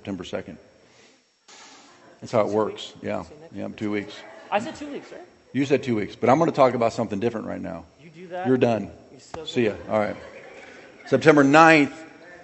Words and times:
September 0.00 0.24
2nd. 0.24 0.56
That's 2.22 2.32
how 2.32 2.40
it 2.40 2.48
works. 2.48 2.94
Yeah. 3.02 3.24
Yeah, 3.54 3.68
two 3.76 3.90
weeks. 3.90 4.14
I 4.50 4.58
said 4.58 4.74
two 4.74 4.90
weeks, 4.90 5.12
right? 5.12 5.20
You 5.52 5.66
said 5.66 5.82
two 5.82 5.94
weeks, 5.94 6.16
but 6.16 6.30
I'm 6.30 6.38
going 6.38 6.50
to 6.50 6.56
talk 6.56 6.72
about 6.72 6.94
something 6.94 7.20
different 7.20 7.46
right 7.46 7.60
now. 7.60 7.84
You 8.02 8.08
do 8.08 8.28
that. 8.28 8.46
You're 8.46 8.56
done. 8.56 8.90
Still 9.18 9.44
See 9.44 9.66
ya. 9.66 9.74
All 9.90 9.98
right. 9.98 10.16
September 11.06 11.44
9th, 11.44 11.92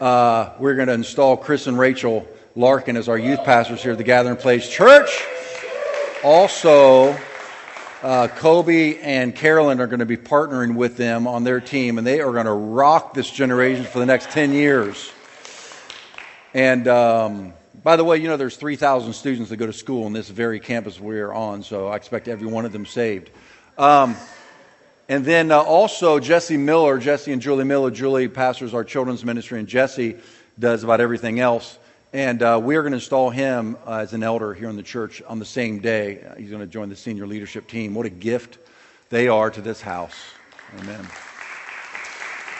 uh, 0.02 0.50
we're 0.58 0.74
going 0.74 0.88
to 0.88 0.92
install 0.92 1.34
Chris 1.38 1.66
and 1.66 1.78
Rachel 1.78 2.28
Larkin 2.56 2.98
as 2.98 3.08
our 3.08 3.16
youth 3.16 3.42
pastors 3.42 3.82
here 3.82 3.92
at 3.92 3.98
the 3.98 4.04
Gathering 4.04 4.36
Place 4.36 4.68
Church. 4.68 5.24
Also, 6.22 7.16
uh, 8.02 8.28
Kobe 8.28 8.98
and 8.98 9.34
Carolyn 9.34 9.80
are 9.80 9.86
going 9.86 10.00
to 10.00 10.04
be 10.06 10.18
partnering 10.18 10.74
with 10.74 10.98
them 10.98 11.26
on 11.26 11.42
their 11.42 11.62
team, 11.62 11.96
and 11.96 12.06
they 12.06 12.20
are 12.20 12.32
going 12.32 12.44
to 12.44 12.52
rock 12.52 13.14
this 13.14 13.30
generation 13.30 13.86
for 13.86 13.98
the 13.98 14.06
next 14.06 14.28
10 14.30 14.52
years. 14.52 15.10
And 16.56 16.88
um, 16.88 17.52
by 17.84 17.96
the 17.96 18.04
way, 18.04 18.16
you 18.16 18.28
know, 18.28 18.38
there's 18.38 18.56
3,000 18.56 19.12
students 19.12 19.50
that 19.50 19.58
go 19.58 19.66
to 19.66 19.74
school 19.74 20.06
on 20.06 20.14
this 20.14 20.30
very 20.30 20.58
campus 20.58 20.98
we're 20.98 21.30
on, 21.30 21.62
so 21.62 21.88
I 21.88 21.96
expect 21.96 22.28
every 22.28 22.46
one 22.46 22.64
of 22.64 22.72
them 22.72 22.86
saved. 22.86 23.28
Um, 23.76 24.16
and 25.06 25.22
then 25.22 25.52
uh, 25.52 25.60
also 25.60 26.18
Jesse 26.18 26.56
Miller, 26.56 26.96
Jesse 26.96 27.30
and 27.30 27.42
Julie 27.42 27.64
Miller. 27.64 27.90
Julie 27.90 28.28
pastors 28.28 28.72
our 28.72 28.84
children's 28.84 29.22
ministry, 29.22 29.58
and 29.58 29.68
Jesse 29.68 30.16
does 30.58 30.82
about 30.82 31.02
everything 31.02 31.40
else. 31.40 31.78
And 32.14 32.42
uh, 32.42 32.58
we 32.64 32.76
are 32.76 32.80
going 32.80 32.92
to 32.92 32.96
install 32.96 33.28
him 33.28 33.76
uh, 33.86 33.98
as 33.98 34.14
an 34.14 34.22
elder 34.22 34.54
here 34.54 34.70
in 34.70 34.76
the 34.76 34.82
church 34.82 35.20
on 35.28 35.38
the 35.38 35.44
same 35.44 35.80
day. 35.80 36.24
He's 36.38 36.48
going 36.48 36.62
to 36.62 36.66
join 36.66 36.88
the 36.88 36.96
senior 36.96 37.26
leadership 37.26 37.68
team. 37.68 37.94
What 37.94 38.06
a 38.06 38.10
gift 38.10 38.56
they 39.10 39.28
are 39.28 39.50
to 39.50 39.60
this 39.60 39.82
house. 39.82 40.16
Amen. 40.78 41.06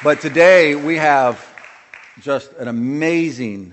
But 0.05 0.21
today 0.21 0.75
we 0.75 0.97
have 0.97 1.43
just 2.21 2.53
an 2.55 2.69
amazing 2.69 3.73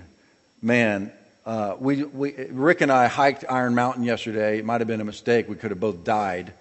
man. 0.64 1.12
Uh, 1.44 1.76
we, 1.78 2.04
we, 2.04 2.32
Rick 2.48 2.80
and 2.80 2.90
I 2.90 3.06
hiked 3.06 3.44
Iron 3.50 3.74
Mountain 3.74 4.02
yesterday. 4.02 4.58
It 4.58 4.64
might 4.64 4.80
have 4.80 4.88
been 4.88 5.02
a 5.02 5.04
mistake. 5.04 5.46
We 5.46 5.56
could 5.56 5.70
have 5.70 5.78
both 5.78 6.04
died 6.04 6.54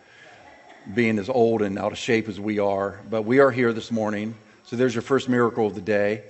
being 0.94 1.18
as 1.18 1.30
old 1.30 1.62
and 1.62 1.80
out 1.80 1.94
of 1.94 1.98
shape 1.98 2.28
as 2.28 2.38
we 2.38 2.60
are. 2.60 3.00
But 3.10 3.22
we 3.22 3.40
are 3.40 3.50
here 3.50 3.72
this 3.72 3.92
morning. 3.92 4.36
So 4.66 4.76
there's 4.76 4.94
your 4.94 5.04
first 5.04 5.30
miracle 5.30 5.66
of 5.66 5.76
the 5.76 5.82
day. 5.82 6.24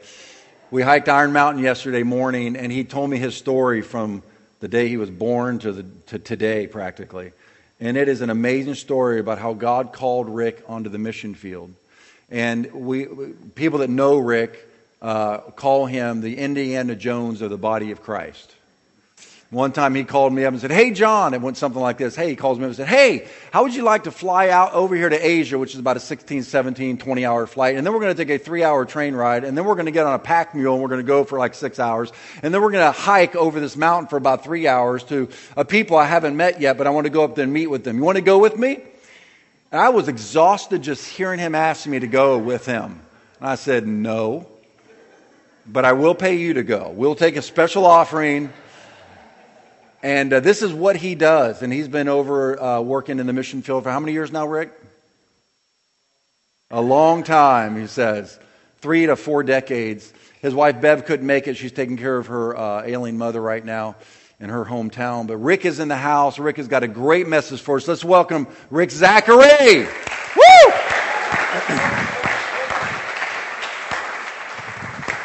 We 0.69 0.83
hiked 0.83 1.09
Iron 1.09 1.33
Mountain 1.33 1.63
yesterday 1.63 2.03
morning, 2.03 2.55
and 2.55 2.71
he 2.71 2.83
told 2.83 3.09
me 3.09 3.17
his 3.17 3.35
story 3.35 3.81
from 3.81 4.21
the 4.59 4.67
day 4.67 4.87
he 4.87 4.97
was 4.97 5.09
born 5.09 5.57
to, 5.59 5.71
the, 5.71 5.83
to 6.07 6.19
today, 6.19 6.67
practically. 6.67 7.31
And 7.79 7.97
it 7.97 8.07
is 8.07 8.21
an 8.21 8.29
amazing 8.29 8.75
story 8.75 9.19
about 9.19 9.39
how 9.39 9.53
God 9.53 9.93
called 9.93 10.29
Rick 10.29 10.63
onto 10.67 10.91
the 10.91 10.99
mission 10.99 11.33
field. 11.33 11.73
And 12.29 12.71
we, 12.71 13.07
people 13.55 13.79
that 13.79 13.89
know 13.89 14.19
Rick 14.19 14.69
uh, 15.03 15.39
call 15.51 15.85
him 15.85 16.21
the 16.21 16.37
Indiana 16.37 16.95
Jones 16.95 17.41
of 17.41 17.49
the 17.49 17.57
body 17.57 17.91
of 17.91 18.01
Christ. 18.01 18.55
One 19.53 19.71
time 19.71 19.93
he 19.93 20.03
called 20.03 20.33
me 20.33 20.45
up 20.45 20.53
and 20.53 20.59
said, 20.59 20.71
Hey, 20.71 20.89
John. 20.89 21.35
It 21.35 21.41
went 21.41 21.57
something 21.57 21.79
like 21.79 21.99
this. 21.99 22.15
Hey, 22.15 22.29
he 22.29 22.35
calls 22.35 22.57
me 22.57 22.63
up 22.63 22.69
and 22.69 22.75
said, 22.75 22.87
Hey, 22.87 23.27
how 23.51 23.61
would 23.61 23.75
you 23.75 23.83
like 23.83 24.05
to 24.05 24.11
fly 24.11 24.49
out 24.49 24.73
over 24.73 24.95
here 24.95 25.09
to 25.09 25.15
Asia, 25.15 25.59
which 25.59 25.75
is 25.75 25.79
about 25.79 25.95
a 25.95 25.99
16, 25.99 26.41
17, 26.41 26.97
20 26.97 27.25
hour 27.25 27.45
flight? 27.45 27.75
And 27.75 27.85
then 27.85 27.93
we're 27.93 27.99
going 27.99 28.15
to 28.15 28.25
take 28.25 28.33
a 28.33 28.43
three 28.43 28.63
hour 28.63 28.83
train 28.83 29.13
ride. 29.13 29.43
And 29.43 29.55
then 29.55 29.65
we're 29.65 29.75
going 29.75 29.85
to 29.85 29.91
get 29.91 30.07
on 30.07 30.15
a 30.15 30.19
pack 30.19 30.55
mule 30.55 30.73
and 30.73 30.81
we're 30.81 30.89
going 30.89 31.01
to 31.01 31.07
go 31.07 31.23
for 31.23 31.37
like 31.37 31.53
six 31.53 31.79
hours. 31.79 32.11
And 32.41 32.51
then 32.51 32.63
we're 32.63 32.71
going 32.71 32.91
to 32.91 32.99
hike 32.99 33.35
over 33.35 33.59
this 33.59 33.77
mountain 33.77 34.07
for 34.07 34.17
about 34.17 34.43
three 34.43 34.67
hours 34.67 35.03
to 35.05 35.29
a 35.55 35.63
people 35.63 35.97
I 35.97 36.05
haven't 36.05 36.35
met 36.35 36.59
yet, 36.59 36.79
but 36.79 36.87
I 36.87 36.89
want 36.89 37.05
to 37.05 37.11
go 37.11 37.23
up 37.23 37.35
there 37.35 37.43
and 37.43 37.53
meet 37.53 37.67
with 37.67 37.83
them. 37.83 37.97
You 37.97 38.03
want 38.03 38.15
to 38.15 38.23
go 38.23 38.39
with 38.39 38.57
me? 38.57 38.79
And 39.71 39.79
I 39.79 39.89
was 39.89 40.07
exhausted 40.07 40.81
just 40.81 41.07
hearing 41.07 41.37
him 41.37 41.53
ask 41.53 41.85
me 41.85 41.99
to 41.99 42.07
go 42.07 42.39
with 42.39 42.65
him. 42.65 43.01
And 43.39 43.49
I 43.49 43.55
said, 43.55 43.85
No. 43.85 44.47
But 45.65 45.85
I 45.85 45.93
will 45.93 46.15
pay 46.15 46.35
you 46.35 46.55
to 46.55 46.63
go. 46.63 46.91
We'll 46.95 47.15
take 47.15 47.35
a 47.35 47.41
special 47.41 47.85
offering 47.85 48.51
and 50.03 50.33
uh, 50.33 50.41
this 50.41 50.61
is 50.61 50.73
what 50.73 50.97
he 50.97 51.15
does. 51.15 51.61
And 51.61 51.71
he's 51.71 51.87
been 51.87 52.09
over 52.09 52.61
uh, 52.61 52.81
working 52.81 53.19
in 53.19 53.25
the 53.25 53.31
mission 53.31 53.61
field 53.61 53.83
for 53.83 53.89
how 53.89 54.01
many 54.01 54.11
years 54.11 54.33
now, 54.33 54.45
Rick? 54.45 54.71
A 56.69 56.81
long 56.81 57.23
time, 57.23 57.79
he 57.79 57.87
says. 57.87 58.37
Three 58.81 59.05
to 59.05 59.15
four 59.15 59.43
decades. 59.43 60.11
His 60.41 60.53
wife 60.53 60.81
Bev 60.81 61.05
couldn't 61.05 61.25
make 61.25 61.47
it. 61.47 61.55
She's 61.55 61.71
taking 61.71 61.95
care 61.95 62.17
of 62.17 62.27
her 62.27 62.57
uh, 62.57 62.83
ailing 62.83 63.17
mother 63.17 63.41
right 63.41 63.63
now 63.63 63.95
in 64.41 64.49
her 64.49 64.65
hometown. 64.65 65.25
But 65.25 65.37
Rick 65.37 65.63
is 65.63 65.79
in 65.79 65.87
the 65.87 65.95
house. 65.95 66.37
Rick 66.37 66.57
has 66.57 66.67
got 66.67 66.83
a 66.83 66.87
great 66.89 67.29
message 67.29 67.61
for 67.61 67.77
us. 67.77 67.87
Let's 67.87 68.03
welcome 68.03 68.47
Rick 68.69 68.91
Zachary. 68.91 69.87
Woo! 70.35 72.09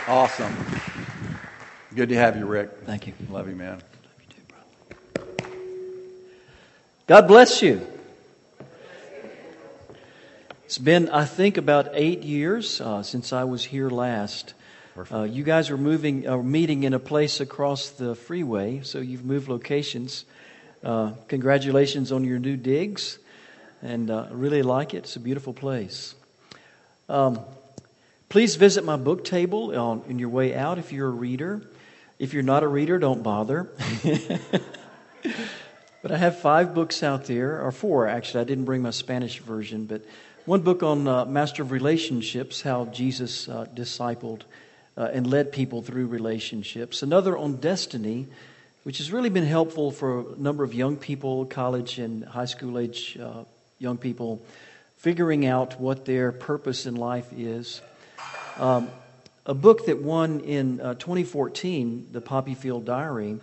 Awesome. 0.08 0.54
Good 1.94 2.08
to 2.08 2.14
have 2.14 2.36
you, 2.36 2.46
Rick. 2.46 2.70
Thank 2.84 3.06
you. 3.06 3.12
Love 3.28 3.48
you, 3.48 3.54
man. 3.54 3.74
Love 3.74 3.82
you 4.20 4.26
too, 4.34 4.42
bro. 5.14 5.46
God 7.06 7.28
bless 7.28 7.60
you. 7.60 7.86
It's 10.64 10.78
been, 10.78 11.10
I 11.10 11.26
think, 11.26 11.58
about 11.58 11.90
eight 11.92 12.22
years 12.22 12.80
uh, 12.80 13.02
since 13.02 13.32
I 13.32 13.44
was 13.44 13.64
here 13.64 13.90
last. 13.90 14.54
Uh, 15.12 15.22
you 15.22 15.44
guys 15.44 15.70
are 15.70 15.76
moving, 15.76 16.26
uh, 16.26 16.38
meeting 16.38 16.84
in 16.84 16.94
a 16.94 16.98
place 16.98 17.40
across 17.40 17.90
the 17.90 18.14
freeway, 18.14 18.80
so 18.82 19.00
you've 19.00 19.24
moved 19.24 19.48
locations. 19.48 20.24
Uh, 20.82 21.12
congratulations 21.28 22.12
on 22.12 22.24
your 22.24 22.38
new 22.38 22.56
digs, 22.56 23.18
and 23.82 24.10
uh, 24.10 24.26
I 24.30 24.32
really 24.32 24.62
like 24.62 24.94
it. 24.94 24.98
It's 24.98 25.16
a 25.16 25.20
beautiful 25.20 25.52
place. 25.52 26.14
Um, 27.08 27.40
please 28.28 28.56
visit 28.56 28.84
my 28.84 28.96
book 28.96 29.24
table 29.24 29.78
on, 29.78 30.02
on 30.08 30.18
your 30.18 30.28
way 30.28 30.54
out 30.54 30.78
if 30.78 30.92
you're 30.92 31.08
a 31.08 31.10
reader. 31.10 31.62
If 32.18 32.34
you're 32.34 32.42
not 32.42 32.62
a 32.62 32.68
reader, 32.68 32.98
don't 32.98 33.22
bother. 33.22 33.70
But 36.00 36.12
I 36.12 36.16
have 36.16 36.38
five 36.38 36.74
books 36.74 37.02
out 37.02 37.24
there, 37.24 37.60
or 37.60 37.72
four 37.72 38.06
actually. 38.06 38.42
I 38.42 38.44
didn't 38.44 38.64
bring 38.64 38.82
my 38.82 38.90
Spanish 38.90 39.40
version, 39.40 39.84
but 39.86 40.02
one 40.46 40.60
book 40.60 40.82
on 40.82 41.08
uh, 41.08 41.24
Master 41.24 41.62
of 41.62 41.72
Relationships, 41.72 42.62
how 42.62 42.86
Jesus 42.86 43.48
uh, 43.48 43.66
discipled 43.74 44.42
uh, 44.96 45.10
and 45.12 45.26
led 45.26 45.50
people 45.50 45.82
through 45.82 46.06
relationships. 46.06 47.02
Another 47.02 47.36
on 47.36 47.56
destiny, 47.56 48.28
which 48.84 48.98
has 48.98 49.10
really 49.10 49.28
been 49.28 49.44
helpful 49.44 49.90
for 49.90 50.20
a 50.20 50.36
number 50.38 50.62
of 50.62 50.72
young 50.72 50.96
people, 50.96 51.44
college 51.46 51.98
and 51.98 52.24
high 52.24 52.44
school 52.44 52.78
age 52.78 53.18
uh, 53.20 53.42
young 53.80 53.98
people, 53.98 54.40
figuring 54.98 55.46
out 55.46 55.80
what 55.80 56.04
their 56.04 56.30
purpose 56.30 56.86
in 56.86 56.94
life 56.94 57.32
is. 57.36 57.82
Um, 58.58 58.90
a 59.46 59.54
book 59.54 59.86
that 59.86 60.02
won 60.02 60.40
in 60.40 60.80
uh, 60.80 60.94
2014, 60.94 62.08
The 62.12 62.20
Poppy 62.20 62.54
Field 62.54 62.84
Diary 62.84 63.38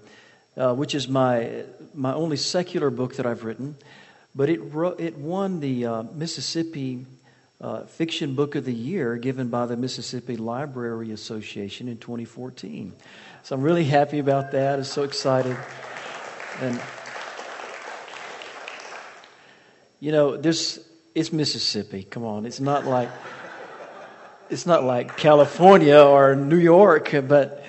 uh, 0.58 0.74
which 0.74 0.96
is 0.96 1.08
my, 1.08 1.64
my 1.94 2.14
only 2.14 2.38
secular 2.38 2.90
book 2.90 3.16
that 3.18 3.26
I've 3.26 3.44
written. 3.44 3.76
But 4.34 4.50
it, 4.50 4.60
wrote, 4.60 5.00
it 5.00 5.18
won 5.18 5.60
the 5.60 5.86
uh, 5.86 6.04
Mississippi 6.14 7.06
uh, 7.62 7.84
Fiction 7.84 8.36
Book 8.36 8.56
of 8.56 8.66
the 8.66 8.74
Year 8.74 9.16
given 9.16 9.50
by 9.50 9.66
the 9.66 9.78
Mississippi 9.78 10.36
Library 10.38 11.12
Association 11.12 11.88
in 11.88 11.98
2014. 11.98 12.94
So 13.44 13.56
I'm 13.56 13.62
really 13.62 13.86
happy 13.86 14.20
about 14.20 14.52
that. 14.52 14.80
I'm 14.80 14.84
so 14.84 15.04
excited. 15.04 15.58
And, 16.62 16.82
you 20.00 20.12
know, 20.12 20.36
this 20.38 20.80
it's 21.14 21.32
Mississippi. 21.32 22.04
Come 22.04 22.26
on. 22.26 22.46
It's 22.46 22.60
not 22.60 22.86
like. 22.86 23.10
It's 24.50 24.68
not 24.68 24.84
like 24.84 25.18
California 25.18 25.98
or 25.98 26.36
New 26.36 26.58
York, 26.58 27.10
but 27.28 27.66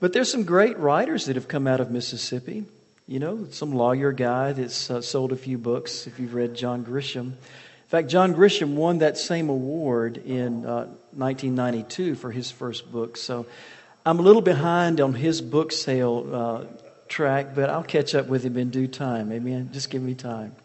but 0.00 0.12
there's 0.12 0.30
some 0.30 0.44
great 0.44 0.78
writers 0.78 1.26
that 1.26 1.36
have 1.36 1.48
come 1.48 1.66
out 1.66 1.80
of 1.80 1.90
Mississippi. 1.90 2.64
You 3.06 3.18
know, 3.18 3.46
some 3.50 3.74
lawyer 3.74 4.10
guy 4.12 4.52
that's 4.52 4.90
uh, 4.90 5.02
sold 5.02 5.32
a 5.32 5.36
few 5.36 5.58
books, 5.58 6.06
if 6.06 6.18
you've 6.18 6.34
read 6.34 6.54
John 6.54 6.84
Grisham. 6.84 7.26
In 7.26 7.88
fact, 7.88 8.08
John 8.08 8.34
Grisham 8.34 8.74
won 8.74 8.98
that 8.98 9.18
same 9.18 9.50
award 9.50 10.16
in 10.16 10.64
uh, 10.64 10.86
1992 11.12 12.14
for 12.14 12.30
his 12.30 12.50
first 12.50 12.90
book. 12.90 13.18
So 13.18 13.44
I'm 14.06 14.18
a 14.18 14.22
little 14.22 14.42
behind 14.42 15.02
on 15.02 15.12
his 15.12 15.42
book 15.42 15.72
sale 15.72 16.28
uh, 16.32 16.64
track, 17.08 17.54
but 17.54 17.68
I'll 17.68 17.82
catch 17.82 18.14
up 18.14 18.28
with 18.28 18.44
him 18.44 18.56
in 18.56 18.70
due 18.70 18.88
time. 18.88 19.30
Amen. 19.30 19.68
Just 19.72 19.90
give 19.90 20.02
me 20.02 20.14
time. 20.14 20.56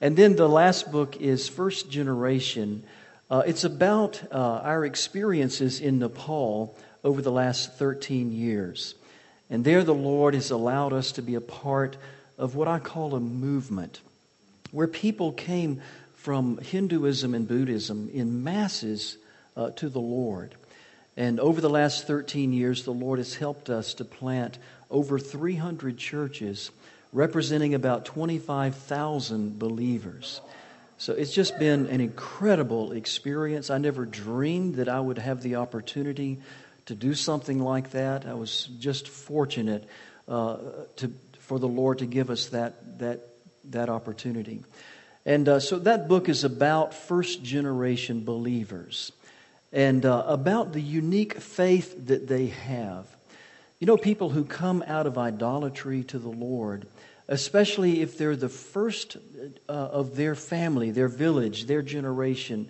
And 0.00 0.16
then 0.16 0.36
the 0.36 0.48
last 0.48 0.92
book 0.92 1.20
is 1.20 1.48
First 1.48 1.90
Generation. 1.90 2.84
Uh, 3.30 3.42
it's 3.46 3.64
about 3.64 4.22
uh, 4.30 4.60
our 4.62 4.84
experiences 4.84 5.80
in 5.80 5.98
Nepal 5.98 6.76
over 7.02 7.22
the 7.22 7.32
last 7.32 7.74
13 7.74 8.32
years. 8.32 8.94
And 9.50 9.64
there, 9.64 9.84
the 9.84 9.94
Lord 9.94 10.34
has 10.34 10.50
allowed 10.50 10.92
us 10.92 11.12
to 11.12 11.22
be 11.22 11.34
a 11.34 11.40
part 11.40 11.96
of 12.38 12.54
what 12.54 12.68
I 12.68 12.78
call 12.78 13.14
a 13.14 13.20
movement, 13.20 14.00
where 14.72 14.88
people 14.88 15.32
came 15.32 15.80
from 16.14 16.58
Hinduism 16.58 17.34
and 17.34 17.46
Buddhism 17.46 18.10
in 18.12 18.42
masses 18.42 19.18
uh, 19.56 19.70
to 19.70 19.88
the 19.88 20.00
Lord. 20.00 20.54
And 21.16 21.38
over 21.38 21.60
the 21.60 21.70
last 21.70 22.06
13 22.06 22.52
years, 22.52 22.84
the 22.84 22.90
Lord 22.90 23.18
has 23.18 23.34
helped 23.34 23.70
us 23.70 23.94
to 23.94 24.04
plant 24.04 24.58
over 24.90 25.18
300 25.18 25.96
churches 25.96 26.70
representing 27.12 27.74
about 27.74 28.04
25,000 28.04 29.58
believers. 29.58 30.40
So 30.96 31.12
it's 31.12 31.32
just 31.32 31.58
been 31.58 31.86
an 31.86 32.00
incredible 32.00 32.92
experience. 32.92 33.70
I 33.70 33.78
never 33.78 34.04
dreamed 34.04 34.76
that 34.76 34.88
I 34.88 35.00
would 35.00 35.18
have 35.18 35.42
the 35.42 35.56
opportunity 35.56 36.38
to 36.86 36.94
do 36.94 37.14
something 37.14 37.58
like 37.58 37.90
that. 37.90 38.26
I 38.26 38.34
was 38.34 38.68
just 38.78 39.08
fortunate 39.08 39.88
uh, 40.28 40.58
to, 40.96 41.12
for 41.40 41.58
the 41.58 41.68
Lord 41.68 41.98
to 41.98 42.06
give 42.06 42.30
us 42.30 42.46
that, 42.46 42.98
that, 42.98 43.20
that 43.64 43.88
opportunity. 43.88 44.62
And 45.26 45.48
uh, 45.48 45.60
so 45.60 45.78
that 45.80 46.08
book 46.08 46.28
is 46.28 46.44
about 46.44 46.94
first 46.94 47.42
generation 47.42 48.24
believers 48.24 49.10
and 49.72 50.04
uh, 50.06 50.24
about 50.26 50.72
the 50.72 50.80
unique 50.80 51.40
faith 51.40 52.06
that 52.06 52.28
they 52.28 52.46
have. 52.46 53.06
You 53.80 53.86
know, 53.86 53.96
people 53.96 54.30
who 54.30 54.44
come 54.44 54.84
out 54.86 55.06
of 55.06 55.18
idolatry 55.18 56.04
to 56.04 56.18
the 56.18 56.28
Lord, 56.28 56.86
especially 57.28 58.02
if 58.02 58.18
they're 58.18 58.36
the 58.36 58.48
first 58.48 59.16
uh, 59.68 59.72
of 59.72 60.16
their 60.16 60.34
family, 60.34 60.90
their 60.90 61.08
village, 61.08 61.66
their 61.66 61.82
generation 61.82 62.68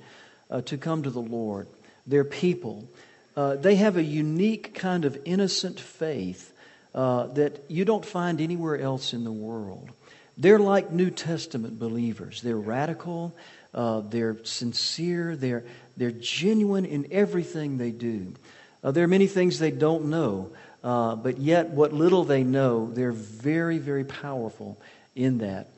uh, 0.50 0.60
to 0.62 0.76
come 0.76 1.02
to 1.02 1.10
the 1.10 1.20
Lord, 1.20 1.66
their 2.06 2.24
people, 2.24 2.88
uh, 3.36 3.56
they 3.56 3.76
have 3.76 3.96
a 3.96 4.02
unique 4.02 4.74
kind 4.74 5.04
of 5.04 5.18
innocent 5.24 5.80
faith 5.80 6.52
uh, 6.94 7.26
that 7.28 7.64
you 7.68 7.84
don't 7.84 8.04
find 8.04 8.40
anywhere 8.40 8.78
else 8.78 9.12
in 9.12 9.24
the 9.24 9.32
world. 9.32 9.90
They're 10.38 10.60
like 10.60 10.90
New 10.92 11.10
Testament 11.10 11.78
believers. 11.78 12.42
They're 12.42 12.56
radical, 12.56 13.34
uh, 13.72 14.00
they're 14.00 14.36
sincere, 14.44 15.34
they're, 15.36 15.64
they're 15.96 16.12
genuine 16.12 16.84
in 16.84 17.08
everything 17.10 17.78
they 17.78 17.90
do. 17.90 18.34
Uh, 18.82 18.90
there 18.90 19.04
are 19.04 19.08
many 19.08 19.26
things 19.26 19.58
they 19.58 19.70
don't 19.70 20.06
know, 20.06 20.52
uh, 20.84 21.16
but 21.16 21.38
yet 21.38 21.70
what 21.70 21.94
little 21.94 22.24
they 22.24 22.44
know, 22.44 22.90
they're 22.92 23.10
very, 23.10 23.78
very 23.78 24.04
powerful 24.04 24.78
in 25.16 25.38
that. 25.38 25.68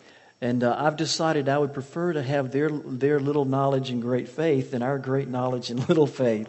And 0.41 0.65
uh, 0.65 0.77
I've 0.77 0.97
decided 0.97 1.49
I 1.49 1.59
would 1.59 1.73
prefer 1.73 2.13
to 2.13 2.23
have 2.23 2.51
their, 2.51 2.69
their 2.69 3.21
little 3.21 3.45
knowledge 3.45 3.89
and 3.91 4.03
great 4.03 4.29
faith 4.29 4.73
than 4.73 4.83
our 4.83 4.99
great 4.99 5.29
knowledge 5.29 5.71
and 5.71 5.89
little 5.89 6.09
faith. 6.09 6.49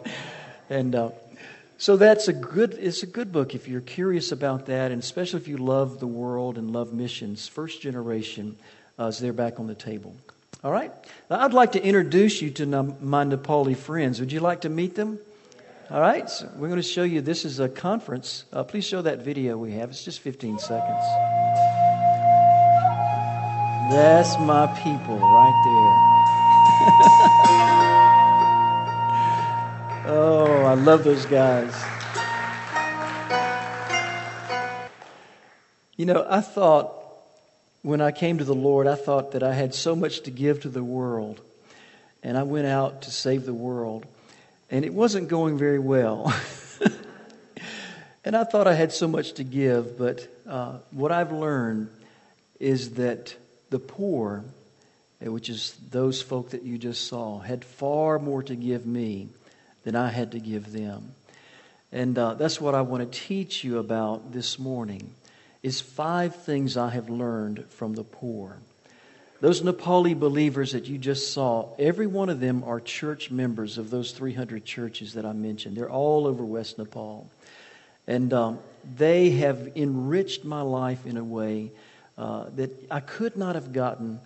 And 0.68 0.94
uh, 0.96 1.10
so 1.78 1.96
that's 1.96 2.26
a 2.26 2.32
good, 2.32 2.74
it's 2.74 3.04
a 3.04 3.06
good 3.06 3.30
book 3.30 3.54
if 3.54 3.68
you're 3.68 3.80
curious 3.80 4.32
about 4.32 4.66
that, 4.66 4.90
and 4.90 5.00
especially 5.00 5.40
if 5.40 5.46
you 5.46 5.58
love 5.58 6.00
the 6.00 6.08
world 6.08 6.58
and 6.58 6.72
love 6.72 6.92
missions. 6.92 7.46
First 7.46 7.80
generation 7.80 8.56
uh, 8.98 9.04
is 9.04 9.20
there 9.20 9.32
back 9.32 9.60
on 9.60 9.68
the 9.68 9.74
table. 9.76 10.16
All 10.64 10.72
right? 10.72 10.92
Now, 11.30 11.44
I'd 11.44 11.54
like 11.54 11.72
to 11.72 11.82
introduce 11.82 12.42
you 12.42 12.50
to 12.50 12.66
my 12.66 13.24
Nepali 13.24 13.76
friends. 13.76 14.18
Would 14.18 14.32
you 14.32 14.40
like 14.40 14.62
to 14.62 14.68
meet 14.68 14.96
them? 14.96 15.20
All 15.90 16.02
right, 16.02 16.28
so 16.28 16.46
we're 16.56 16.68
going 16.68 16.82
to 16.82 16.86
show 16.86 17.02
you 17.02 17.22
this 17.22 17.46
is 17.46 17.60
a 17.60 17.68
conference. 17.68 18.44
Uh, 18.52 18.62
please 18.62 18.84
show 18.84 19.00
that 19.00 19.20
video 19.20 19.56
we 19.56 19.72
have. 19.72 19.88
It's 19.88 20.04
just 20.04 20.20
15 20.20 20.58
seconds. 20.58 21.02
That's 23.90 24.38
my 24.38 24.66
people 24.84 25.18
right 25.18 25.62
there. 25.64 27.74
Oh, 30.10 30.64
I 30.64 30.72
love 30.72 31.04
those 31.04 31.26
guys. 31.26 31.74
You 35.98 36.06
know, 36.06 36.26
I 36.26 36.40
thought 36.40 36.94
when 37.82 38.00
I 38.00 38.10
came 38.10 38.38
to 38.38 38.44
the 38.44 38.54
Lord, 38.54 38.86
I 38.86 38.94
thought 38.94 39.32
that 39.32 39.42
I 39.42 39.52
had 39.52 39.74
so 39.74 39.94
much 39.94 40.22
to 40.22 40.30
give 40.30 40.62
to 40.62 40.70
the 40.70 40.82
world. 40.82 41.42
And 42.22 42.38
I 42.38 42.44
went 42.44 42.68
out 42.68 43.02
to 43.02 43.10
save 43.10 43.44
the 43.44 43.52
world. 43.52 44.06
And 44.70 44.84
it 44.84 44.92
wasn't 44.92 45.28
going 45.28 45.56
very 45.56 45.78
well. 45.78 46.32
and 48.24 48.36
I 48.36 48.44
thought 48.44 48.66
I 48.66 48.74
had 48.74 48.92
so 48.92 49.08
much 49.08 49.34
to 49.34 49.44
give. 49.44 49.96
But 49.96 50.28
uh, 50.46 50.78
what 50.90 51.10
I've 51.12 51.32
learned 51.32 51.88
is 52.60 52.94
that 52.94 53.34
the 53.70 53.78
poor, 53.78 54.44
which 55.20 55.48
is 55.48 55.76
those 55.90 56.20
folk 56.20 56.50
that 56.50 56.62
you 56.62 56.76
just 56.78 57.06
saw, 57.06 57.38
had 57.38 57.64
far 57.64 58.18
more 58.18 58.42
to 58.42 58.54
give 58.54 58.84
me 58.86 59.28
than 59.84 59.96
I 59.96 60.08
had 60.08 60.32
to 60.32 60.40
give 60.40 60.72
them. 60.72 61.14
And 61.90 62.18
uh, 62.18 62.34
that's 62.34 62.60
what 62.60 62.74
I 62.74 62.82
want 62.82 63.10
to 63.10 63.18
teach 63.18 63.64
you 63.64 63.78
about 63.78 64.32
this 64.32 64.58
morning 64.58 65.14
is 65.62 65.80
five 65.80 66.36
things 66.36 66.76
I 66.76 66.90
have 66.90 67.08
learned 67.08 67.64
from 67.70 67.94
the 67.94 68.04
poor. 68.04 68.58
Those 69.40 69.62
Nepali 69.62 70.18
believers 70.18 70.72
that 70.72 70.86
you 70.86 70.98
just 70.98 71.32
saw, 71.32 71.68
every 71.78 72.08
one 72.08 72.28
of 72.28 72.40
them 72.40 72.64
are 72.64 72.80
church 72.80 73.30
members 73.30 73.78
of 73.78 73.88
those 73.88 74.10
300 74.10 74.64
churches 74.64 75.14
that 75.14 75.24
I 75.24 75.32
mentioned. 75.32 75.76
They're 75.76 75.90
all 75.90 76.26
over 76.26 76.44
West 76.44 76.76
Nepal. 76.76 77.30
And 78.08 78.32
um, 78.32 78.58
they 78.96 79.30
have 79.30 79.76
enriched 79.76 80.44
my 80.44 80.62
life 80.62 81.06
in 81.06 81.16
a 81.16 81.22
way 81.22 81.70
uh, 82.16 82.46
that 82.56 82.70
I 82.90 82.98
could 82.98 83.36
not 83.36 83.54
have 83.54 83.72
gotten 83.72 84.18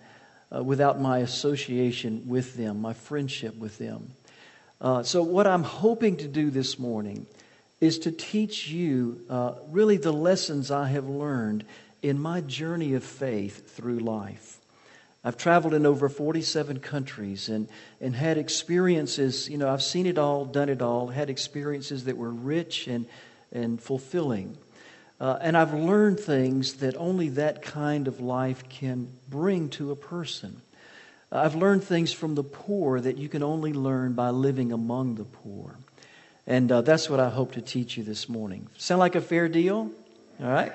uh, 0.55 0.63
without 0.63 0.99
my 0.99 1.19
association 1.19 2.27
with 2.27 2.55
them, 2.55 2.81
my 2.81 2.93
friendship 2.93 3.55
with 3.55 3.77
them. 3.77 4.13
Uh, 4.81 5.03
so, 5.03 5.21
what 5.21 5.45
I'm 5.45 5.63
hoping 5.63 6.17
to 6.17 6.27
do 6.27 6.49
this 6.49 6.79
morning 6.79 7.27
is 7.79 7.99
to 7.99 8.11
teach 8.11 8.67
you 8.67 9.21
uh, 9.29 9.53
really 9.69 9.97
the 9.97 10.11
lessons 10.11 10.71
I 10.71 10.87
have 10.87 11.07
learned 11.07 11.65
in 12.01 12.19
my 12.19 12.41
journey 12.41 12.93
of 12.95 13.03
faith 13.03 13.75
through 13.75 13.99
life. 13.99 14.59
I've 15.23 15.37
traveled 15.37 15.73
in 15.73 15.85
over 15.85 16.09
47 16.09 16.79
countries 16.79 17.47
and, 17.47 17.69
and 18.01 18.13
had 18.13 18.37
experiences, 18.37 19.49
you 19.49 19.57
know, 19.57 19.69
I've 19.69 19.83
seen 19.83 20.05
it 20.05 20.17
all, 20.17 20.43
done 20.43 20.67
it 20.67 20.81
all, 20.81 21.07
had 21.07 21.29
experiences 21.29 22.05
that 22.05 22.17
were 22.17 22.31
rich 22.31 22.87
and, 22.87 23.05
and 23.51 23.81
fulfilling. 23.81 24.57
Uh, 25.21 25.37
and 25.39 25.55
I've 25.55 25.73
learned 25.73 26.19
things 26.19 26.75
that 26.75 26.97
only 26.97 27.29
that 27.29 27.61
kind 27.61 28.09
of 28.09 28.19
life 28.19 28.67
can 28.67 29.07
bring 29.29 29.69
to 29.69 29.91
a 29.91 29.95
person. 29.95 30.61
I've 31.31 31.55
learned 31.55 31.83
things 31.83 32.11
from 32.11 32.35
the 32.35 32.43
poor 32.43 32.99
that 32.99 33.17
you 33.17 33.29
can 33.29 33.41
only 33.41 33.71
learn 33.71 34.13
by 34.13 34.29
living 34.29 34.71
among 34.73 35.15
the 35.15 35.23
poor. 35.23 35.77
And 36.45 36.69
uh, 36.71 36.81
that's 36.81 37.09
what 37.09 37.21
I 37.21 37.29
hope 37.29 37.53
to 37.53 37.61
teach 37.61 37.95
you 37.95 38.03
this 38.03 38.27
morning. 38.27 38.67
Sound 38.77 38.99
like 38.99 39.15
a 39.15 39.21
fair 39.21 39.47
deal? 39.47 39.89
All 40.41 40.47
right? 40.47 40.73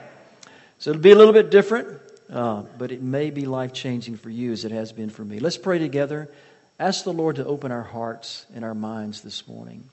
So 0.79 0.91
it'll 0.91 1.03
be 1.03 1.11
a 1.11 1.17
little 1.17 1.35
bit 1.35 1.51
different, 1.51 2.01
uh, 2.31 2.63
but 2.77 2.93
it 2.93 3.03
may 3.03 3.31
be 3.31 3.47
life 3.47 3.73
changing 3.73 4.17
for 4.17 4.31
you 4.31 4.53
as 4.53 4.65
it 4.65 4.73
has 4.73 4.93
been 4.93 5.11
for 5.11 5.25
me. 5.25 5.39
Let's 5.39 5.57
pray 5.57 5.79
together. 5.79 6.31
Ask 6.79 7.05
the 7.05 7.13
Lord 7.13 7.37
to 7.37 7.47
open 7.47 7.73
our 7.73 7.83
hearts 7.83 8.47
and 8.55 8.65
our 8.65 8.75
minds 8.75 9.23
this 9.23 9.49
morning. 9.49 9.89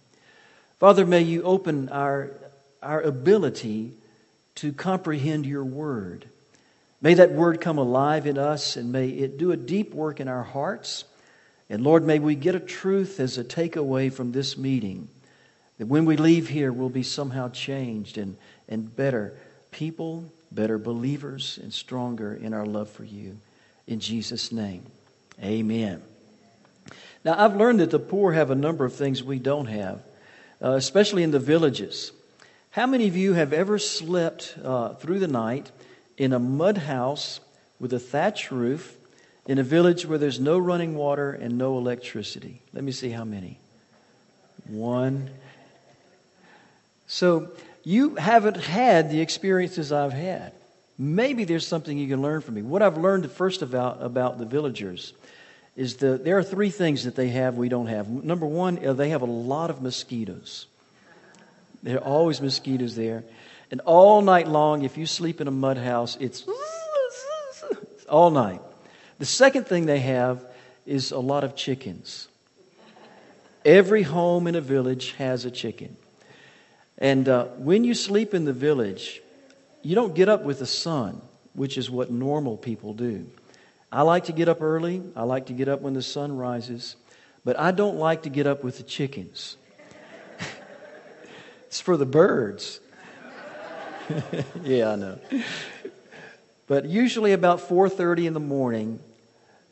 Father, 0.79 1.05
may 1.05 1.21
you 1.21 1.43
open 1.43 1.89
our, 1.89 2.31
our 2.83 3.01
ability 3.01 3.93
to 4.55 4.73
comprehend 4.73 5.45
your 5.45 5.63
word. 5.63 6.25
May 7.01 7.15
that 7.15 7.31
word 7.31 7.61
come 7.61 7.77
alive 7.77 8.27
in 8.27 8.37
us 8.37 8.77
and 8.77 8.91
may 8.91 9.09
it 9.09 9.37
do 9.37 9.51
a 9.51 9.57
deep 9.57 9.93
work 9.93 10.19
in 10.19 10.27
our 10.27 10.43
hearts. 10.43 11.05
And 11.69 11.83
Lord, 11.83 12.03
may 12.03 12.19
we 12.19 12.35
get 12.35 12.55
a 12.55 12.59
truth 12.59 13.19
as 13.19 13.37
a 13.37 13.43
takeaway 13.43 14.11
from 14.11 14.31
this 14.31 14.57
meeting 14.57 15.07
that 15.77 15.87
when 15.87 16.05
we 16.05 16.17
leave 16.17 16.47
here, 16.47 16.71
we'll 16.71 16.89
be 16.89 17.03
somehow 17.03 17.49
changed 17.49 18.17
and, 18.17 18.37
and 18.69 18.95
better 18.95 19.37
people, 19.71 20.31
better 20.55 20.77
believers, 20.77 21.59
and 21.61 21.73
stronger 21.73 22.33
in 22.33 22.53
our 22.53 22.65
love 22.65 22.89
for 22.89 23.03
you. 23.03 23.37
In 23.87 23.99
Jesus' 23.99 24.51
name, 24.51 24.85
amen. 25.43 26.01
Now, 27.23 27.35
I've 27.37 27.55
learned 27.55 27.81
that 27.81 27.91
the 27.91 27.99
poor 27.99 28.33
have 28.33 28.51
a 28.51 28.55
number 28.55 28.85
of 28.85 28.95
things 28.95 29.21
we 29.21 29.39
don't 29.39 29.67
have, 29.67 30.01
uh, 30.63 30.71
especially 30.71 31.23
in 31.23 31.31
the 31.31 31.39
villages. 31.39 32.11
How 32.71 32.87
many 32.87 33.07
of 33.07 33.15
you 33.15 33.33
have 33.33 33.53
ever 33.53 33.77
slept 33.77 34.55
uh, 34.63 34.93
through 34.95 35.19
the 35.19 35.27
night? 35.27 35.71
in 36.17 36.33
a 36.33 36.39
mud 36.39 36.77
house 36.77 37.39
with 37.79 37.93
a 37.93 37.99
thatch 37.99 38.51
roof 38.51 38.95
in 39.47 39.57
a 39.59 39.63
village 39.63 40.05
where 40.05 40.17
there's 40.17 40.39
no 40.39 40.57
running 40.57 40.95
water 40.95 41.31
and 41.31 41.57
no 41.57 41.77
electricity. 41.77 42.61
Let 42.73 42.83
me 42.83 42.91
see 42.91 43.09
how 43.09 43.25
many. 43.25 43.59
One. 44.67 45.29
So 47.07 47.51
you 47.85 48.15
haven't 48.15 48.57
had 48.57 49.11
the 49.11 49.21
experiences 49.21 49.91
I've 49.91 50.11
had. 50.11 50.51
Maybe 50.97 51.43
there's 51.43 51.67
something 51.67 51.97
you 51.97 52.07
can 52.07 52.21
learn 52.21 52.41
from 52.41 52.55
me. 52.55 52.63
What 52.63 52.81
I've 52.81 52.97
learned 52.97 53.31
first 53.31 53.61
about, 53.61 54.01
about 54.01 54.39
the 54.39 54.45
villagers 54.45 55.13
is 55.75 55.97
that 55.97 56.23
there 56.25 56.37
are 56.37 56.43
three 56.43 56.71
things 56.71 57.03
that 57.03 57.15
they 57.15 57.29
have 57.29 57.55
we 57.55 57.69
don't 57.69 57.87
have. 57.87 58.09
Number 58.09 58.45
one, 58.45 58.83
uh, 58.85 58.93
they 58.93 59.09
have 59.09 59.21
a 59.21 59.25
lot 59.25 59.69
of 59.69 59.81
mosquitoes. 59.81 60.65
There 61.83 61.97
are 61.97 62.03
always 62.03 62.41
mosquitoes 62.41 62.95
there. 62.95 63.23
And 63.69 63.81
all 63.81 64.21
night 64.21 64.47
long, 64.47 64.83
if 64.83 64.97
you 64.97 65.05
sleep 65.05 65.39
in 65.39 65.47
a 65.47 65.51
mud 65.51 65.77
house, 65.77 66.17
it's 66.19 66.45
all 68.09 68.31
night. 68.31 68.61
The 69.19 69.25
second 69.25 69.67
thing 69.67 69.85
they 69.85 69.99
have 69.99 70.43
is 70.85 71.11
a 71.11 71.19
lot 71.19 71.43
of 71.43 71.55
chickens. 71.55 72.29
Every 73.63 74.03
home 74.03 74.47
in 74.47 74.55
a 74.55 74.61
village 74.61 75.11
has 75.13 75.45
a 75.45 75.51
chicken. 75.51 75.97
And 76.97 77.27
uh, 77.27 77.45
when 77.57 77.83
you 77.83 77.93
sleep 77.93 78.33
in 78.33 78.45
the 78.45 78.53
village, 78.53 79.21
you 79.81 79.95
don't 79.95 80.15
get 80.15 80.29
up 80.29 80.43
with 80.43 80.59
the 80.59 80.65
sun, 80.65 81.21
which 81.53 81.77
is 81.77 81.89
what 81.89 82.09
normal 82.09 82.57
people 82.57 82.93
do. 82.93 83.27
I 83.91 84.01
like 84.01 84.25
to 84.25 84.31
get 84.31 84.49
up 84.49 84.61
early. 84.61 85.01
I 85.15 85.23
like 85.23 85.47
to 85.47 85.53
get 85.53 85.67
up 85.67 85.81
when 85.81 85.93
the 85.93 86.01
sun 86.01 86.35
rises. 86.35 86.95
But 87.43 87.59
I 87.59 87.71
don't 87.71 87.97
like 87.97 88.23
to 88.23 88.29
get 88.29 88.47
up 88.47 88.63
with 88.63 88.77
the 88.77 88.83
chickens. 88.83 89.57
it's 91.67 91.79
for 91.79 91.97
the 91.97 92.05
birds. 92.05 92.79
yeah, 94.63 94.91
I 94.91 94.95
know. 94.95 95.19
But 96.67 96.85
usually 96.85 97.33
about 97.33 97.59
4:30 97.59 98.25
in 98.25 98.33
the 98.33 98.39
morning, 98.39 98.99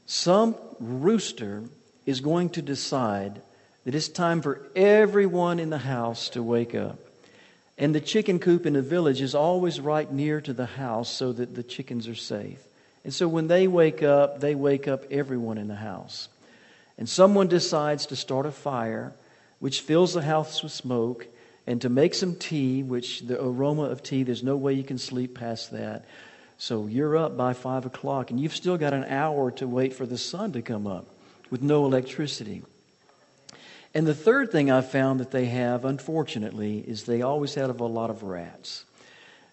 some 0.05 0.55
rooster 0.79 1.63
is 2.05 2.21
going 2.21 2.49
to 2.51 2.61
decide 2.61 3.41
that 3.85 3.95
it's 3.95 4.07
time 4.07 4.41
for 4.41 4.61
everyone 4.75 5.59
in 5.59 5.69
the 5.69 5.77
house 5.77 6.29
to 6.29 6.43
wake 6.43 6.75
up. 6.75 6.99
And 7.77 7.93
the 7.93 8.01
chicken 8.01 8.39
coop 8.39 8.65
in 8.65 8.73
the 8.73 8.81
village 8.81 9.21
is 9.21 9.33
always 9.33 9.79
right 9.79 10.11
near 10.11 10.41
to 10.41 10.53
the 10.53 10.65
house 10.65 11.09
so 11.09 11.31
that 11.33 11.55
the 11.55 11.63
chickens 11.63 12.07
are 12.07 12.15
safe. 12.15 12.61
And 13.03 13.13
so 13.13 13.27
when 13.27 13.47
they 13.47 13.67
wake 13.67 14.03
up, 14.03 14.39
they 14.39 14.55
wake 14.55 14.87
up 14.87 15.05
everyone 15.11 15.57
in 15.57 15.67
the 15.67 15.75
house. 15.75 16.29
And 16.97 17.09
someone 17.09 17.47
decides 17.47 18.05
to 18.07 18.15
start 18.15 18.45
a 18.45 18.51
fire, 18.51 19.13
which 19.59 19.81
fills 19.81 20.13
the 20.13 20.21
house 20.21 20.61
with 20.61 20.71
smoke, 20.71 21.27
and 21.65 21.81
to 21.81 21.89
make 21.89 22.13
some 22.13 22.35
tea, 22.35 22.83
which 22.83 23.21
the 23.21 23.41
aroma 23.41 23.83
of 23.83 24.03
tea, 24.03 24.23
there's 24.23 24.43
no 24.43 24.55
way 24.55 24.73
you 24.73 24.83
can 24.83 24.97
sleep 24.97 25.35
past 25.35 25.71
that. 25.71 26.05
So 26.57 26.87
you're 26.87 27.17
up 27.17 27.35
by 27.35 27.53
five 27.53 27.85
o'clock, 27.85 28.29
and 28.29 28.39
you've 28.39 28.55
still 28.55 28.77
got 28.77 28.93
an 28.93 29.05
hour 29.05 29.49
to 29.51 29.67
wait 29.67 29.93
for 29.93 30.05
the 30.05 30.17
sun 30.17 30.51
to 30.53 30.61
come 30.61 30.85
up 30.85 31.07
with 31.49 31.61
no 31.61 31.85
electricity. 31.85 32.63
And 33.95 34.07
the 34.07 34.15
third 34.15 34.51
thing 34.51 34.71
I 34.71 34.81
found 34.81 35.19
that 35.19 35.29
they 35.29 35.45
have, 35.45 35.85
unfortunately, 35.85 36.79
is 36.79 37.03
they 37.03 37.21
always 37.21 37.53
have 37.55 37.79
a 37.79 37.85
lot 37.85 38.09
of 38.09 38.23
rats. 38.23 38.85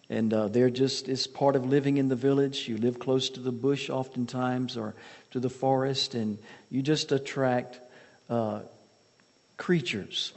And 0.08 0.32
uh, 0.32 0.48
they're 0.48 0.70
just, 0.70 1.08
it's 1.08 1.26
part 1.26 1.56
of 1.56 1.66
living 1.66 1.98
in 1.98 2.08
the 2.08 2.16
village. 2.16 2.66
You 2.66 2.78
live 2.78 2.98
close 2.98 3.28
to 3.30 3.40
the 3.40 3.52
bush 3.52 3.90
oftentimes 3.90 4.76
or 4.76 4.94
to 5.32 5.40
the 5.40 5.50
forest, 5.50 6.14
and 6.14 6.38
you 6.70 6.82
just 6.82 7.12
attract 7.12 7.78
uh, 8.30 8.60
creatures. 9.58 10.32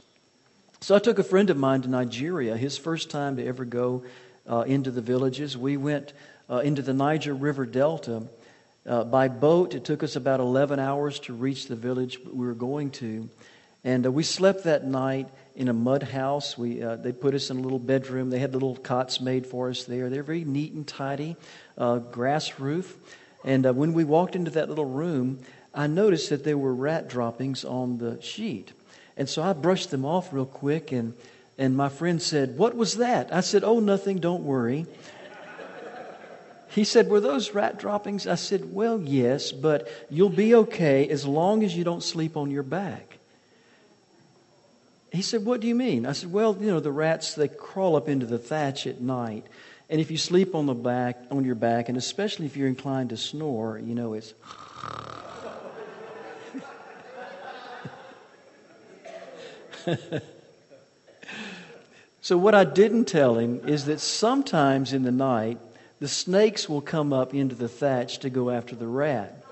So 0.80 0.94
I 0.94 0.98
took 0.98 1.18
a 1.18 1.24
friend 1.24 1.48
of 1.48 1.56
mine 1.56 1.80
to 1.82 1.88
Nigeria, 1.88 2.58
his 2.58 2.76
first 2.76 3.10
time 3.10 3.36
to 3.36 3.46
ever 3.46 3.64
go 3.64 4.04
uh, 4.46 4.60
into 4.66 4.90
the 4.90 5.00
villages. 5.00 5.56
We 5.56 5.78
went 5.78 6.12
uh, 6.50 6.58
into 6.58 6.82
the 6.82 6.92
Niger 6.92 7.32
River 7.32 7.64
Delta. 7.64 8.24
Uh, 8.86 9.02
by 9.04 9.28
boat, 9.28 9.74
it 9.74 9.84
took 9.84 10.02
us 10.02 10.14
about 10.14 10.40
11 10.40 10.78
hours 10.78 11.18
to 11.20 11.32
reach 11.32 11.68
the 11.68 11.74
village 11.74 12.18
we 12.20 12.46
were 12.46 12.52
going 12.52 12.90
to. 12.90 13.30
And 13.84 14.06
uh, 14.06 14.10
we 14.10 14.22
slept 14.22 14.64
that 14.64 14.86
night 14.86 15.28
in 15.54 15.68
a 15.68 15.74
mud 15.74 16.02
house. 16.02 16.56
We, 16.56 16.82
uh, 16.82 16.96
they 16.96 17.12
put 17.12 17.34
us 17.34 17.50
in 17.50 17.58
a 17.58 17.60
little 17.60 17.78
bedroom. 17.78 18.30
They 18.30 18.38
had 18.38 18.54
little 18.54 18.76
cots 18.76 19.20
made 19.20 19.46
for 19.46 19.68
us 19.68 19.84
there. 19.84 20.08
They're 20.08 20.22
very 20.22 20.44
neat 20.44 20.72
and 20.72 20.86
tidy, 20.86 21.36
uh, 21.76 21.98
grass 21.98 22.58
roof. 22.58 22.96
And 23.44 23.66
uh, 23.66 23.74
when 23.74 23.92
we 23.92 24.04
walked 24.04 24.34
into 24.34 24.50
that 24.52 24.70
little 24.70 24.86
room, 24.86 25.40
I 25.74 25.86
noticed 25.86 26.30
that 26.30 26.44
there 26.44 26.56
were 26.56 26.74
rat 26.74 27.08
droppings 27.08 27.64
on 27.64 27.98
the 27.98 28.20
sheet. 28.22 28.72
And 29.16 29.28
so 29.28 29.42
I 29.42 29.52
brushed 29.52 29.90
them 29.90 30.04
off 30.04 30.32
real 30.32 30.46
quick, 30.46 30.90
and, 30.90 31.14
and 31.58 31.76
my 31.76 31.88
friend 31.88 32.20
said, 32.20 32.56
What 32.56 32.74
was 32.74 32.96
that? 32.96 33.32
I 33.32 33.40
said, 33.40 33.64
Oh, 33.64 33.80
nothing, 33.80 34.18
don't 34.18 34.44
worry. 34.44 34.86
He 36.68 36.84
said, 36.84 37.08
Were 37.08 37.20
those 37.20 37.52
rat 37.52 37.78
droppings? 37.78 38.26
I 38.26 38.34
said, 38.34 38.72
Well, 38.72 39.00
yes, 39.00 39.52
but 39.52 39.88
you'll 40.10 40.30
be 40.30 40.54
okay 40.54 41.08
as 41.08 41.24
long 41.26 41.62
as 41.62 41.76
you 41.76 41.84
don't 41.84 42.02
sleep 42.02 42.36
on 42.36 42.50
your 42.50 42.64
back. 42.64 43.13
He 45.14 45.22
said, 45.22 45.44
What 45.44 45.60
do 45.60 45.68
you 45.68 45.76
mean? 45.76 46.06
I 46.06 46.12
said, 46.12 46.32
Well, 46.32 46.56
you 46.60 46.66
know, 46.66 46.80
the 46.80 46.90
rats, 46.90 47.34
they 47.34 47.46
crawl 47.48 47.94
up 47.94 48.08
into 48.08 48.26
the 48.26 48.38
thatch 48.38 48.86
at 48.86 49.00
night. 49.00 49.46
And 49.88 50.00
if 50.00 50.10
you 50.10 50.16
sleep 50.16 50.54
on 50.56 50.66
the 50.66 50.74
back, 50.74 51.18
on 51.30 51.44
your 51.44 51.54
back, 51.54 51.88
and 51.88 51.96
especially 51.96 52.46
if 52.46 52.56
you're 52.56 52.66
inclined 52.66 53.10
to 53.10 53.16
snore, 53.16 53.78
you 53.78 53.94
know, 53.94 54.14
it's. 54.14 54.34
so, 62.20 62.36
what 62.36 62.54
I 62.56 62.64
didn't 62.64 63.04
tell 63.04 63.38
him 63.38 63.68
is 63.68 63.84
that 63.84 64.00
sometimes 64.00 64.92
in 64.92 65.04
the 65.04 65.12
night, 65.12 65.58
the 66.00 66.08
snakes 66.08 66.68
will 66.68 66.80
come 66.80 67.12
up 67.12 67.34
into 67.34 67.54
the 67.54 67.68
thatch 67.68 68.18
to 68.20 68.30
go 68.30 68.50
after 68.50 68.74
the 68.74 68.88
rat. 68.88 69.44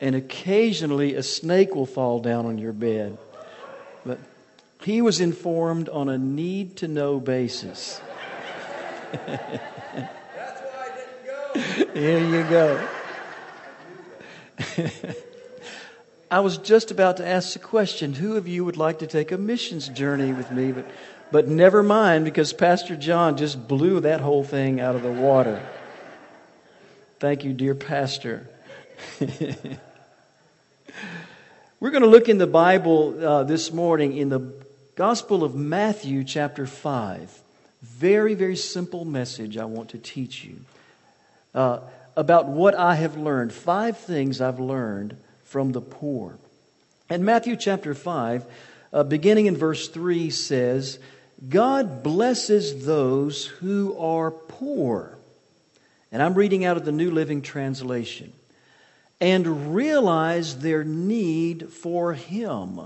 And 0.00 0.14
occasionally, 0.14 1.14
a 1.14 1.24
snake 1.24 1.74
will 1.74 1.86
fall 1.86 2.20
down 2.20 2.46
on 2.46 2.58
your 2.58 2.72
bed. 2.72 3.18
But 4.04 4.18
he 4.84 5.02
was 5.02 5.20
informed 5.20 5.88
on 5.88 6.08
a 6.08 6.18
need 6.18 6.76
to 6.78 6.88
know 6.88 7.20
basis. 7.20 8.00
That's 9.12 9.52
why 10.34 10.78
I 10.78 10.90
didn't 10.96 11.94
go. 11.94 12.00
Here 12.00 12.18
you 12.18 12.42
go. 12.48 12.88
I 16.30 16.40
was 16.40 16.56
just 16.56 16.90
about 16.90 17.18
to 17.18 17.26
ask 17.26 17.52
the 17.52 17.58
question 17.58 18.14
who 18.14 18.36
of 18.36 18.48
you 18.48 18.64
would 18.64 18.78
like 18.78 19.00
to 19.00 19.06
take 19.06 19.32
a 19.32 19.38
missions 19.38 19.88
journey 19.88 20.32
with 20.32 20.50
me? 20.50 20.72
But, 20.72 20.86
but 21.30 21.46
never 21.46 21.82
mind, 21.82 22.24
because 22.24 22.54
Pastor 22.54 22.96
John 22.96 23.36
just 23.36 23.68
blew 23.68 24.00
that 24.00 24.22
whole 24.22 24.42
thing 24.42 24.80
out 24.80 24.96
of 24.96 25.02
the 25.02 25.12
water. 25.12 25.62
Thank 27.20 27.44
you, 27.44 27.52
dear 27.52 27.74
Pastor. 27.74 28.48
We're 31.80 31.90
going 31.90 32.02
to 32.02 32.08
look 32.08 32.28
in 32.28 32.38
the 32.38 32.46
Bible 32.46 33.26
uh, 33.26 33.44
this 33.44 33.72
morning 33.72 34.16
in 34.16 34.28
the 34.28 34.40
Gospel 34.94 35.42
of 35.42 35.54
Matthew, 35.54 36.22
chapter 36.22 36.66
5. 36.66 37.40
Very, 37.80 38.34
very 38.34 38.56
simple 38.56 39.06
message 39.06 39.56
I 39.56 39.64
want 39.64 39.88
to 39.90 39.98
teach 39.98 40.44
you 40.44 40.56
uh, 41.54 41.78
about 42.14 42.48
what 42.48 42.74
I 42.74 42.96
have 42.96 43.16
learned. 43.16 43.54
Five 43.54 43.96
things 43.96 44.42
I've 44.42 44.60
learned 44.60 45.16
from 45.44 45.72
the 45.72 45.80
poor. 45.80 46.36
And 47.08 47.24
Matthew 47.24 47.56
chapter 47.56 47.94
5, 47.94 48.44
uh, 48.92 49.02
beginning 49.04 49.46
in 49.46 49.56
verse 49.56 49.88
3, 49.88 50.28
says, 50.28 50.98
God 51.48 52.02
blesses 52.02 52.84
those 52.84 53.46
who 53.46 53.96
are 53.98 54.30
poor. 54.30 55.16
And 56.12 56.22
I'm 56.22 56.34
reading 56.34 56.66
out 56.66 56.76
of 56.76 56.84
the 56.84 56.92
New 56.92 57.10
Living 57.10 57.40
Translation. 57.40 58.30
And 59.22 59.74
realize 59.74 60.58
their 60.58 60.84
need 60.84 61.70
for 61.70 62.12
Him 62.12 62.80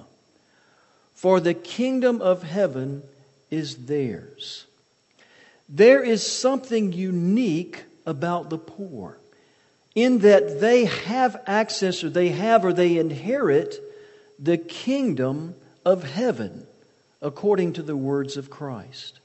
for 1.17 1.41
the 1.41 1.55
kingdom 1.55 2.23
of 2.23 2.43
heaven 2.43 3.03
is 3.51 3.87
theirs. 3.87 4.67
There 5.69 6.03
is 6.03 6.25
something 6.25 6.93
unique 6.93 7.85
about 8.05 8.51
the 8.51 8.59
poor 8.59 9.19
in 9.95 10.19
that 10.19 10.61
they 10.61 10.85
have 10.85 11.43
access 11.47 12.05
or 12.05 12.11
they 12.11 12.29
have 12.29 12.65
or 12.65 12.73
they 12.73 12.99
inherit 12.99 13.81
the 14.39 14.59
kingdom 14.59 15.55
of 15.85 16.05
heaven 16.05 16.67
according 17.23 17.73
to 17.73 17.83
the 17.83 17.97
words 17.97 18.37
of 18.37 18.51
Christ. 18.51 19.19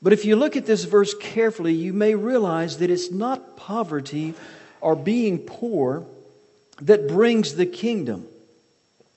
But 0.00 0.14
if 0.14 0.24
you 0.24 0.34
look 0.34 0.56
at 0.56 0.64
this 0.64 0.84
verse 0.84 1.14
carefully, 1.14 1.74
you 1.74 1.92
may 1.92 2.14
realize 2.14 2.78
that 2.78 2.90
it's 2.90 3.10
not 3.10 3.56
poverty 3.56 4.34
or 4.80 4.96
being 4.96 5.38
poor 5.38 6.06
that 6.80 7.08
brings 7.08 7.54
the 7.54 7.66
kingdom. 7.66 8.26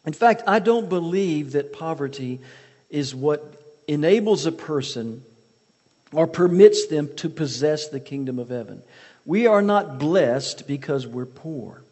In 0.05 0.13
fact, 0.13 0.43
I 0.47 0.59
don't 0.59 0.89
believe 0.89 1.51
that 1.51 1.73
poverty 1.73 2.39
is 2.89 3.13
what 3.13 3.61
enables 3.87 4.45
a 4.45 4.51
person 4.51 5.23
or 6.11 6.27
permits 6.27 6.87
them 6.87 7.09
to 7.17 7.29
possess 7.29 7.87
the 7.87 7.99
kingdom 7.99 8.39
of 8.39 8.49
heaven. 8.49 8.81
We 9.25 9.47
are 9.47 9.61
not 9.61 9.99
blessed 9.99 10.67
because 10.67 11.05
we're 11.05 11.25
poor. 11.25 11.83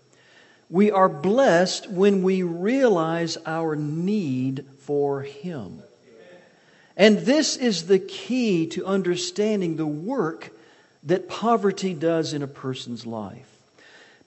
We 0.69 0.91
are 0.91 1.09
blessed 1.09 1.89
when 1.89 2.21
we 2.21 2.43
realize 2.43 3.37
our 3.45 3.75
need 3.75 4.65
for 4.79 5.21
Him. 5.21 5.81
And 6.97 7.19
this 7.19 7.55
is 7.55 7.87
the 7.87 7.99
key 7.99 8.67
to 8.67 8.85
understanding 8.85 9.77
the 9.77 9.87
work 9.87 10.51
that 11.03 11.29
poverty 11.29 11.93
does 11.93 12.33
in 12.33 12.43
a 12.43 12.47
person's 12.47 13.05
life 13.05 13.48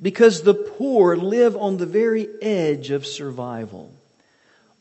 because 0.00 0.42
the 0.42 0.54
poor 0.54 1.16
live 1.16 1.56
on 1.56 1.76
the 1.76 1.86
very 1.86 2.28
edge 2.40 2.90
of 2.90 3.06
survival. 3.06 3.92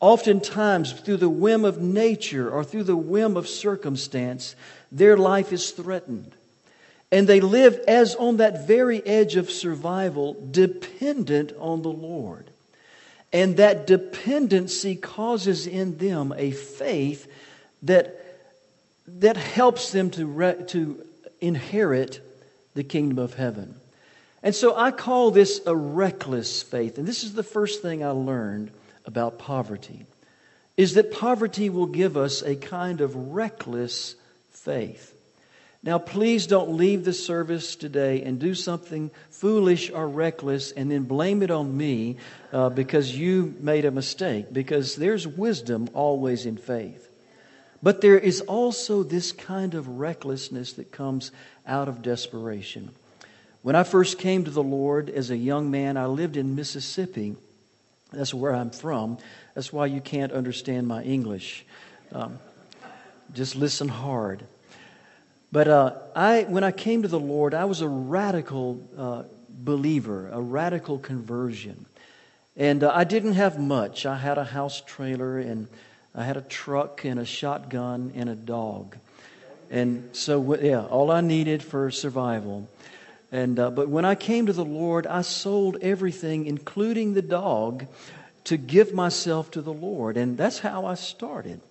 Oftentimes, 0.00 0.92
through 0.92 1.18
the 1.18 1.28
whim 1.28 1.64
of 1.64 1.80
nature 1.80 2.50
or 2.50 2.64
through 2.64 2.82
the 2.84 2.96
whim 2.96 3.36
of 3.36 3.48
circumstance, 3.48 4.56
their 4.90 5.16
life 5.16 5.52
is 5.52 5.70
threatened. 5.70 6.34
And 7.12 7.28
they 7.28 7.40
live 7.40 7.78
as 7.86 8.14
on 8.16 8.38
that 8.38 8.66
very 8.66 9.04
edge 9.06 9.36
of 9.36 9.50
survival, 9.50 10.34
dependent 10.50 11.52
on 11.58 11.82
the 11.82 11.92
Lord. 11.92 12.50
And 13.32 13.58
that 13.58 13.86
dependency 13.86 14.96
causes 14.96 15.66
in 15.66 15.98
them 15.98 16.34
a 16.36 16.50
faith 16.50 17.30
that, 17.82 18.40
that 19.06 19.36
helps 19.36 19.92
them 19.92 20.10
to, 20.12 20.26
re, 20.26 20.54
to 20.68 21.04
inherit 21.40 22.20
the 22.74 22.84
kingdom 22.84 23.18
of 23.18 23.34
heaven. 23.34 23.76
And 24.42 24.54
so 24.54 24.76
I 24.76 24.90
call 24.90 25.30
this 25.30 25.60
a 25.66 25.76
reckless 25.76 26.62
faith. 26.62 26.98
And 26.98 27.06
this 27.06 27.22
is 27.22 27.34
the 27.34 27.42
first 27.42 27.82
thing 27.82 28.04
I 28.04 28.10
learned 28.10 28.70
about 29.04 29.38
poverty 29.38 30.06
is 30.76 30.94
that 30.94 31.12
poverty 31.12 31.68
will 31.68 31.86
give 31.86 32.16
us 32.16 32.42
a 32.42 32.56
kind 32.56 33.00
of 33.00 33.14
reckless 33.34 34.14
faith. 34.50 35.14
Now, 35.84 35.98
please 35.98 36.46
don't 36.46 36.76
leave 36.76 37.04
the 37.04 37.12
service 37.12 37.74
today 37.74 38.22
and 38.22 38.38
do 38.38 38.54
something 38.54 39.10
foolish 39.30 39.90
or 39.90 40.08
reckless 40.08 40.70
and 40.70 40.90
then 40.90 41.04
blame 41.04 41.42
it 41.42 41.50
on 41.50 41.76
me 41.76 42.18
uh, 42.52 42.68
because 42.68 43.16
you 43.16 43.54
made 43.58 43.84
a 43.84 43.90
mistake, 43.90 44.52
because 44.52 44.94
there's 44.94 45.26
wisdom 45.26 45.88
always 45.92 46.46
in 46.46 46.56
faith. 46.56 47.10
But 47.82 48.00
there 48.00 48.18
is 48.18 48.40
also 48.42 49.02
this 49.02 49.32
kind 49.32 49.74
of 49.74 49.98
recklessness 49.98 50.74
that 50.74 50.92
comes 50.92 51.32
out 51.66 51.88
of 51.88 52.00
desperation. 52.00 52.92
When 53.62 53.76
I 53.76 53.84
first 53.84 54.18
came 54.18 54.44
to 54.44 54.50
the 54.50 54.62
Lord 54.62 55.08
as 55.08 55.30
a 55.30 55.36
young 55.36 55.70
man, 55.70 55.96
I 55.96 56.06
lived 56.06 56.36
in 56.36 56.56
Mississippi. 56.56 57.36
That's 58.12 58.34
where 58.34 58.52
I'm 58.54 58.70
from. 58.70 59.18
That's 59.54 59.72
why 59.72 59.86
you 59.86 60.00
can't 60.00 60.32
understand 60.32 60.88
my 60.88 61.02
English. 61.04 61.64
Um, 62.10 62.40
just 63.32 63.54
listen 63.54 63.88
hard. 63.88 64.42
But 65.52 65.68
uh, 65.68 65.92
I, 66.16 66.42
when 66.42 66.64
I 66.64 66.72
came 66.72 67.02
to 67.02 67.08
the 67.08 67.20
Lord, 67.20 67.54
I 67.54 67.66
was 67.66 67.82
a 67.82 67.88
radical 67.88 68.82
uh, 68.98 69.22
believer, 69.48 70.28
a 70.32 70.40
radical 70.40 70.98
conversion. 70.98 71.86
And 72.56 72.82
uh, 72.82 72.90
I 72.92 73.04
didn't 73.04 73.34
have 73.34 73.60
much. 73.60 74.06
I 74.06 74.16
had 74.16 74.38
a 74.38 74.44
house 74.44 74.80
trailer, 74.80 75.38
and 75.38 75.68
I 76.14 76.24
had 76.24 76.36
a 76.36 76.42
truck, 76.42 77.04
and 77.04 77.20
a 77.20 77.24
shotgun, 77.24 78.12
and 78.16 78.28
a 78.28 78.34
dog. 78.34 78.96
And 79.70 80.10
so, 80.16 80.56
yeah, 80.56 80.84
all 80.84 81.12
I 81.12 81.20
needed 81.20 81.62
for 81.62 81.90
survival. 81.90 82.68
And, 83.32 83.58
uh, 83.58 83.70
but 83.70 83.88
when 83.88 84.04
I 84.04 84.14
came 84.14 84.46
to 84.46 84.52
the 84.52 84.64
Lord, 84.64 85.06
I 85.06 85.22
sold 85.22 85.78
everything, 85.80 86.44
including 86.44 87.14
the 87.14 87.22
dog, 87.22 87.86
to 88.44 88.58
give 88.58 88.92
myself 88.92 89.50
to 89.52 89.62
the 89.62 89.72
Lord. 89.72 90.18
And 90.18 90.36
that's 90.36 90.58
how 90.58 90.84
I 90.84 90.94
started. 90.94 91.62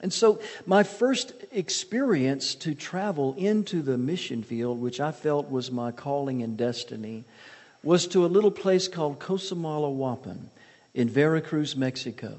And 0.00 0.12
so, 0.12 0.40
my 0.66 0.82
first 0.82 1.32
experience 1.50 2.54
to 2.56 2.74
travel 2.74 3.34
into 3.38 3.82
the 3.82 3.96
mission 3.96 4.42
field, 4.42 4.80
which 4.80 5.00
I 5.00 5.12
felt 5.12 5.50
was 5.50 5.70
my 5.70 5.92
calling 5.92 6.42
and 6.42 6.58
destiny, 6.58 7.24
was 7.82 8.06
to 8.08 8.26
a 8.26 8.28
little 8.28 8.50
place 8.50 8.88
called 8.88 9.20
Cosamaloapan 9.20 10.48
in 10.92 11.08
Veracruz, 11.08 11.74
Mexico. 11.74 12.36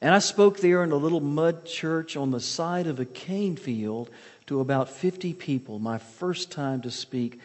And 0.00 0.14
I 0.14 0.20
spoke 0.20 0.58
there 0.60 0.84
in 0.84 0.92
a 0.92 0.96
little 0.96 1.20
mud 1.20 1.66
church 1.66 2.16
on 2.16 2.30
the 2.30 2.40
side 2.40 2.86
of 2.86 3.00
a 3.00 3.04
cane 3.04 3.56
field 3.56 4.08
to 4.46 4.60
about 4.60 4.88
50 4.88 5.34
people, 5.34 5.78
my 5.78 5.98
first 5.98 6.52
time 6.52 6.82
to 6.82 6.90
speak 6.90 7.40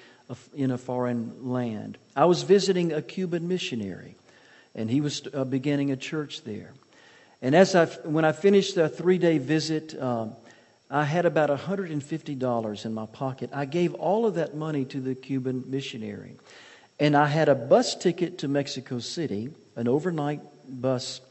in 0.53 0.71
a 0.71 0.77
foreign 0.77 1.49
land. 1.49 1.97
I 2.15 2.25
was 2.25 2.43
visiting 2.43 2.93
a 2.93 3.01
Cuban 3.01 3.47
missionary, 3.47 4.15
and 4.75 4.89
he 4.89 5.01
was 5.01 5.21
uh, 5.33 5.43
beginning 5.43 5.91
a 5.91 5.95
church 5.95 6.43
there. 6.43 6.73
And 7.41 7.55
as 7.55 7.75
I, 7.75 7.85
when 7.85 8.25
I 8.25 8.31
finished 8.31 8.77
a 8.77 8.89
three 8.89 9.17
day 9.17 9.37
visit, 9.37 9.99
um, 10.01 10.35
I 10.89 11.03
had 11.03 11.25
about 11.25 11.49
$150 11.49 12.85
in 12.85 12.93
my 12.93 13.05
pocket. 13.05 13.51
I 13.53 13.65
gave 13.65 13.93
all 13.93 14.25
of 14.25 14.35
that 14.35 14.55
money 14.55 14.85
to 14.85 14.99
the 14.99 15.15
Cuban 15.15 15.63
missionary. 15.67 16.35
And 16.99 17.15
I 17.15 17.27
had 17.27 17.47
a 17.47 17.55
bus 17.55 17.95
ticket 17.95 18.39
to 18.39 18.47
Mexico 18.47 18.99
City, 18.99 19.49
an 19.75 19.87
overnight 19.87 20.41
bus, 20.67 21.21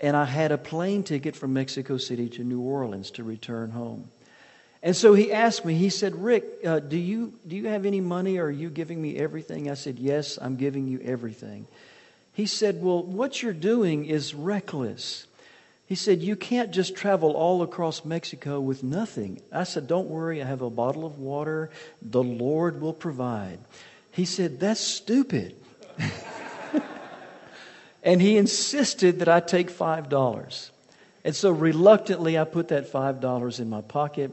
and 0.00 0.16
I 0.16 0.24
had 0.24 0.52
a 0.52 0.58
plane 0.58 1.04
ticket 1.04 1.36
from 1.36 1.54
Mexico 1.54 1.96
City 1.96 2.28
to 2.30 2.44
New 2.44 2.60
Orleans 2.60 3.10
to 3.12 3.24
return 3.24 3.70
home. 3.70 4.10
And 4.86 4.94
so 4.94 5.14
he 5.14 5.32
asked 5.32 5.64
me, 5.64 5.74
he 5.74 5.90
said, 5.90 6.14
Rick, 6.14 6.44
uh, 6.64 6.78
do, 6.78 6.96
you, 6.96 7.32
do 7.44 7.56
you 7.56 7.66
have 7.66 7.86
any 7.86 8.00
money 8.00 8.38
or 8.38 8.44
are 8.44 8.50
you 8.52 8.70
giving 8.70 9.02
me 9.02 9.16
everything? 9.16 9.68
I 9.68 9.74
said, 9.74 9.98
Yes, 9.98 10.38
I'm 10.40 10.54
giving 10.54 10.86
you 10.86 11.00
everything. 11.02 11.66
He 12.32 12.46
said, 12.46 12.80
Well, 12.80 13.02
what 13.02 13.42
you're 13.42 13.52
doing 13.52 14.04
is 14.04 14.32
reckless. 14.32 15.26
He 15.86 15.96
said, 15.96 16.22
You 16.22 16.36
can't 16.36 16.70
just 16.70 16.94
travel 16.94 17.32
all 17.32 17.62
across 17.62 18.04
Mexico 18.04 18.60
with 18.60 18.84
nothing. 18.84 19.42
I 19.50 19.64
said, 19.64 19.88
Don't 19.88 20.08
worry, 20.08 20.40
I 20.40 20.46
have 20.46 20.62
a 20.62 20.70
bottle 20.70 21.04
of 21.04 21.18
water. 21.18 21.68
The 22.00 22.22
Lord 22.22 22.80
will 22.80 22.94
provide. 22.94 23.58
He 24.12 24.24
said, 24.24 24.60
That's 24.60 24.80
stupid. 24.80 25.56
and 28.04 28.22
he 28.22 28.36
insisted 28.36 29.18
that 29.18 29.28
I 29.28 29.40
take 29.40 29.72
$5. 29.72 30.70
And 31.24 31.34
so 31.34 31.50
reluctantly, 31.50 32.38
I 32.38 32.44
put 32.44 32.68
that 32.68 32.92
$5 32.92 33.58
in 33.58 33.68
my 33.68 33.80
pocket 33.80 34.30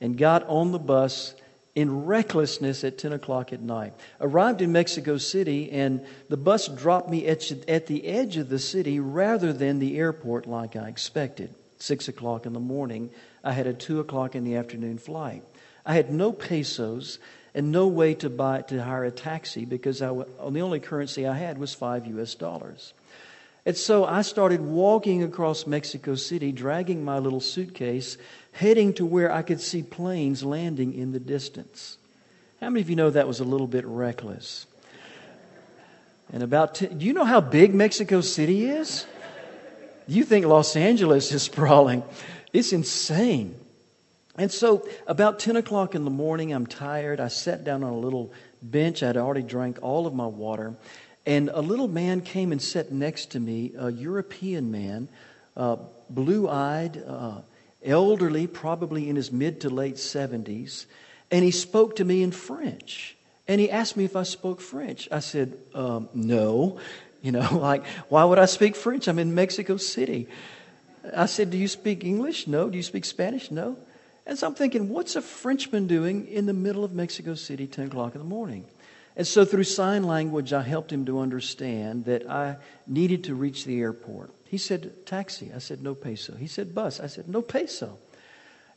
and 0.00 0.16
got 0.16 0.44
on 0.48 0.72
the 0.72 0.78
bus 0.78 1.34
in 1.74 2.06
recklessness 2.06 2.82
at 2.82 2.98
10 2.98 3.12
o'clock 3.12 3.52
at 3.52 3.60
night. 3.60 3.94
Arrived 4.20 4.62
in 4.62 4.72
Mexico 4.72 5.16
City, 5.16 5.70
and 5.70 6.04
the 6.28 6.36
bus 6.36 6.66
dropped 6.68 7.08
me 7.08 7.26
at, 7.26 7.52
at 7.68 7.86
the 7.86 8.06
edge 8.06 8.36
of 8.36 8.48
the 8.48 8.58
city 8.58 8.98
rather 8.98 9.52
than 9.52 9.78
the 9.78 9.96
airport 9.96 10.46
like 10.46 10.74
I 10.74 10.88
expected. 10.88 11.54
6 11.78 12.08
o'clock 12.08 12.46
in 12.46 12.52
the 12.52 12.60
morning, 12.60 13.10
I 13.44 13.52
had 13.52 13.68
a 13.68 13.72
2 13.72 14.00
o'clock 14.00 14.34
in 14.34 14.42
the 14.44 14.56
afternoon 14.56 14.98
flight. 14.98 15.44
I 15.86 15.94
had 15.94 16.10
no 16.12 16.32
pesos 16.32 17.18
and 17.54 17.72
no 17.72 17.86
way 17.86 18.14
to 18.14 18.28
buy 18.28 18.62
to 18.62 18.82
hire 18.82 19.04
a 19.04 19.10
taxi 19.10 19.64
because 19.64 20.02
I, 20.02 20.08
the 20.08 20.60
only 20.60 20.80
currency 20.80 21.26
I 21.26 21.36
had 21.36 21.58
was 21.58 21.74
five 21.74 22.06
U.S. 22.06 22.34
dollars. 22.34 22.92
And 23.64 23.76
so 23.76 24.04
I 24.04 24.22
started 24.22 24.60
walking 24.60 25.22
across 25.22 25.66
Mexico 25.66 26.14
City, 26.14 26.52
dragging 26.52 27.04
my 27.04 27.18
little 27.18 27.40
suitcase, 27.40 28.16
heading 28.58 28.92
to 28.92 29.06
where 29.06 29.30
I 29.30 29.42
could 29.42 29.60
see 29.60 29.84
planes 29.84 30.42
landing 30.42 30.92
in 30.92 31.12
the 31.12 31.20
distance. 31.20 31.96
How 32.60 32.68
many 32.68 32.80
of 32.80 32.90
you 32.90 32.96
know 32.96 33.08
that 33.08 33.28
was 33.28 33.38
a 33.38 33.44
little 33.44 33.68
bit 33.68 33.86
reckless? 33.86 34.66
And 36.32 36.42
about, 36.42 36.74
t- 36.74 36.88
do 36.88 37.06
you 37.06 37.12
know 37.12 37.24
how 37.24 37.40
big 37.40 37.72
Mexico 37.72 38.20
City 38.20 38.66
is? 38.66 39.06
You 40.08 40.24
think 40.24 40.44
Los 40.44 40.74
Angeles 40.74 41.30
is 41.30 41.44
sprawling. 41.44 42.02
It's 42.52 42.72
insane. 42.72 43.54
And 44.36 44.50
so, 44.50 44.88
about 45.06 45.38
10 45.38 45.56
o'clock 45.56 45.94
in 45.94 46.04
the 46.04 46.10
morning, 46.10 46.52
I'm 46.52 46.66
tired. 46.66 47.20
I 47.20 47.28
sat 47.28 47.62
down 47.62 47.84
on 47.84 47.92
a 47.92 47.98
little 47.98 48.32
bench. 48.60 49.04
I'd 49.04 49.16
already 49.16 49.42
drank 49.42 49.78
all 49.82 50.06
of 50.08 50.14
my 50.14 50.26
water. 50.26 50.74
And 51.26 51.48
a 51.52 51.60
little 51.60 51.88
man 51.88 52.22
came 52.22 52.50
and 52.50 52.60
sat 52.60 52.90
next 52.90 53.32
to 53.32 53.40
me, 53.40 53.74
a 53.78 53.92
European 53.92 54.72
man, 54.72 55.08
uh, 55.56 55.76
blue 56.10 56.48
eyed, 56.48 57.04
uh, 57.06 57.40
elderly, 57.84 58.46
probably 58.46 59.08
in 59.08 59.16
his 59.16 59.30
mid 59.30 59.60
to 59.62 59.70
late 59.70 59.96
70s. 59.96 60.86
And 61.30 61.44
he 61.44 61.50
spoke 61.50 61.96
to 61.96 62.04
me 62.04 62.22
in 62.22 62.32
French. 62.32 63.16
And 63.46 63.60
he 63.60 63.70
asked 63.70 63.96
me 63.96 64.04
if 64.04 64.16
I 64.16 64.24
spoke 64.24 64.60
French. 64.60 65.08
I 65.10 65.20
said, 65.20 65.56
um, 65.74 66.08
no. 66.14 66.78
You 67.20 67.32
know, 67.32 67.58
like, 67.58 67.84
why 68.08 68.22
would 68.22 68.38
I 68.38 68.44
speak 68.44 68.76
French? 68.76 69.08
I'm 69.08 69.18
in 69.18 69.34
Mexico 69.34 69.76
City. 69.76 70.28
I 71.16 71.26
said, 71.26 71.50
Do 71.50 71.58
you 71.58 71.66
speak 71.66 72.04
English? 72.04 72.46
No. 72.46 72.70
Do 72.70 72.76
you 72.76 72.82
speak 72.84 73.04
Spanish? 73.04 73.50
No. 73.50 73.76
And 74.24 74.38
so 74.38 74.46
I'm 74.46 74.54
thinking, 74.54 74.90
what's 74.90 75.16
a 75.16 75.22
Frenchman 75.22 75.86
doing 75.86 76.28
in 76.28 76.46
the 76.46 76.52
middle 76.52 76.84
of 76.84 76.92
Mexico 76.92 77.34
City, 77.34 77.66
10 77.66 77.86
o'clock 77.86 78.14
in 78.14 78.20
the 78.20 78.26
morning? 78.26 78.66
And 79.16 79.26
so 79.26 79.44
through 79.44 79.64
sign 79.64 80.04
language, 80.04 80.52
I 80.52 80.62
helped 80.62 80.92
him 80.92 81.06
to 81.06 81.18
understand 81.18 82.04
that 82.04 82.30
I 82.30 82.58
needed 82.86 83.24
to 83.24 83.34
reach 83.34 83.64
the 83.64 83.80
airport. 83.80 84.30
He 84.48 84.58
said, 84.58 85.06
taxi. 85.06 85.52
I 85.54 85.58
said, 85.58 85.82
no 85.82 85.94
peso. 85.94 86.34
He 86.34 86.46
said, 86.46 86.74
bus. 86.74 87.00
I 87.00 87.06
said, 87.06 87.28
no 87.28 87.42
peso. 87.42 87.98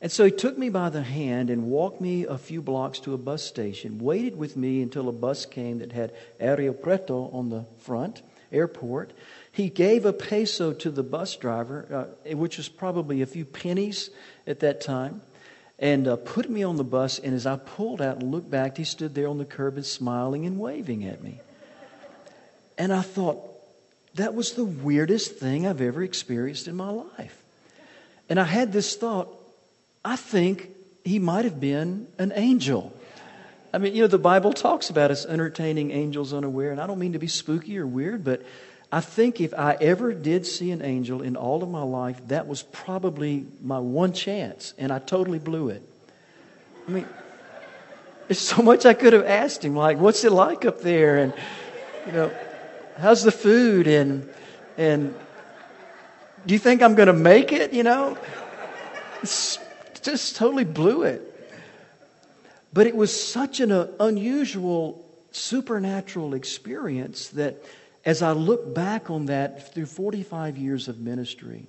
And 0.02 0.12
so 0.12 0.26
he 0.26 0.32
took 0.32 0.58
me 0.58 0.70
by 0.70 0.90
the 0.90 1.04
hand 1.04 1.50
and 1.50 1.66
walked 1.66 2.02
me 2.02 2.26
a 2.26 2.38
few 2.38 2.62
blocks 2.62 3.00
to 3.02 3.14
a 3.14 3.18
bus 3.18 3.44
station, 3.44 4.00
waited 4.00 4.36
with 4.36 4.58
me 4.58 4.82
until 4.82 5.08
a 5.08 5.14
bus 5.14 5.46
came 5.46 5.80
that 5.80 5.92
had 5.92 6.14
Aeropuerto 6.40 7.34
on 7.34 7.50
the 7.50 7.66
front, 7.80 8.22
airport. 8.52 9.14
He 9.52 9.70
gave 9.70 10.06
a 10.06 10.12
peso 10.12 10.74
to 10.74 10.92
the 10.92 11.04
bus 11.04 11.36
driver, 11.36 12.14
uh, 12.30 12.36
which 12.36 12.58
was 12.58 12.68
probably 12.68 13.22
a 13.22 13.28
few 13.28 13.46
pennies 13.46 14.10
at 14.48 14.60
that 14.62 14.82
time 14.82 15.22
and 15.82 16.08
uh, 16.08 16.16
put 16.16 16.50
me 16.50 16.64
on 16.64 16.78
the 16.78 16.84
bus. 16.84 17.20
And 17.20 17.34
as 17.34 17.46
I 17.46 17.58
pulled 17.58 18.02
out 18.02 18.18
and 18.18 18.32
looked 18.32 18.50
back, 18.50 18.78
he 18.78 18.84
stood 18.84 19.16
there 19.16 19.28
on 19.28 19.38
the 19.38 19.46
curb 19.46 19.76
and 19.76 19.86
smiling 19.86 20.46
and 20.46 20.60
waving 20.60 21.06
at 21.06 21.24
me. 21.24 21.40
And 22.78 22.94
I 22.94 23.02
thought, 23.02 23.51
that 24.16 24.34
was 24.34 24.54
the 24.54 24.66
weirdest 24.66 25.38
thing 25.38 25.66
I've 25.66 25.82
ever 25.82 26.04
experienced 26.04 26.68
in 26.68 26.76
my 26.76 26.90
life. 26.90 27.38
And 28.30 28.40
I 28.40 28.44
had 28.44 28.72
this 28.74 28.96
thought, 28.96 29.30
I 30.04 30.16
think 30.16 30.70
he 31.04 31.20
might 31.20 31.46
have 31.46 31.60
been 31.60 32.08
an 32.18 32.32
angel. 32.36 32.94
I 33.74 33.78
mean, 33.78 33.96
you 33.96 34.02
know, 34.02 34.08
the 34.08 34.18
Bible 34.18 34.54
talks 34.54 34.90
about 34.90 35.12
us 35.12 35.26
entertaining 35.26 35.92
angels 35.92 36.34
unaware, 36.34 36.72
and 36.72 36.82
I 36.82 36.88
don't 36.88 37.00
mean 37.00 37.14
to 37.14 37.20
be 37.20 37.28
spooky 37.28 37.78
or 37.78 37.88
weird, 37.88 38.24
but 38.24 38.44
I 38.92 39.00
think 39.00 39.40
if 39.40 39.54
I 39.54 39.78
ever 39.80 40.14
did 40.14 40.46
see 40.46 40.72
an 40.72 40.82
angel 40.82 41.22
in 41.22 41.38
all 41.38 41.64
of 41.64 41.70
my 41.70 41.84
life, 41.84 42.20
that 42.28 42.48
was 42.48 42.64
probably 42.64 43.46
my 43.62 43.80
one 43.80 44.12
chance, 44.12 44.74
and 44.78 44.92
I 44.92 45.00
totally 45.00 45.40
blew 45.40 45.70
it. 45.70 45.82
I 46.88 46.92
mean, 46.92 47.08
there's 48.28 48.40
so 48.40 48.62
much 48.62 48.86
I 48.86 48.94
could 48.94 49.14
have 49.14 49.26
asked 49.26 49.64
him, 49.64 49.76
like, 49.76 49.98
what's 49.98 50.24
it 50.26 50.32
like 50.32 50.66
up 50.66 50.82
there? 50.82 51.18
And, 51.18 51.34
you 52.06 52.12
know, 52.12 52.32
how's 52.98 53.24
the 53.24 53.32
food? 53.32 53.88
And, 53.88 54.30
and 54.78 55.16
do 56.46 56.54
you 56.54 56.60
think 56.60 56.82
I'm 56.82 56.96
going 56.96 57.08
to 57.08 57.14
make 57.14 57.52
it? 57.52 57.74
You 57.74 57.84
know, 57.84 58.18
it's 59.22 59.60
just 60.02 60.36
totally 60.36 60.64
blew 60.64 61.04
it. 61.04 61.28
But 62.74 62.88
it 62.88 62.96
was 62.96 63.12
such 63.12 63.60
an 63.60 63.72
uh, 63.72 63.92
unusual 64.00 65.06
supernatural 65.32 66.34
experience 66.34 67.30
that 67.30 67.64
as 68.06 68.22
I 68.22 68.32
look 68.32 68.74
back 68.74 69.10
on 69.10 69.28
that 69.28 69.74
through 69.74 69.86
45 69.86 70.58
years 70.58 70.88
of 70.88 71.00
ministry, 71.00 71.68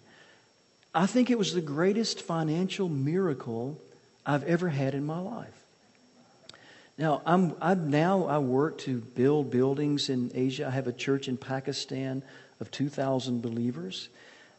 I 0.94 1.06
think 1.06 1.30
it 1.30 1.38
was 1.38 1.54
the 1.54 1.60
greatest 1.60 2.22
financial 2.22 2.88
miracle 2.88 3.80
I've 4.24 4.44
ever 4.44 4.68
had 4.68 4.94
in 4.94 5.04
my 5.04 5.18
life. 5.18 5.61
Now, 6.98 7.22
I'm, 7.24 7.54
I'm, 7.60 7.90
now 7.90 8.26
I 8.26 8.38
work 8.38 8.78
to 8.78 8.98
build 8.98 9.50
buildings 9.50 10.08
in 10.08 10.30
Asia. 10.34 10.66
I 10.66 10.70
have 10.70 10.86
a 10.86 10.92
church 10.92 11.26
in 11.26 11.36
Pakistan 11.36 12.22
of 12.60 12.70
2,000 12.70 13.40
believers, 13.40 14.08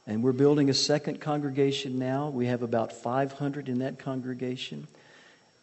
and 0.08 0.24
we're 0.24 0.32
building 0.32 0.70
a 0.70 0.74
second 0.74 1.22
congregation 1.22 2.00
now. 2.00 2.30
We 2.30 2.48
have 2.48 2.64
about 2.64 2.92
500 2.92 3.70
in 3.70 3.80
that 3.80 4.00
congregation. 4.00 4.88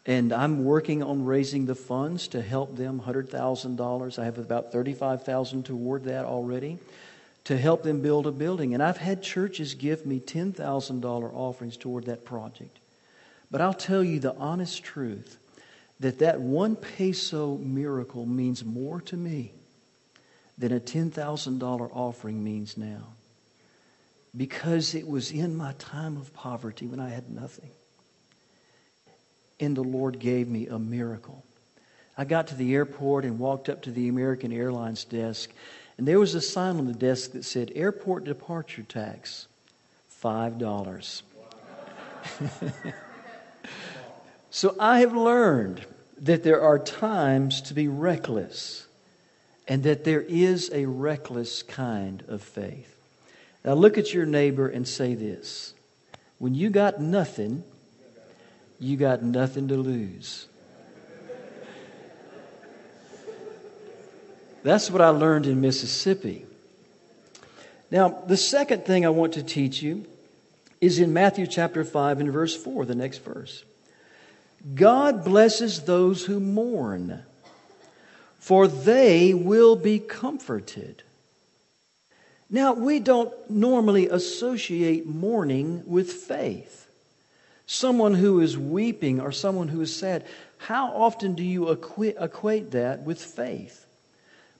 And 0.05 0.33
I'm 0.33 0.63
working 0.63 1.03
on 1.03 1.25
raising 1.25 1.65
the 1.65 1.75
funds 1.75 2.29
to 2.29 2.41
help 2.41 2.75
them 2.75 3.01
$100,000. 3.05 4.19
I 4.19 4.25
have 4.25 4.39
about 4.39 4.71
35000 4.71 5.63
toward 5.63 6.05
that 6.05 6.25
already 6.25 6.79
to 7.43 7.57
help 7.57 7.83
them 7.83 8.01
build 8.01 8.25
a 8.25 8.31
building. 8.31 8.73
And 8.73 8.81
I've 8.81 8.97
had 8.97 9.21
churches 9.21 9.75
give 9.75 10.05
me 10.05 10.19
$10,000 10.19 11.33
offerings 11.33 11.77
toward 11.77 12.05
that 12.05 12.25
project. 12.25 12.77
But 13.51 13.61
I'll 13.61 13.73
tell 13.73 14.03
you 14.03 14.19
the 14.19 14.35
honest 14.35 14.83
truth 14.83 15.37
that 16.01 16.19
that 16.19 16.41
one 16.41 16.75
peso 16.75 17.57
miracle 17.57 18.25
means 18.25 18.65
more 18.65 18.99
to 19.01 19.15
me 19.15 19.53
than 20.57 20.73
a 20.73 20.79
$10,000 20.79 21.89
offering 21.93 22.43
means 22.43 22.75
now. 22.75 23.13
Because 24.35 24.95
it 24.95 25.07
was 25.07 25.31
in 25.31 25.55
my 25.55 25.73
time 25.73 26.17
of 26.17 26.33
poverty 26.33 26.87
when 26.87 26.99
I 26.99 27.09
had 27.09 27.29
nothing. 27.29 27.69
And 29.59 29.77
the 29.77 29.83
Lord 29.83 30.19
gave 30.19 30.47
me 30.47 30.67
a 30.67 30.79
miracle. 30.79 31.43
I 32.17 32.25
got 32.25 32.47
to 32.47 32.55
the 32.55 32.73
airport 32.73 33.23
and 33.23 33.37
walked 33.37 33.69
up 33.69 33.83
to 33.83 33.91
the 33.91 34.07
American 34.07 34.51
Airlines 34.51 35.03
desk, 35.03 35.51
and 35.97 36.07
there 36.07 36.19
was 36.19 36.33
a 36.33 36.41
sign 36.41 36.77
on 36.77 36.87
the 36.87 36.93
desk 36.93 37.33
that 37.33 37.45
said 37.45 37.71
Airport 37.75 38.23
Departure 38.23 38.83
Tax, 38.83 39.47
$5. 40.23 41.21
so 44.51 44.75
I 44.77 44.99
have 44.99 45.15
learned 45.15 45.85
that 46.19 46.43
there 46.43 46.61
are 46.61 46.77
times 46.77 47.61
to 47.63 47.73
be 47.73 47.87
reckless 47.87 48.85
and 49.67 49.83
that 49.83 50.03
there 50.03 50.21
is 50.21 50.69
a 50.73 50.85
reckless 50.85 51.63
kind 51.63 52.23
of 52.27 52.43
faith. 52.43 52.95
Now 53.63 53.73
look 53.73 53.97
at 53.97 54.13
your 54.13 54.25
neighbor 54.25 54.67
and 54.67 54.87
say 54.87 55.15
this 55.15 55.73
when 56.37 56.53
you 56.53 56.69
got 56.69 56.99
nothing, 56.99 57.63
you 58.79 58.97
got 58.97 59.23
nothing 59.23 59.69
to 59.69 59.77
lose. 59.77 60.47
That's 64.63 64.91
what 64.91 65.01
I 65.01 65.09
learned 65.09 65.47
in 65.47 65.61
Mississippi. 65.61 66.45
Now, 67.89 68.09
the 68.27 68.37
second 68.37 68.85
thing 68.85 69.05
I 69.05 69.09
want 69.09 69.33
to 69.33 69.43
teach 69.43 69.81
you 69.81 70.05
is 70.79 70.99
in 70.99 71.13
Matthew 71.13 71.47
chapter 71.47 71.83
5 71.83 72.19
and 72.19 72.31
verse 72.31 72.55
4, 72.55 72.85
the 72.85 72.95
next 72.95 73.19
verse. 73.19 73.63
God 74.75 75.23
blesses 75.23 75.81
those 75.81 76.25
who 76.25 76.39
mourn, 76.39 77.23
for 78.39 78.67
they 78.67 79.33
will 79.33 79.75
be 79.75 79.99
comforted. 79.99 81.03
Now, 82.49 82.73
we 82.73 82.99
don't 82.99 83.33
normally 83.49 84.09
associate 84.09 85.07
mourning 85.07 85.83
with 85.85 86.11
faith. 86.11 86.87
Someone 87.65 88.13
who 88.13 88.41
is 88.41 88.57
weeping 88.57 89.21
or 89.21 89.31
someone 89.31 89.69
who 89.69 89.79
is 89.81 89.95
sad, 89.95 90.25
how 90.57 90.91
often 90.91 91.33
do 91.33 91.43
you 91.43 91.71
equate, 91.71 92.71
that 92.71 93.03
with 93.03 93.23
faith? 93.23 93.85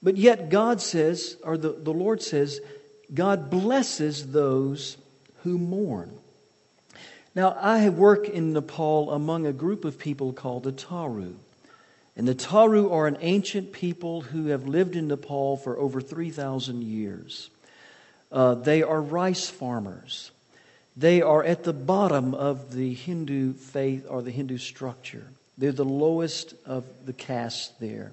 But 0.02 0.16
yet, 0.16 0.50
God 0.50 0.82
says, 0.82 1.38
or 1.44 1.58
the, 1.58 1.74
the 1.74 1.94
Lord 1.94 2.24
says, 2.24 2.62
God 3.14 3.50
blesses 3.50 4.32
those 4.32 4.98
who 5.44 5.58
mourn. 5.58 6.18
Now, 7.34 7.52
I 7.60 7.88
work 7.90 8.28
in 8.28 8.54
Nepal 8.54 9.12
among 9.12 9.46
a 9.46 9.54
group 9.54 9.86
of 9.86 9.98
people 9.98 10.34
called 10.34 10.64
the 10.64 10.74
Tharu. 10.74 11.36
And 12.18 12.28
the 12.28 12.36
Tharu 12.36 12.92
are 12.92 13.08
an 13.08 13.18
ancient 13.22 13.72
people 13.72 14.22
who 14.22 14.48
have 14.48 14.68
lived 14.68 14.96
in 14.98 15.08
Nepal 15.08 15.56
for 15.56 15.78
over 15.78 16.02
3,000 16.02 16.84
years. 16.84 17.50
Uh, 18.32 18.56
they 18.56 18.84
are 18.84 19.02
rice 19.02 19.50
farmers. 19.50 20.32
They 20.98 21.22
are 21.22 21.44
at 21.44 21.64
the 21.64 21.74
bottom 21.74 22.34
of 22.34 22.74
the 22.74 22.94
Hindu 22.94 23.54
faith 23.54 24.06
or 24.10 24.22
the 24.22 24.32
Hindu 24.32 24.58
structure. 24.58 25.26
They're 25.58 25.72
the 25.72 25.86
lowest 25.86 26.54
of 26.66 26.84
the 27.06 27.14
caste 27.14 27.80
there. 27.80 28.12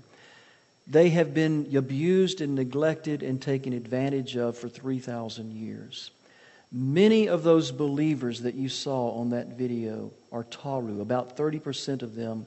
They 0.87 1.11
have 1.11 1.35
been 1.35 1.74
abused 1.76 2.40
and 2.40 2.54
neglected 2.54 3.22
and 3.22 3.42
taken 3.42 3.72
advantage 3.72 4.37
of 4.37 4.57
for 4.57 4.68
3,000 4.68 5.52
years. 5.52 6.11
Many 6.70 7.28
of 7.28 7.44
those 7.44 7.70
believers 7.72 8.42
that 8.42 8.54
you 8.54 8.68
saw 8.68 9.12
on 9.12 9.31
that 9.31 9.57
video 9.57 10.12
are 10.31 10.44
Tharu. 10.44 11.00
About 11.00 11.37
30% 11.37 12.02
of 12.02 12.14
them 12.14 12.46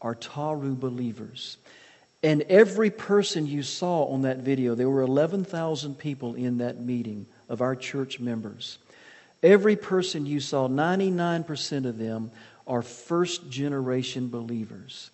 are 0.00 0.14
Tharu 0.14 0.78
believers. 0.78 1.56
And 2.22 2.42
every 2.42 2.90
person 2.90 3.46
you 3.46 3.62
saw 3.62 4.04
on 4.04 4.22
that 4.22 4.38
video, 4.38 4.74
there 4.74 4.90
were 4.90 5.02
11,000 5.02 5.98
people 5.98 6.34
in 6.34 6.58
that 6.58 6.80
meeting 6.80 7.26
of 7.48 7.60
our 7.60 7.74
church 7.74 8.20
members. 8.20 8.78
Every 9.42 9.74
person 9.74 10.26
you 10.26 10.38
saw, 10.38 10.68
99% 10.68 11.86
of 11.86 11.98
them 11.98 12.30
are 12.66 12.82
first 12.82 13.50
generation 13.50 14.28
believers. 14.28 15.10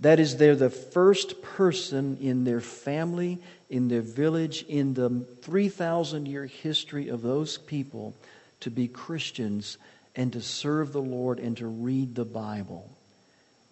That 0.00 0.20
is, 0.20 0.36
they're 0.36 0.54
the 0.54 0.70
first 0.70 1.42
person 1.42 2.18
in 2.20 2.44
their 2.44 2.60
family, 2.60 3.40
in 3.74 3.88
their 3.88 4.02
village, 4.02 4.64
in 4.68 4.94
the 4.94 5.10
3,000 5.42 6.26
year 6.26 6.46
history 6.46 7.08
of 7.08 7.22
those 7.22 7.58
people 7.58 8.14
to 8.60 8.70
be 8.70 8.86
Christians 8.86 9.78
and 10.14 10.32
to 10.32 10.40
serve 10.40 10.92
the 10.92 11.02
Lord 11.02 11.40
and 11.40 11.56
to 11.56 11.66
read 11.66 12.14
the 12.14 12.24
Bible. 12.24 12.88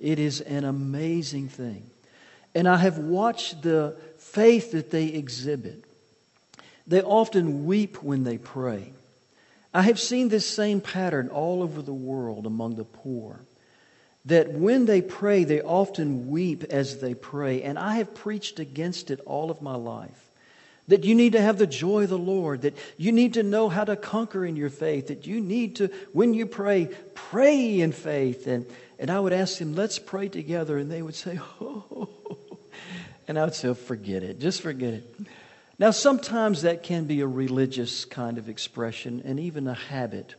It 0.00 0.18
is 0.18 0.40
an 0.40 0.64
amazing 0.64 1.48
thing. 1.48 1.88
And 2.52 2.68
I 2.68 2.78
have 2.78 2.98
watched 2.98 3.62
the 3.62 3.96
faith 4.18 4.72
that 4.72 4.90
they 4.90 5.06
exhibit. 5.06 5.84
They 6.84 7.00
often 7.00 7.64
weep 7.64 8.02
when 8.02 8.24
they 8.24 8.38
pray. 8.38 8.92
I 9.72 9.82
have 9.82 10.00
seen 10.00 10.28
this 10.28 10.48
same 10.48 10.80
pattern 10.80 11.28
all 11.28 11.62
over 11.62 11.80
the 11.80 11.94
world 11.94 12.44
among 12.44 12.74
the 12.74 12.84
poor 12.84 13.38
that 14.26 14.52
when 14.52 14.86
they 14.86 15.02
pray, 15.02 15.44
they 15.44 15.60
often 15.60 16.30
weep 16.30 16.64
as 16.64 16.98
they 16.98 17.14
pray. 17.14 17.62
And 17.62 17.78
I 17.78 17.96
have 17.96 18.14
preached 18.14 18.60
against 18.60 19.10
it 19.10 19.20
all 19.26 19.50
of 19.50 19.62
my 19.62 19.74
life. 19.74 20.30
That 20.88 21.04
you 21.04 21.14
need 21.14 21.32
to 21.32 21.40
have 21.40 21.58
the 21.58 21.66
joy 21.66 22.04
of 22.04 22.10
the 22.10 22.18
Lord, 22.18 22.62
that 22.62 22.76
you 22.96 23.12
need 23.12 23.34
to 23.34 23.42
know 23.42 23.68
how 23.68 23.84
to 23.84 23.96
conquer 23.96 24.44
in 24.44 24.56
your 24.56 24.70
faith, 24.70 25.08
that 25.08 25.26
you 25.26 25.40
need 25.40 25.76
to, 25.76 25.88
when 26.12 26.34
you 26.34 26.46
pray, 26.46 26.88
pray 27.14 27.80
in 27.80 27.92
faith. 27.92 28.46
And, 28.46 28.66
and 28.98 29.10
I 29.10 29.18
would 29.18 29.32
ask 29.32 29.58
them, 29.58 29.74
let's 29.74 29.98
pray 29.98 30.28
together. 30.28 30.76
And 30.78 30.90
they 30.90 31.02
would 31.02 31.14
say, 31.14 31.40
oh. 31.60 32.08
And 33.28 33.38
I 33.38 33.44
would 33.44 33.54
say, 33.54 33.68
oh, 33.68 33.74
forget 33.74 34.22
it, 34.22 34.40
just 34.40 34.60
forget 34.60 34.94
it. 34.94 35.16
Now, 35.78 35.90
sometimes 35.90 36.62
that 36.62 36.82
can 36.82 37.04
be 37.04 37.20
a 37.20 37.26
religious 37.26 38.04
kind 38.04 38.38
of 38.38 38.48
expression 38.48 39.22
and 39.24 39.40
even 39.40 39.66
a 39.66 39.74
habit. 39.74 40.34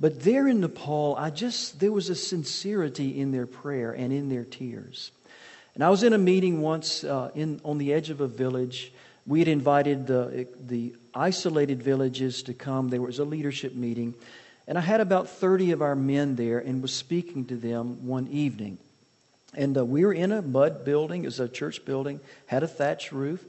But 0.00 0.22
there 0.22 0.46
in 0.46 0.60
Nepal, 0.60 1.16
I 1.16 1.30
just, 1.30 1.80
there 1.80 1.92
was 1.92 2.08
a 2.08 2.14
sincerity 2.14 3.20
in 3.20 3.32
their 3.32 3.46
prayer 3.46 3.92
and 3.92 4.12
in 4.12 4.28
their 4.28 4.44
tears. 4.44 5.10
And 5.74 5.82
I 5.82 5.90
was 5.90 6.02
in 6.02 6.12
a 6.12 6.18
meeting 6.18 6.60
once 6.60 7.04
uh, 7.04 7.30
in, 7.34 7.60
on 7.64 7.78
the 7.78 7.92
edge 7.92 8.10
of 8.10 8.20
a 8.20 8.28
village. 8.28 8.92
We 9.26 9.40
had 9.40 9.48
invited 9.48 10.06
the, 10.06 10.46
the 10.66 10.94
isolated 11.14 11.82
villages 11.82 12.44
to 12.44 12.54
come. 12.54 12.88
There 12.88 13.02
was 13.02 13.18
a 13.18 13.24
leadership 13.24 13.74
meeting. 13.74 14.14
And 14.68 14.78
I 14.78 14.82
had 14.82 15.00
about 15.00 15.28
30 15.28 15.72
of 15.72 15.82
our 15.82 15.96
men 15.96 16.36
there 16.36 16.58
and 16.58 16.82
was 16.82 16.92
speaking 16.92 17.46
to 17.46 17.56
them 17.56 18.06
one 18.06 18.28
evening. 18.28 18.78
And 19.54 19.76
uh, 19.76 19.84
we 19.84 20.04
were 20.04 20.12
in 20.12 20.30
a 20.30 20.42
mud 20.42 20.84
building, 20.84 21.24
it 21.24 21.26
was 21.26 21.40
a 21.40 21.48
church 21.48 21.84
building, 21.84 22.20
had 22.46 22.62
a 22.62 22.68
thatch 22.68 23.10
roof. 23.10 23.44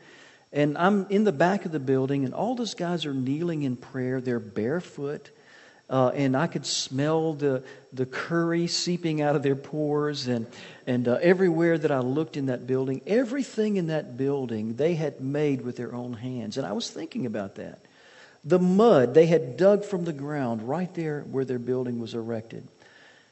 And 0.52 0.78
I'm 0.78 1.06
in 1.10 1.26
the 1.26 1.32
back 1.32 1.66
of 1.66 1.72
the 1.72 1.80
building, 1.80 2.26
and 2.26 2.34
all 2.34 2.56
those 2.56 2.74
guys 2.74 3.06
are 3.06 3.14
kneeling 3.14 3.64
in 3.64 3.76
prayer. 3.76 4.20
They're 4.20 4.40
barefoot. 4.40 5.30
Uh, 5.90 6.10
and 6.10 6.38
I 6.38 6.46
could 6.46 6.66
smell 6.66 7.34
the, 7.34 7.64
the 7.92 8.06
curry 8.06 8.68
seeping 8.68 9.22
out 9.22 9.36
of 9.36 9.42
their 9.42 9.56
pores. 9.56 10.28
And, 10.28 10.46
and 10.86 11.08
uh, 11.08 11.18
everywhere 11.22 11.78
that 11.78 11.92
I 11.92 12.00
looked 12.00 12.38
in 12.38 12.46
that 12.46 12.68
building, 12.68 13.02
everything 13.08 13.78
in 13.78 13.88
that 13.88 14.16
building 14.16 14.76
they 14.76 14.94
had 14.94 15.20
made 15.20 15.62
with 15.62 15.78
their 15.78 15.96
own 15.96 16.14
hands. 16.14 16.58
And 16.58 16.68
I 16.68 16.74
was 16.74 16.92
thinking 16.92 17.26
about 17.26 17.56
that. 17.56 17.80
The 18.46 18.60
mud 18.60 19.14
they 19.16 19.26
had 19.26 19.58
dug 19.58 19.84
from 19.84 20.06
the 20.06 20.14
ground 20.14 20.62
right 20.62 20.94
there 20.94 21.22
where 21.22 21.44
their 21.44 21.60
building 21.60 22.00
was 22.00 22.14
erected. 22.14 22.68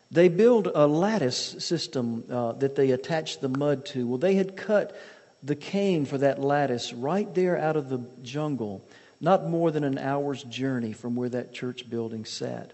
They 0.10 0.28
built 0.28 0.68
a 0.74 0.88
lattice 0.88 1.38
system 1.60 2.24
uh, 2.30 2.54
that 2.54 2.76
they 2.76 2.92
attached 2.92 3.42
the 3.42 3.50
mud 3.50 3.86
to. 3.88 4.08
Well, 4.08 4.18
they 4.18 4.36
had 4.36 4.58
cut 4.58 5.00
the 5.44 5.56
cane 5.56 6.06
for 6.06 6.18
that 6.18 6.42
lattice 6.42 6.92
right 6.94 7.34
there 7.36 7.58
out 7.58 7.76
of 7.76 7.90
the 7.90 8.02
jungle 8.24 8.84
not 9.20 9.48
more 9.50 9.72
than 9.72 9.84
an 9.84 9.98
hour's 9.98 10.44
journey 10.44 10.94
from 10.94 11.16
where 11.16 11.30
that 11.30 11.54
church 11.54 11.90
building 11.90 12.26
sat. 12.26 12.74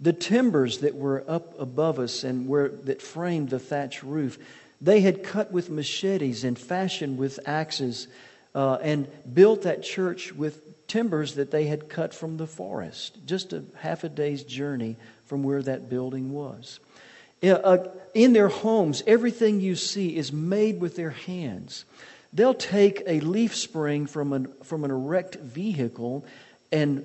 The 0.00 0.12
timbers 0.12 0.78
that 0.78 0.96
were 0.96 1.24
up 1.28 1.58
above 1.60 1.98
us 1.98 2.24
and 2.24 2.48
where, 2.48 2.68
that 2.68 3.02
framed 3.02 3.50
the 3.50 3.58
thatch 3.58 4.02
roof, 4.02 4.38
they 4.80 5.00
had 5.00 5.22
cut 5.22 5.52
with 5.52 5.70
machetes 5.70 6.44
and 6.44 6.58
fashioned 6.58 7.18
with 7.18 7.38
axes 7.46 8.08
uh, 8.54 8.78
and 8.82 9.06
built 9.32 9.62
that 9.62 9.82
church 9.82 10.32
with 10.32 10.86
timbers 10.88 11.36
that 11.36 11.50
they 11.50 11.66
had 11.66 11.88
cut 11.88 12.12
from 12.12 12.36
the 12.36 12.46
forest, 12.46 13.18
just 13.24 13.52
a 13.52 13.64
half 13.76 14.04
a 14.04 14.08
day's 14.08 14.42
journey 14.42 14.96
from 15.24 15.42
where 15.42 15.62
that 15.62 15.88
building 15.88 16.32
was. 16.32 16.80
Uh, 17.42 17.78
in 18.14 18.32
their 18.32 18.48
homes, 18.48 19.02
everything 19.06 19.60
you 19.60 19.74
see 19.74 20.16
is 20.16 20.32
made 20.32 20.80
with 20.80 20.96
their 20.96 21.10
hands. 21.10 21.84
They'll 22.32 22.54
take 22.54 23.02
a 23.06 23.20
leaf 23.20 23.54
spring 23.54 24.06
from 24.06 24.32
an, 24.32 24.52
from 24.62 24.84
an 24.84 24.90
erect 24.90 25.34
vehicle 25.36 26.24
and 26.70 27.04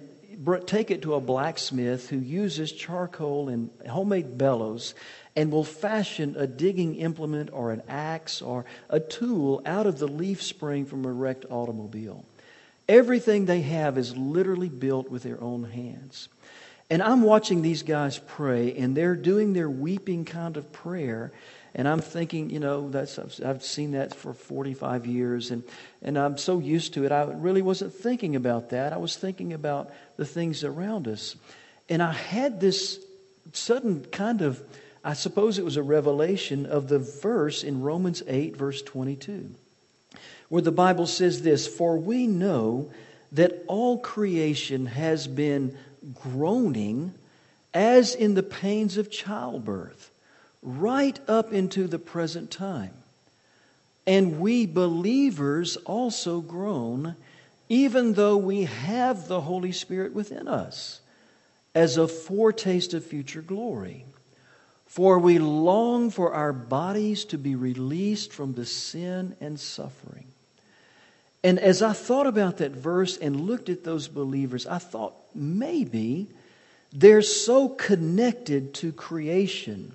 take 0.65 0.91
it 0.91 1.01
to 1.01 1.15
a 1.15 1.19
blacksmith 1.19 2.09
who 2.09 2.17
uses 2.17 2.71
charcoal 2.71 3.49
and 3.49 3.69
homemade 3.89 4.37
bellows 4.37 4.93
and 5.35 5.51
will 5.51 5.63
fashion 5.63 6.35
a 6.37 6.47
digging 6.47 6.95
implement 6.95 7.49
or 7.51 7.71
an 7.71 7.81
axe 7.87 8.41
or 8.41 8.65
a 8.89 8.99
tool 8.99 9.61
out 9.65 9.85
of 9.85 9.99
the 9.99 10.07
leaf 10.07 10.41
spring 10.41 10.85
from 10.85 11.03
an 11.05 11.11
erect 11.11 11.45
automobile. 11.49 12.25
Everything 12.87 13.45
they 13.45 13.61
have 13.61 13.97
is 13.97 14.15
literally 14.15 14.69
built 14.69 15.09
with 15.09 15.23
their 15.23 15.41
own 15.43 15.63
hands. 15.65 16.29
And 16.89 17.03
I'm 17.03 17.21
watching 17.21 17.61
these 17.61 17.83
guys 17.83 18.17
pray, 18.17 18.77
and 18.77 18.95
they're 18.95 19.15
doing 19.15 19.51
their 19.51 19.69
weeping 19.69 20.23
kind 20.23 20.55
of 20.55 20.71
prayer. 20.71 21.33
And 21.77 21.87
I'm 21.87 22.01
thinking, 22.01 22.49
you 22.49 22.59
know, 22.59 22.89
that's 22.89 23.19
I've 23.39 23.63
seen 23.63 23.91
that 23.91 24.15
for 24.15 24.33
45 24.33 25.05
years, 25.05 25.51
and, 25.51 25.63
and 26.01 26.17
I'm 26.17 26.37
so 26.37 26.57
used 26.57 26.95
to 26.95 27.05
it. 27.05 27.11
I 27.11 27.23
really 27.23 27.61
wasn't 27.61 27.93
thinking 27.93 28.35
about 28.35 28.71
that. 28.71 28.93
I 28.93 28.97
was 28.97 29.15
thinking 29.15 29.53
about 29.53 29.93
the 30.17 30.25
things 30.25 30.63
around 30.63 31.07
us. 31.07 31.35
And 31.87 32.01
I 32.01 32.13
had 32.13 32.59
this 32.59 32.99
sudden 33.53 34.05
kind 34.05 34.41
of, 34.41 34.61
I 35.03 35.13
suppose 35.13 35.59
it 35.59 35.65
was 35.65 35.77
a 35.77 35.83
revelation 35.83 36.65
of 36.65 36.89
the 36.89 36.99
verse 36.99 37.63
in 37.63 37.81
Romans 37.81 38.23
8, 38.27 38.57
verse 38.57 38.81
22, 38.81 39.51
where 40.49 40.63
the 40.63 40.71
Bible 40.71 41.05
says 41.05 41.43
this 41.43 41.67
For 41.67 41.95
we 41.95 42.25
know 42.25 42.91
that 43.33 43.63
all 43.67 43.99
creation 43.99 44.87
has 44.87 45.27
been 45.27 45.77
groaning 46.13 47.13
as 47.73 48.15
in 48.15 48.33
the 48.33 48.43
pains 48.43 48.97
of 48.97 49.11
childbirth, 49.11 50.09
right 50.67 51.19
up 51.27 51.53
into 51.53 51.87
the 51.87 51.99
present 51.99 52.51
time. 52.51 52.93
And 54.05 54.39
we 54.39 54.65
believers 54.65 55.77
also 55.77 56.39
groan, 56.41 57.15
even 57.69 58.13
though 58.13 58.37
we 58.37 58.63
have 58.63 59.27
the 59.27 59.41
Holy 59.41 59.71
Spirit 59.71 60.13
within 60.13 60.47
us, 60.47 61.01
as 61.75 61.97
a 61.97 62.07
foretaste 62.07 62.93
of 62.93 63.05
future 63.05 63.41
glory. 63.41 64.05
For 64.85 65.19
we 65.19 65.37
long 65.39 66.09
for 66.09 66.33
our 66.33 66.53
bodies 66.53 67.25
to 67.25 67.37
be 67.37 67.55
released 67.55 68.31
from 68.33 68.53
the 68.53 68.65
sin 68.65 69.35
and 69.41 69.59
suffering 69.59 70.27
and 71.43 71.59
as 71.59 71.81
I 71.81 71.93
thought 71.93 72.27
about 72.27 72.57
that 72.57 72.71
verse 72.71 73.15
and 73.15 73.41
looked 73.47 73.69
at 73.69 73.83
those 73.83 74.07
believers, 74.07 74.65
I 74.65 74.79
thought 74.79 75.13
maybe 75.33 76.27
they're 76.91 77.21
so 77.21 77.69
connected 77.69 78.73
to 78.75 78.91
creation 78.91 79.93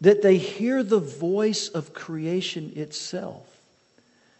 that 0.00 0.22
they 0.22 0.36
hear 0.36 0.82
the 0.82 0.98
voice 0.98 1.68
of 1.68 1.94
creation 1.94 2.72
itself. 2.76 3.46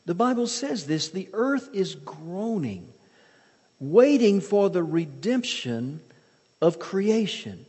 The 0.06 0.14
Bible 0.14 0.46
says 0.46 0.86
this 0.86 1.08
the 1.08 1.28
earth 1.32 1.68
is 1.72 1.94
groaning, 1.94 2.86
waiting 3.80 4.40
for 4.40 4.68
the 4.68 4.82
redemption 4.82 6.00
of 6.60 6.78
creation. 6.78 7.64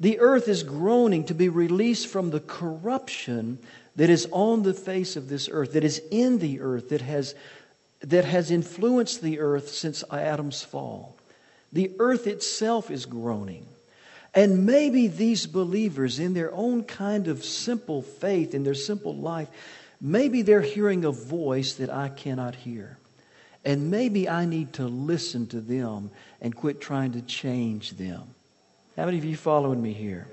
The 0.00 0.20
earth 0.20 0.48
is 0.48 0.62
groaning 0.62 1.24
to 1.24 1.34
be 1.34 1.48
released 1.48 2.06
from 2.06 2.30
the 2.30 2.40
corruption 2.40 3.58
that 3.96 4.10
is 4.10 4.28
on 4.30 4.62
the 4.62 4.74
face 4.74 5.16
of 5.16 5.28
this 5.28 5.48
earth, 5.50 5.72
that 5.72 5.84
is 5.84 6.00
in 6.10 6.38
the 6.38 6.60
earth, 6.60 6.90
that 6.90 7.00
has 7.00 7.34
that 8.00 8.24
has 8.24 8.50
influenced 8.50 9.22
the 9.22 9.40
earth 9.40 9.70
since 9.70 10.04
Adam's 10.10 10.62
fall. 10.62 11.16
The 11.72 11.90
earth 11.98 12.26
itself 12.26 12.90
is 12.90 13.06
groaning. 13.06 13.66
And 14.38 14.66
maybe 14.66 15.08
these 15.08 15.46
believers, 15.46 16.20
in 16.20 16.32
their 16.32 16.54
own 16.54 16.84
kind 16.84 17.26
of 17.26 17.44
simple 17.44 18.02
faith, 18.02 18.54
in 18.54 18.62
their 18.62 18.72
simple 18.72 19.16
life, 19.16 19.48
maybe 20.00 20.42
they're 20.42 20.60
hearing 20.60 21.04
a 21.04 21.10
voice 21.10 21.72
that 21.74 21.90
I 21.90 22.08
cannot 22.08 22.54
hear. 22.54 22.98
And 23.64 23.90
maybe 23.90 24.28
I 24.28 24.44
need 24.44 24.74
to 24.74 24.84
listen 24.84 25.48
to 25.48 25.60
them 25.60 26.12
and 26.40 26.54
quit 26.54 26.80
trying 26.80 27.14
to 27.14 27.20
change 27.22 27.96
them. 27.96 28.32
How 28.96 29.06
many 29.06 29.18
of 29.18 29.24
you 29.24 29.36
following 29.36 29.82
me 29.82 29.92
here? 29.92 30.28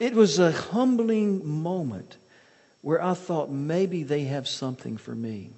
It 0.00 0.14
was 0.14 0.38
a 0.38 0.50
humbling 0.50 1.46
moment 1.46 2.16
where 2.80 3.02
I 3.02 3.12
thought 3.12 3.50
maybe 3.50 4.02
they 4.02 4.24
have 4.24 4.48
something 4.48 4.96
for 4.96 5.14
me. 5.14 5.50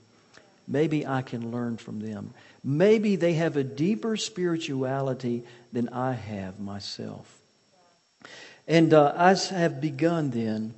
Maybe 0.67 1.07
I 1.07 1.23
can 1.23 1.53
learn 1.53 1.77
from 1.77 2.01
them. 2.01 2.35
Maybe 2.69 3.15
they 3.15 3.35
have 3.35 3.57
a 3.57 3.63
deeper 3.63 4.17
spirituality 4.17 5.45
than 5.73 5.89
I 5.91 6.15
have 6.15 6.59
myself. 6.59 7.33
And 8.67 8.93
uh, 8.93 9.15
I 9.17 9.35
have 9.55 9.81
begun 9.81 10.31
then 10.31 10.75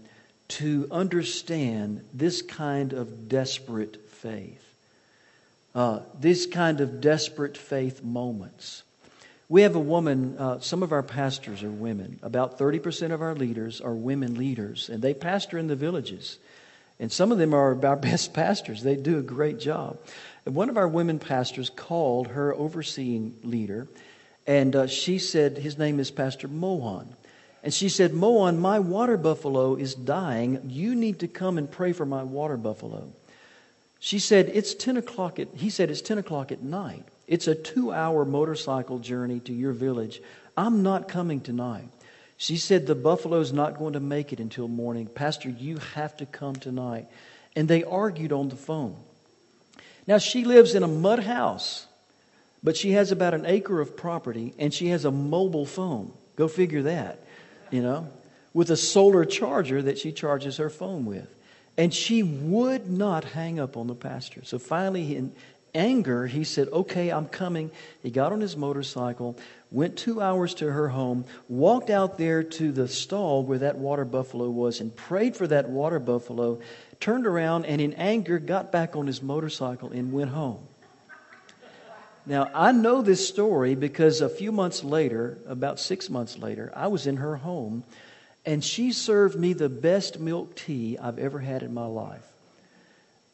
to 0.49 0.87
understand 0.91 2.05
this 2.13 2.43
kind 2.43 2.93
of 2.93 3.31
desperate 3.31 4.11
faith. 4.11 4.63
Uh, 5.75 6.01
this 6.21 6.45
kind 6.45 6.83
of 6.83 7.01
desperate 7.01 7.57
faith 7.57 8.05
moments. 8.05 8.83
We 9.49 9.63
have 9.63 9.75
a 9.75 9.81
woman, 9.81 10.37
uh, 10.39 10.61
some 10.61 10.83
of 10.83 10.93
our 10.93 11.03
pastors 11.03 11.63
are 11.63 11.71
women. 11.71 12.19
About 12.23 12.59
30% 12.59 13.13
of 13.13 13.23
our 13.23 13.35
leaders 13.35 13.81
are 13.81 13.95
women 13.95 14.35
leaders, 14.35 14.91
and 14.91 15.01
they 15.01 15.15
pastor 15.15 15.57
in 15.57 15.69
the 15.69 15.77
villages. 15.77 16.37
And 17.01 17.11
some 17.11 17.33
of 17.33 17.39
them 17.39 17.55
are 17.55 17.83
our 17.83 17.97
best 17.97 18.35
pastors. 18.35 18.83
They 18.83 18.97
do 18.97 19.19
a 19.19 19.23
great 19.23 19.59
job. 19.59 19.99
One 20.49 20.71
of 20.71 20.79
our 20.79 20.89
women 20.89 21.19
pastors 21.19 21.69
called 21.69 22.29
her 22.29 22.55
overseeing 22.55 23.37
leader, 23.43 23.87
and 24.47 24.75
uh, 24.75 24.87
she 24.87 25.19
said, 25.19 25.59
his 25.59 25.77
name 25.77 26.01
is 26.01 26.11
Pastor 26.11 26.49
Mohan. 26.49 27.15
And 27.63 27.75
she 27.75 27.91
said, 27.91 28.15
Mohan, 28.15 28.59
my 28.59 28.79
water 28.79 29.19
buffalo 29.19 29.75
is 29.75 29.95
dying. 29.95 30.71
You 30.71 30.95
need 30.95 31.19
to 31.21 31.29
come 31.29 31.59
and 31.59 31.71
pray 31.71 31.93
for 31.93 32.07
my 32.07 32.23
water 32.23 32.57
buffalo. 32.57 33.13
She 33.99 34.19
said, 34.19 34.51
It's 34.55 34.75
10 34.75 34.97
o'clock 34.97 35.39
at, 35.39 35.49
he 35.55 35.69
said, 35.71 35.91
It's 35.91 36.01
10 36.01 36.19
o'clock 36.19 36.53
at 36.53 36.63
night. 36.63 37.05
It's 37.27 37.47
a 37.47 37.55
two 37.55 37.93
hour 37.93 38.25
motorcycle 38.25 39.01
journey 39.01 39.41
to 39.41 39.53
your 39.53 39.73
village. 39.73 40.23
I'm 40.57 40.83
not 40.83 41.09
coming 41.09 41.41
tonight. 41.41 41.89
She 42.37 42.57
said, 42.57 42.87
The 42.87 42.95
buffalo's 42.95 43.53
not 43.53 43.79
going 43.79 43.95
to 43.95 44.01
make 44.01 44.33
it 44.33 44.41
until 44.41 44.69
morning. 44.69 45.07
Pastor, 45.07 45.51
you 45.51 45.79
have 45.95 46.17
to 46.19 46.27
come 46.27 46.57
tonight. 46.57 47.09
And 47.57 47.69
they 47.69 47.83
argued 47.83 48.33
on 48.33 48.49
the 48.49 48.57
phone. 48.57 48.97
Now, 50.09 50.17
she 50.17 50.45
lives 50.45 50.75
in 50.75 50.83
a 50.83 50.89
mud 50.89 51.19
house, 51.19 51.87
but 52.63 52.79
she 52.79 52.93
has 52.93 53.13
about 53.13 53.35
an 53.35 53.45
acre 53.45 53.79
of 53.79 53.95
property 53.95 54.55
and 54.59 54.73
she 54.73 54.89
has 54.89 55.05
a 55.05 55.11
mobile 55.11 55.67
phone. 55.67 56.13
Go 56.35 56.49
figure 56.49 56.83
that, 56.85 57.23
you 57.71 57.83
know, 57.83 58.09
with 58.55 58.71
a 58.71 58.77
solar 58.77 59.27
charger 59.27 59.83
that 59.83 59.99
she 59.99 60.11
charges 60.11 60.57
her 60.57 60.71
phone 60.71 61.05
with. 61.05 61.29
And 61.77 61.93
she 61.93 62.23
would 62.23 62.91
not 62.91 63.23
hang 63.23 63.61
up 63.61 63.77
on 63.77 63.87
the 63.87 63.95
pastor. 63.95 64.41
So 64.45 64.59
finally, 64.59 65.15
in 65.15 65.33
anger, 65.79 66.27
he 66.27 66.45
said, 66.45 66.69
Okay, 66.73 67.11
I'm 67.11 67.27
coming. 67.27 67.71
He 68.03 68.11
got 68.11 68.33
on 68.33 68.41
his 68.41 68.57
motorcycle 68.57 69.39
went 69.71 69.97
two 69.97 70.21
hours 70.21 70.55
to 70.55 70.73
her 70.73 70.89
home, 70.89 71.25
walked 71.49 71.91
out 71.91 72.19
there 72.19 72.43
to 72.43 72.73
the 72.73 72.89
stall 72.89 73.43
where 73.43 73.59
that 73.59 73.77
water 73.77 74.05
buffalo 74.05 74.49
was, 74.49 74.81
and 74.81 74.95
prayed 74.95 75.37
for 75.37 75.47
that 75.47 75.69
water 75.69 75.99
buffalo, 75.99 76.59
turned 77.01 77.27
around, 77.27 77.67
and 77.67 77.81
in 77.81 77.93
anger 77.95 78.39
got 78.39 78.73
back 78.73 78.97
on 78.97 79.07
his 79.07 79.23
motorcycle 79.23 79.91
and 79.91 80.13
went 80.13 80.31
home. 80.31 80.67
Now, 82.25 82.51
I 82.55 82.73
know 82.73 83.01
this 83.01 83.27
story 83.27 83.75
because 83.75 84.21
a 84.21 84.29
few 84.29 84.53
months 84.53 84.85
later, 84.85 85.39
about 85.47 85.81
six 85.81 86.11
months 86.11 86.37
later, 86.37 86.71
I 86.77 86.89
was 86.89 87.07
in 87.07 87.17
her 87.17 87.37
home 87.37 87.85
and 88.45 88.63
she 88.63 88.93
served 88.93 89.39
me 89.39 89.55
the 89.55 89.71
best 89.71 90.21
milk 90.21 90.55
tea 90.55 90.99
I've 90.99 91.19
ever 91.19 91.39
had 91.39 91.63
in 91.63 91.73
my 91.73 91.87
life. 91.87 92.28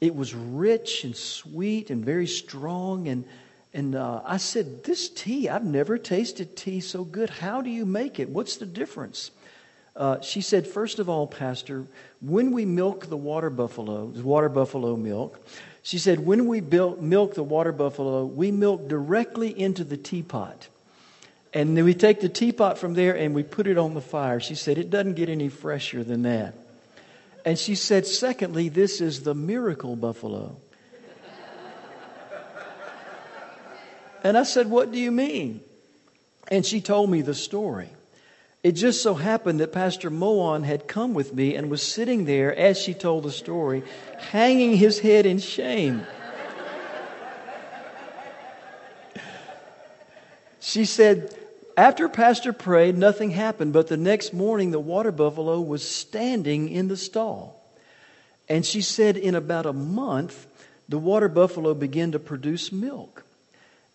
It 0.05 0.15
was 0.15 0.35
rich 0.35 1.05
and 1.05 1.17
sweet 1.17 1.91
and 1.91 2.05
very 2.05 2.27
strong, 2.27 3.09
and 3.09 3.25
and 3.75 3.97
uh, 3.97 4.23
I 4.25 4.37
said, 4.37 4.85
This 4.85 5.09
tea, 5.09 5.49
I've 5.49 5.65
never 5.65 5.99
tasted 5.99 6.57
tea 6.57 6.81
so 6.81 7.03
good. 7.03 7.29
How 7.29 7.61
do 7.61 7.69
you 7.69 7.85
make 7.85 8.21
it? 8.21 8.31
What's 8.31 8.57
the 8.57 8.67
difference? 8.67 9.33
Uh, 9.97 10.21
she 10.21 10.41
said, 10.41 10.67
First 10.67 11.01
of 11.01 11.09
all, 11.09 11.27
Pastor, 11.27 11.85
when 12.21 12.53
we 12.53 12.65
milk 12.65 13.07
the 13.07 13.17
water 13.17 13.51
buffalo, 13.51 14.07
the 14.07 14.23
water 14.23 14.49
buffalo 14.49 14.97
milk, 14.97 15.45
she 15.83 15.99
said, 15.99 16.21
when 16.21 16.47
we 16.47 16.61
milk 16.61 17.35
the 17.35 17.43
water 17.43 17.73
buffalo, 17.73 18.25
we 18.25 18.51
milk 18.51 18.89
directly 18.89 19.59
into 19.59 19.85
the 19.85 19.97
teapot. 19.97 20.69
And 21.53 21.77
then 21.77 21.85
we 21.85 21.95
take 21.95 22.21
the 22.21 22.29
teapot 22.29 22.79
from 22.79 22.95
there 22.95 23.17
and 23.17 23.35
we 23.35 23.43
put 23.43 23.67
it 23.67 23.77
on 23.77 23.95
the 23.95 24.01
fire. 24.01 24.41
She 24.41 24.55
said, 24.55 24.79
It 24.79 24.89
doesn't 24.89 25.15
get 25.15 25.29
any 25.29 25.49
fresher 25.49 26.05
than 26.05 26.23
that. 26.23 26.55
And 27.45 27.59
she 27.59 27.75
said, 27.75 28.07
Secondly, 28.07 28.69
this 28.69 29.01
is 29.01 29.23
the 29.23 29.35
miracle 29.35 29.97
buffalo. 29.97 30.57
And 34.23 34.39
I 34.39 34.45
said, 34.45 34.71
What 34.71 34.91
do 34.91 34.99
you 34.99 35.13
mean? 35.13 35.61
And 36.49 36.65
she 36.65 36.81
told 36.81 37.11
me 37.11 37.21
the 37.21 37.35
story. 37.35 37.91
It 38.63 38.73
just 38.73 39.03
so 39.03 39.13
happened 39.13 39.61
that 39.61 39.73
Pastor 39.73 40.09
Mohan 40.09 40.63
had 40.63 40.89
come 40.89 41.13
with 41.13 41.35
me 41.35 41.55
and 41.55 41.71
was 41.71 41.83
sitting 41.83 42.25
there 42.25 42.57
as 42.57 42.79
she 42.81 42.95
told 42.95 43.25
the 43.25 43.31
story, 43.31 43.83
hanging 44.31 44.75
his 44.75 44.99
head 44.99 45.27
in 45.27 45.39
shame. 45.39 46.07
she 50.61 50.87
said, 50.87 51.37
after 51.77 52.09
Pastor 52.09 52.53
prayed, 52.53 52.97
nothing 52.97 53.31
happened, 53.31 53.73
but 53.73 53.89
the 53.89 53.97
next 53.97 54.33
morning 54.33 54.71
the 54.71 54.81
water 54.81 55.13
buffalo 55.13 55.61
was 55.61 55.89
standing 55.89 56.69
in 56.69 56.89
the 56.89 56.97
stall. 56.97 57.61
And 58.49 58.65
she 58.65 58.83
said, 58.83 59.17
in 59.17 59.35
about 59.35 59.67
a 59.67 59.73
month, 59.73 60.47
the 60.89 60.99
water 60.99 61.29
buffalo 61.29 61.75
began 61.75 62.13
to 62.13 62.19
produce 62.19 62.71
milk. 62.71 63.25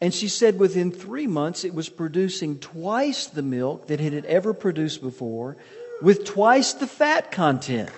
And 0.02 0.14
she 0.14 0.28
said 0.28 0.58
within 0.58 0.92
three 0.92 1.28
months 1.28 1.64
it 1.64 1.74
was 1.74 1.90
producing 1.90 2.60
twice 2.60 3.28
the 3.28 3.42
milk 3.42 3.88
that 3.88 4.02
it 4.02 4.14
had 4.14 4.26
ever 4.26 4.54
produced 4.54 5.02
before, 5.02 5.58
with 6.02 6.26
twice 6.26 6.74
the 6.74 6.88
fat 6.88 7.32
content. 7.32 7.90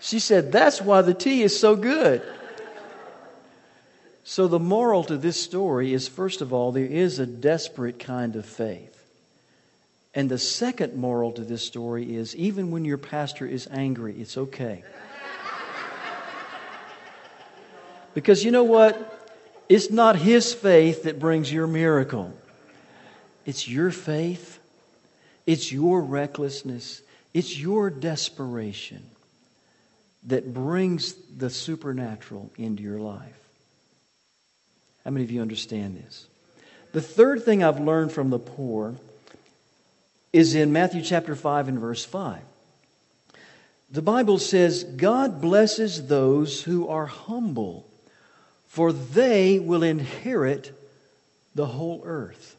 She 0.00 0.20
said, 0.20 0.52
That's 0.52 0.80
why 0.80 1.02
the 1.02 1.14
tea 1.14 1.42
is 1.42 1.58
so 1.58 1.74
good. 1.74 2.22
So, 4.30 4.46
the 4.46 4.58
moral 4.58 5.04
to 5.04 5.16
this 5.16 5.42
story 5.42 5.94
is 5.94 6.06
first 6.06 6.42
of 6.42 6.52
all, 6.52 6.70
there 6.70 6.84
is 6.84 7.18
a 7.18 7.24
desperate 7.24 7.98
kind 7.98 8.36
of 8.36 8.44
faith. 8.44 8.94
And 10.14 10.28
the 10.28 10.36
second 10.36 10.96
moral 10.96 11.32
to 11.32 11.44
this 11.44 11.64
story 11.64 12.14
is 12.14 12.36
even 12.36 12.70
when 12.70 12.84
your 12.84 12.98
pastor 12.98 13.46
is 13.46 13.66
angry, 13.70 14.20
it's 14.20 14.36
okay. 14.36 14.84
because 18.12 18.44
you 18.44 18.50
know 18.50 18.64
what? 18.64 19.32
It's 19.66 19.90
not 19.90 20.16
his 20.16 20.52
faith 20.52 21.04
that 21.04 21.18
brings 21.18 21.50
your 21.50 21.66
miracle, 21.66 22.30
it's 23.46 23.66
your 23.66 23.90
faith, 23.90 24.58
it's 25.46 25.72
your 25.72 26.02
recklessness, 26.02 27.00
it's 27.32 27.58
your 27.58 27.88
desperation 27.88 29.08
that 30.24 30.52
brings 30.52 31.14
the 31.14 31.48
supernatural 31.48 32.50
into 32.58 32.82
your 32.82 33.00
life. 33.00 33.47
How 35.08 35.12
many 35.12 35.24
of 35.24 35.30
you 35.30 35.40
understand 35.40 35.96
this? 35.96 36.26
The 36.92 37.00
third 37.00 37.42
thing 37.42 37.64
I've 37.64 37.80
learned 37.80 38.12
from 38.12 38.28
the 38.28 38.38
poor 38.38 38.94
is 40.34 40.54
in 40.54 40.70
Matthew 40.70 41.00
chapter 41.00 41.34
5 41.34 41.68
and 41.68 41.78
verse 41.78 42.04
5. 42.04 42.42
The 43.90 44.02
Bible 44.02 44.36
says, 44.36 44.84
God 44.84 45.40
blesses 45.40 46.08
those 46.08 46.62
who 46.62 46.88
are 46.88 47.06
humble, 47.06 47.88
for 48.66 48.92
they 48.92 49.58
will 49.58 49.82
inherit 49.82 50.78
the 51.54 51.64
whole 51.64 52.02
earth. 52.04 52.54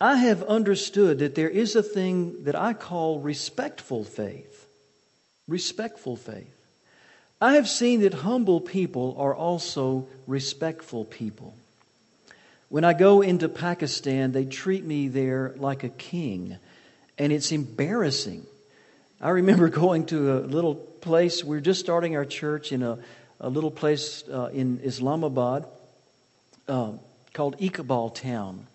I 0.00 0.16
have 0.16 0.42
understood 0.44 1.18
that 1.18 1.34
there 1.34 1.50
is 1.50 1.76
a 1.76 1.82
thing 1.82 2.44
that 2.44 2.56
I 2.56 2.72
call 2.72 3.20
respectful 3.20 4.04
faith. 4.04 4.66
Respectful 5.46 6.16
faith. 6.16 6.59
I 7.40 7.54
have 7.54 7.68
seen 7.68 8.00
that 8.02 8.12
humble 8.12 8.60
people 8.60 9.16
are 9.18 9.34
also 9.34 10.06
respectful 10.26 11.06
people. 11.06 11.54
When 12.68 12.84
I 12.84 12.92
go 12.92 13.22
into 13.22 13.48
Pakistan, 13.48 14.32
they 14.32 14.44
treat 14.44 14.84
me 14.84 15.08
there 15.08 15.54
like 15.56 15.82
a 15.82 15.88
king, 15.88 16.58
and 17.18 17.32
it's 17.32 17.50
embarrassing. 17.50 18.44
I 19.20 19.30
remember 19.30 19.68
going 19.84 20.06
to 20.06 20.38
a 20.38 20.40
little 20.40 20.74
place, 20.74 21.42
we 21.42 21.56
are 21.56 21.62
just 21.62 21.80
starting 21.80 22.14
our 22.14 22.26
church 22.26 22.72
in 22.72 22.82
a, 22.82 22.98
a 23.40 23.48
little 23.48 23.70
place 23.70 24.22
uh, 24.28 24.50
in 24.52 24.80
Islamabad 24.84 25.66
uh, 26.68 26.92
called 27.32 27.58
Iqbal 27.58 28.14
Town. 28.14 28.66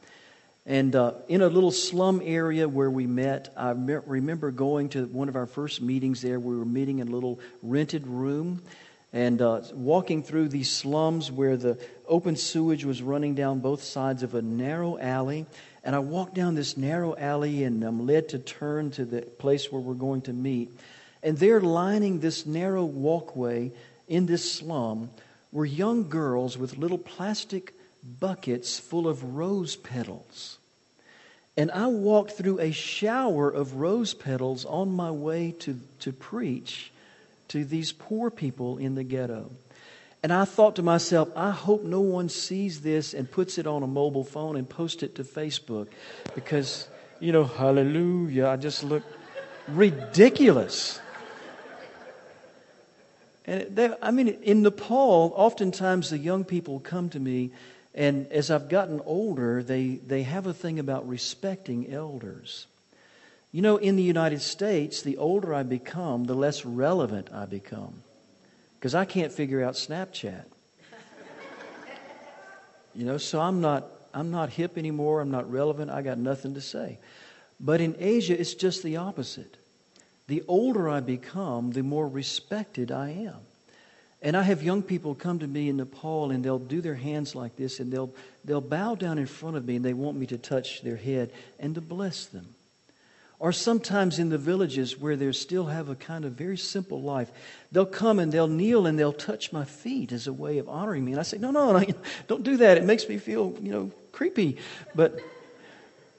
And 0.67 0.95
uh, 0.95 1.13
in 1.27 1.41
a 1.41 1.47
little 1.47 1.71
slum 1.71 2.21
area 2.23 2.67
where 2.67 2.89
we 2.89 3.05
met, 3.05 3.53
I 3.55 3.73
me- 3.73 3.99
remember 4.07 4.49
going 4.49 4.89
to 4.89 5.05
one 5.05 5.29
of 5.29 5.35
our 5.35 5.45
first 5.45 5.79
meetings 5.79 6.23
there. 6.23 6.39
We 6.39 6.57
were 6.57 6.65
meeting 6.65 6.99
in 6.99 7.07
a 7.07 7.11
little 7.11 7.39
rented 7.61 8.07
room 8.07 8.63
and 9.13 9.41
uh, 9.43 9.61
walking 9.73 10.23
through 10.23 10.49
these 10.49 10.71
slums 10.71 11.31
where 11.31 11.55
the 11.55 11.77
open 12.07 12.35
sewage 12.35 12.83
was 12.83 13.03
running 13.03 13.35
down 13.35 13.59
both 13.59 13.83
sides 13.83 14.23
of 14.23 14.33
a 14.33 14.41
narrow 14.41 14.97
alley. 14.97 15.45
And 15.83 15.95
I 15.95 15.99
walked 15.99 16.33
down 16.33 16.55
this 16.55 16.77
narrow 16.77 17.15
alley 17.15 17.63
and 17.63 17.83
I'm 17.83 18.07
led 18.07 18.29
to 18.29 18.39
turn 18.39 18.89
to 18.91 19.05
the 19.05 19.21
place 19.21 19.71
where 19.71 19.81
we're 19.81 19.93
going 19.93 20.21
to 20.23 20.33
meet. 20.33 20.71
And 21.21 21.37
there, 21.37 21.61
lining 21.61 22.21
this 22.21 22.47
narrow 22.47 22.85
walkway 22.85 23.71
in 24.07 24.25
this 24.25 24.51
slum, 24.51 25.11
were 25.51 25.65
young 25.65 26.09
girls 26.09 26.57
with 26.57 26.77
little 26.77 26.97
plastic 26.97 27.74
buckets 28.19 28.79
full 28.79 29.07
of 29.07 29.35
rose 29.35 29.75
petals. 29.75 30.57
And 31.57 31.71
I 31.71 31.87
walked 31.87 32.31
through 32.31 32.59
a 32.59 32.71
shower 32.71 33.49
of 33.49 33.75
rose 33.75 34.13
petals 34.13 34.65
on 34.65 34.91
my 34.91 35.11
way 35.11 35.55
to, 35.59 35.79
to 35.99 36.11
preach 36.11 36.91
to 37.47 37.63
these 37.63 37.91
poor 37.91 38.29
people 38.29 38.77
in 38.77 38.95
the 38.95 39.03
ghetto. 39.03 39.51
And 40.21 40.33
I 40.33 40.45
thought 40.45 40.77
to 40.77 40.81
myself, 40.81 41.29
I 41.35 41.51
hope 41.51 41.83
no 41.83 42.01
one 42.01 42.29
sees 42.29 42.81
this 42.81 43.13
and 43.13 43.29
puts 43.29 43.57
it 43.57 43.67
on 43.67 43.83
a 43.83 43.87
mobile 43.87 44.23
phone 44.23 44.57
and 44.57 44.67
posts 44.67 45.03
it 45.03 45.15
to 45.15 45.23
Facebook 45.23 45.87
because, 46.33 46.87
you 47.19 47.31
know, 47.31 47.43
hallelujah, 47.43 48.47
I 48.47 48.57
just 48.57 48.83
look 48.83 49.03
ridiculous. 49.67 50.99
And 53.45 53.75
they, 53.75 53.93
I 54.01 54.11
mean, 54.11 54.27
in 54.27 54.63
Nepal, 54.63 55.31
oftentimes 55.35 56.09
the 56.09 56.17
young 56.17 56.43
people 56.43 56.79
come 56.79 57.09
to 57.09 57.19
me 57.19 57.51
and 57.95 58.27
as 58.27 58.51
I've 58.51 58.67
gotten 58.67 59.01
older, 59.05 59.63
they, 59.63 59.95
they 60.05 60.23
have 60.23 60.47
a 60.47 60.53
thing 60.53 60.79
about 60.79 61.07
respecting 61.07 61.91
elders. 61.91 62.67
You 63.53 63.61
know, 63.61 63.77
in 63.77 63.95
the 63.95 64.03
United 64.03 64.41
States, 64.41 65.01
the 65.01 65.15
older 65.15 65.53
I 65.53 65.63
become, 65.63 66.25
the 66.25 66.35
less 66.35 66.65
relevant 66.65 67.29
I 67.33 67.45
become. 67.45 68.03
Because 68.77 68.93
I 68.93 69.05
can't 69.05 69.31
figure 69.31 69.63
out 69.63 69.75
Snapchat. 69.75 70.43
you 72.93 73.05
know, 73.05 73.17
so 73.17 73.39
I'm 73.39 73.61
not, 73.61 73.85
I'm 74.13 74.29
not 74.29 74.49
hip 74.49 74.77
anymore. 74.77 75.21
I'm 75.21 75.31
not 75.31 75.49
relevant. 75.49 75.89
I 75.89 76.01
got 76.01 76.17
nothing 76.17 76.55
to 76.55 76.61
say. 76.61 76.99
But 77.61 77.79
in 77.79 77.95
Asia, 77.97 78.37
it's 78.37 78.55
just 78.55 78.83
the 78.83 78.97
opposite. 78.97 79.55
The 80.27 80.43
older 80.49 80.89
I 80.89 80.99
become, 80.99 81.71
the 81.71 81.81
more 81.81 82.09
respected 82.09 82.91
I 82.91 83.11
am. 83.11 83.39
And 84.25 84.35
I 84.35 84.41
have 84.41 84.63
young 84.63 84.81
people 84.81 85.13
come 85.13 85.37
to 85.37 85.47
me 85.47 85.69
in 85.69 85.77
Nepal 85.77 86.31
and 86.31 86.43
they'll 86.43 86.57
do 86.57 86.81
their 86.81 86.95
hands 86.95 87.35
like 87.35 87.55
this 87.57 87.79
and 87.79 87.93
they'll, 87.93 88.11
they'll 88.43 88.59
bow 88.59 88.95
down 88.95 89.19
in 89.19 89.27
front 89.27 89.55
of 89.55 89.65
me 89.65 89.75
and 89.75 89.85
they 89.85 89.93
want 89.93 90.17
me 90.17 90.25
to 90.25 90.37
touch 90.39 90.81
their 90.81 90.95
head 90.95 91.31
and 91.59 91.75
to 91.75 91.81
bless 91.81 92.25
them. 92.25 92.47
Or 93.37 93.51
sometimes 93.51 94.17
in 94.17 94.29
the 94.29 94.39
villages 94.39 94.97
where 94.97 95.15
they 95.15 95.31
still 95.31 95.65
have 95.67 95.89
a 95.89 95.95
kind 95.95 96.25
of 96.25 96.31
very 96.31 96.57
simple 96.57 97.03
life, 97.03 97.29
they'll 97.71 97.85
come 97.85 98.17
and 98.17 98.31
they'll 98.31 98.47
kneel 98.47 98.87
and 98.87 98.97
they'll 98.97 99.13
touch 99.13 99.53
my 99.53 99.63
feet 99.63 100.11
as 100.11 100.25
a 100.25 100.33
way 100.33 100.57
of 100.57 100.67
honoring 100.67 101.05
me. 101.05 101.11
And 101.11 101.19
I 101.19 101.23
say, 101.23 101.37
no, 101.37 101.51
no, 101.51 101.77
no 101.77 101.85
don't 102.27 102.43
do 102.43 102.57
that. 102.57 102.79
It 102.79 102.83
makes 102.83 103.07
me 103.07 103.19
feel, 103.19 103.55
you 103.61 103.71
know, 103.71 103.91
creepy. 104.11 104.57
But, 104.95 105.19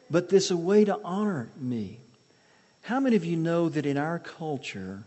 but 0.08 0.28
this 0.28 0.52
a 0.52 0.56
way 0.56 0.84
to 0.84 0.96
honor 1.02 1.48
me. 1.56 1.98
How 2.82 3.00
many 3.00 3.16
of 3.16 3.24
you 3.24 3.36
know 3.36 3.68
that 3.68 3.84
in 3.84 3.98
our 3.98 4.20
culture, 4.20 5.02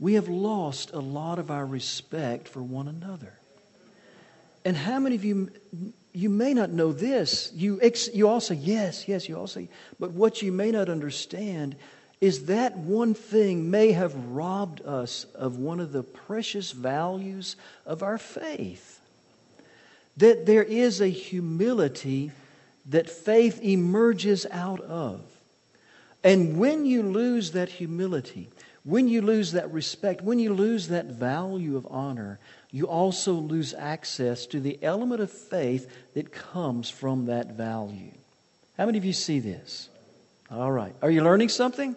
we 0.00 0.14
have 0.14 0.28
lost 0.28 0.92
a 0.92 0.98
lot 0.98 1.38
of 1.38 1.50
our 1.50 1.66
respect 1.66 2.48
for 2.48 2.62
one 2.62 2.88
another. 2.88 3.34
And 4.64 4.76
how 4.76 4.98
many 4.98 5.14
of 5.14 5.24
you, 5.24 5.50
you 6.12 6.30
may 6.30 6.54
not 6.54 6.70
know 6.70 6.92
this? 6.92 7.52
You, 7.54 7.78
ex, 7.82 8.08
you 8.12 8.26
all 8.26 8.40
say, 8.40 8.56
yes, 8.56 9.06
yes, 9.06 9.28
you 9.28 9.38
all 9.38 9.46
say, 9.46 9.68
but 10.00 10.12
what 10.12 10.42
you 10.42 10.52
may 10.52 10.70
not 10.70 10.88
understand 10.88 11.76
is 12.20 12.46
that 12.46 12.76
one 12.76 13.14
thing 13.14 13.70
may 13.70 13.92
have 13.92 14.14
robbed 14.26 14.82
us 14.82 15.24
of 15.34 15.58
one 15.58 15.80
of 15.80 15.92
the 15.92 16.02
precious 16.02 16.72
values 16.72 17.56
of 17.86 18.02
our 18.02 18.18
faith. 18.18 19.00
That 20.16 20.44
there 20.44 20.64
is 20.64 21.00
a 21.00 21.08
humility 21.08 22.32
that 22.86 23.08
faith 23.08 23.62
emerges 23.62 24.46
out 24.50 24.80
of. 24.80 25.22
And 26.22 26.58
when 26.58 26.84
you 26.84 27.02
lose 27.02 27.52
that 27.52 27.70
humility, 27.70 28.48
when 28.90 29.06
you 29.06 29.22
lose 29.22 29.52
that 29.52 29.72
respect, 29.72 30.20
when 30.20 30.40
you 30.40 30.52
lose 30.52 30.88
that 30.88 31.06
value 31.06 31.76
of 31.76 31.86
honor, 31.88 32.40
you 32.72 32.86
also 32.86 33.32
lose 33.34 33.72
access 33.72 34.46
to 34.46 34.58
the 34.58 34.80
element 34.82 35.20
of 35.20 35.30
faith 35.30 35.88
that 36.14 36.32
comes 36.32 36.90
from 36.90 37.26
that 37.26 37.52
value. 37.52 38.10
How 38.76 38.86
many 38.86 38.98
of 38.98 39.04
you 39.04 39.12
see 39.12 39.38
this? 39.38 39.88
All 40.50 40.72
right. 40.72 40.92
Are 41.02 41.10
you 41.10 41.22
learning 41.22 41.50
something? 41.50 41.94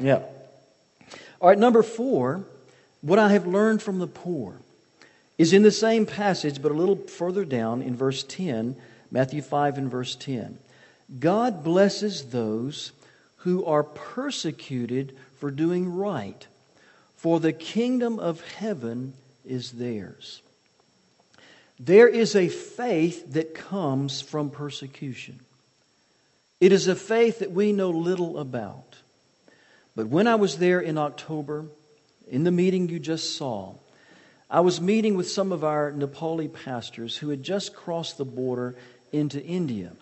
Yeah. 0.00 0.22
All 1.40 1.48
right, 1.48 1.58
number 1.58 1.82
four, 1.82 2.44
what 3.00 3.18
I 3.18 3.32
have 3.32 3.46
learned 3.48 3.82
from 3.82 3.98
the 3.98 4.06
poor 4.06 4.54
is 5.36 5.52
in 5.52 5.64
the 5.64 5.72
same 5.72 6.06
passage, 6.06 6.62
but 6.62 6.70
a 6.70 6.74
little 6.74 6.96
further 6.96 7.44
down 7.44 7.82
in 7.82 7.96
verse 7.96 8.22
10, 8.22 8.76
Matthew 9.10 9.42
5 9.42 9.78
and 9.78 9.90
verse 9.90 10.14
10. 10.14 10.58
God 11.18 11.64
blesses 11.64 12.26
those 12.26 12.92
who 13.38 13.64
are 13.64 13.82
persecuted 13.82 15.16
for 15.44 15.50
doing 15.50 15.94
right, 15.94 16.46
for 17.16 17.38
the 17.38 17.52
kingdom 17.52 18.18
of 18.18 18.40
heaven 18.54 19.12
is 19.44 19.72
theirs. 19.72 20.40
There 21.78 22.08
is 22.08 22.34
a 22.34 22.48
faith 22.48 23.34
that 23.34 23.54
comes 23.54 24.22
from 24.22 24.48
persecution. 24.48 25.40
It 26.62 26.72
is 26.72 26.88
a 26.88 26.96
faith 26.96 27.40
that 27.40 27.52
we 27.52 27.72
know 27.72 27.90
little 27.90 28.38
about. 28.38 28.96
But 29.94 30.06
when 30.06 30.26
I 30.26 30.36
was 30.36 30.56
there 30.56 30.80
in 30.80 30.96
October, 30.96 31.66
in 32.26 32.44
the 32.44 32.50
meeting 32.50 32.88
you 32.88 32.98
just 32.98 33.36
saw, 33.36 33.74
I 34.48 34.60
was 34.60 34.80
meeting 34.80 35.14
with 35.14 35.30
some 35.30 35.52
of 35.52 35.62
our 35.62 35.92
Nepali 35.92 36.50
pastors 36.50 37.18
who 37.18 37.28
had 37.28 37.42
just 37.42 37.74
crossed 37.74 38.16
the 38.16 38.24
border 38.24 38.76
into 39.12 39.44
India. 39.44 39.92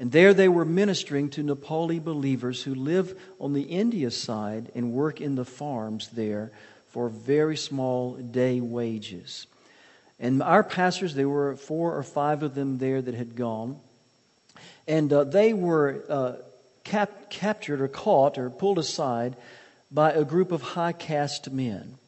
And 0.00 0.10
there 0.10 0.32
they 0.32 0.48
were 0.48 0.64
ministering 0.64 1.28
to 1.30 1.44
Nepali 1.44 2.02
believers 2.02 2.62
who 2.62 2.74
live 2.74 3.20
on 3.38 3.52
the 3.52 3.62
India 3.62 4.10
side 4.10 4.72
and 4.74 4.92
work 4.92 5.20
in 5.20 5.34
the 5.34 5.44
farms 5.44 6.08
there 6.08 6.52
for 6.88 7.10
very 7.10 7.58
small 7.58 8.14
day 8.14 8.60
wages. 8.60 9.46
And 10.18 10.42
our 10.42 10.64
pastors, 10.64 11.14
there 11.14 11.28
were 11.28 11.54
four 11.54 11.94
or 11.94 12.02
five 12.02 12.42
of 12.42 12.54
them 12.54 12.78
there 12.78 13.02
that 13.02 13.14
had 13.14 13.36
gone. 13.36 13.78
And 14.88 15.12
uh, 15.12 15.24
they 15.24 15.52
were 15.52 16.02
uh, 16.08 16.32
cap- 16.82 17.28
captured 17.28 17.82
or 17.82 17.88
caught 17.88 18.38
or 18.38 18.48
pulled 18.48 18.78
aside 18.78 19.36
by 19.90 20.12
a 20.12 20.24
group 20.24 20.50
of 20.50 20.62
high 20.62 20.92
caste 20.92 21.50
men. 21.50 21.98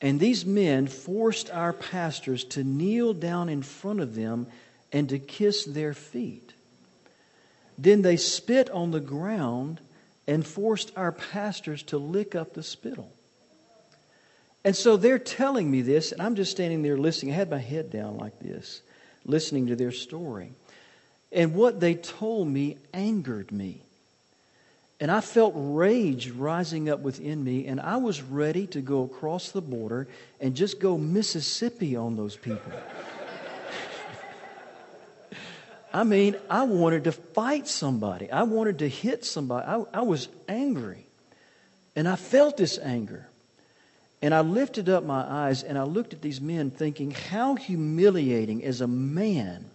And 0.00 0.18
these 0.18 0.44
men 0.44 0.88
forced 0.88 1.50
our 1.50 1.72
pastors 1.72 2.42
to 2.44 2.64
kneel 2.64 3.14
down 3.14 3.48
in 3.48 3.62
front 3.62 4.00
of 4.00 4.16
them 4.16 4.48
and 4.92 5.08
to 5.10 5.20
kiss 5.20 5.64
their 5.64 5.94
feet. 5.94 6.45
Then 7.78 8.02
they 8.02 8.16
spit 8.16 8.70
on 8.70 8.90
the 8.90 9.00
ground 9.00 9.80
and 10.26 10.46
forced 10.46 10.92
our 10.96 11.12
pastors 11.12 11.82
to 11.84 11.98
lick 11.98 12.34
up 12.34 12.54
the 12.54 12.62
spittle. 12.62 13.12
And 14.64 14.74
so 14.74 14.96
they're 14.96 15.18
telling 15.18 15.70
me 15.70 15.82
this, 15.82 16.10
and 16.10 16.20
I'm 16.20 16.34
just 16.34 16.50
standing 16.50 16.82
there 16.82 16.98
listening. 16.98 17.32
I 17.32 17.36
had 17.36 17.50
my 17.50 17.58
head 17.58 17.90
down 17.90 18.16
like 18.16 18.40
this, 18.40 18.82
listening 19.24 19.68
to 19.68 19.76
their 19.76 19.92
story. 19.92 20.50
And 21.30 21.54
what 21.54 21.78
they 21.78 21.94
told 21.94 22.48
me 22.48 22.78
angered 22.92 23.52
me. 23.52 23.82
And 24.98 25.10
I 25.10 25.20
felt 25.20 25.52
rage 25.54 26.30
rising 26.30 26.88
up 26.88 27.00
within 27.00 27.44
me, 27.44 27.66
and 27.66 27.80
I 27.80 27.98
was 27.98 28.22
ready 28.22 28.66
to 28.68 28.80
go 28.80 29.04
across 29.04 29.50
the 29.50 29.60
border 29.60 30.08
and 30.40 30.56
just 30.56 30.80
go 30.80 30.96
Mississippi 30.96 31.94
on 31.94 32.16
those 32.16 32.34
people. 32.34 32.72
I 35.96 36.04
mean, 36.04 36.36
I 36.50 36.64
wanted 36.64 37.04
to 37.04 37.12
fight 37.12 37.66
somebody. 37.66 38.30
I 38.30 38.42
wanted 38.42 38.80
to 38.80 38.88
hit 38.88 39.24
somebody. 39.24 39.66
I, 39.66 39.82
I 39.94 40.02
was 40.02 40.28
angry. 40.46 41.06
And 41.96 42.06
I 42.06 42.16
felt 42.16 42.58
this 42.58 42.78
anger. 42.78 43.26
And 44.20 44.34
I 44.34 44.42
lifted 44.42 44.90
up 44.90 45.04
my 45.04 45.22
eyes 45.22 45.62
and 45.62 45.78
I 45.78 45.84
looked 45.84 46.12
at 46.12 46.20
these 46.20 46.38
men 46.38 46.70
thinking, 46.70 47.12
how 47.12 47.54
humiliating 47.54 48.62
as 48.62 48.82
a 48.82 48.86
man 48.86 49.70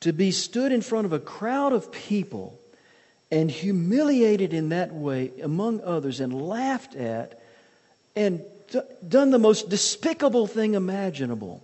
to 0.00 0.12
be 0.12 0.32
stood 0.32 0.72
in 0.72 0.82
front 0.82 1.04
of 1.04 1.12
a 1.12 1.20
crowd 1.20 1.72
of 1.72 1.92
people 1.92 2.58
and 3.30 3.48
humiliated 3.48 4.52
in 4.52 4.70
that 4.70 4.92
way 4.92 5.30
among 5.40 5.80
others 5.82 6.18
and 6.18 6.34
laughed 6.42 6.96
at 6.96 7.40
and 8.16 8.42
d- 8.72 8.80
done 9.06 9.30
the 9.30 9.38
most 9.38 9.68
despicable 9.68 10.48
thing 10.48 10.74
imaginable. 10.74 11.62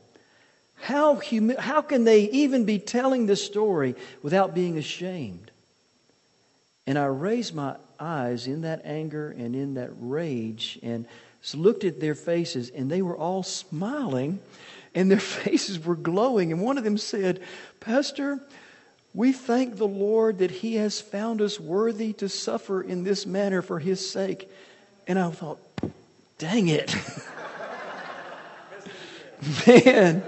How, 0.76 1.16
humi- 1.16 1.56
how 1.56 1.82
can 1.82 2.04
they 2.04 2.22
even 2.30 2.64
be 2.64 2.78
telling 2.78 3.26
this 3.26 3.44
story 3.44 3.94
without 4.22 4.54
being 4.54 4.78
ashamed? 4.78 5.50
And 6.86 6.98
I 6.98 7.06
raised 7.06 7.54
my 7.54 7.76
eyes 7.98 8.46
in 8.46 8.62
that 8.62 8.82
anger 8.84 9.30
and 9.30 9.56
in 9.56 9.74
that 9.74 9.90
rage 9.98 10.78
and 10.82 11.06
looked 11.54 11.84
at 11.84 12.00
their 12.00 12.14
faces, 12.14 12.70
and 12.70 12.90
they 12.90 13.02
were 13.02 13.16
all 13.16 13.42
smiling, 13.42 14.40
and 14.94 15.10
their 15.10 15.20
faces 15.44 15.84
were 15.84 15.96
glowing. 15.96 16.52
And 16.52 16.60
one 16.60 16.78
of 16.78 16.84
them 16.84 16.98
said, 16.98 17.40
Pastor, 17.80 18.40
we 19.14 19.32
thank 19.32 19.76
the 19.76 19.86
Lord 19.86 20.38
that 20.38 20.50
He 20.50 20.74
has 20.76 21.00
found 21.00 21.40
us 21.40 21.58
worthy 21.58 22.12
to 22.14 22.28
suffer 22.28 22.82
in 22.82 23.04
this 23.04 23.26
manner 23.26 23.62
for 23.62 23.78
His 23.78 24.08
sake. 24.08 24.50
And 25.06 25.18
I 25.18 25.30
thought, 25.30 25.58
dang 26.38 26.68
it. 26.68 26.94
Man, 29.66 30.22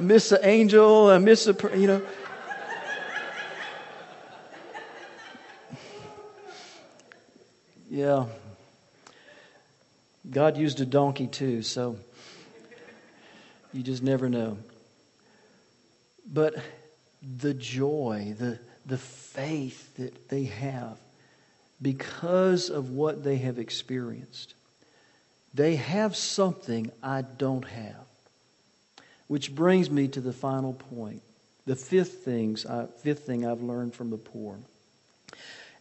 miss 0.00 0.32
an 0.32 0.40
angel, 0.42 1.08
I 1.08 1.18
miss 1.18 1.46
a, 1.46 1.54
you 1.76 1.86
know. 1.86 2.02
Yeah. 7.88 8.26
God 10.30 10.56
used 10.56 10.80
a 10.80 10.86
donkey 10.86 11.26
too, 11.26 11.62
so 11.62 11.96
you 13.72 13.82
just 13.82 14.02
never 14.02 14.28
know. 14.28 14.58
But 16.32 16.54
the 17.22 17.52
joy, 17.52 18.34
the, 18.38 18.58
the 18.86 18.98
faith 18.98 19.96
that 19.96 20.28
they 20.28 20.44
have 20.44 20.98
because 21.82 22.70
of 22.70 22.90
what 22.90 23.24
they 23.24 23.38
have 23.38 23.58
experienced. 23.58 24.54
They 25.54 25.76
have 25.76 26.14
something 26.14 26.92
I 27.02 27.22
don't 27.22 27.64
have. 27.64 28.09
Which 29.30 29.54
brings 29.54 29.88
me 29.88 30.08
to 30.08 30.20
the 30.20 30.32
final 30.32 30.72
point. 30.72 31.22
The 31.64 31.76
fifth, 31.76 32.24
things 32.24 32.66
I, 32.66 32.86
fifth 32.86 33.26
thing 33.26 33.46
I've 33.46 33.62
learned 33.62 33.94
from 33.94 34.10
the 34.10 34.16
poor. 34.16 34.58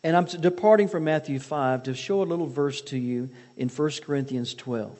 And 0.03 0.15
I'm 0.15 0.25
departing 0.25 0.87
from 0.87 1.05
Matthew 1.05 1.39
5 1.39 1.81
to 1.81 1.95
show 1.95 2.21
a 2.21 2.29
little 2.29 2.45
verse 2.45 2.79
to 2.81 2.97
you 2.99 3.31
in 3.57 3.67
1 3.67 3.91
Corinthians 4.03 4.53
12. 4.53 4.95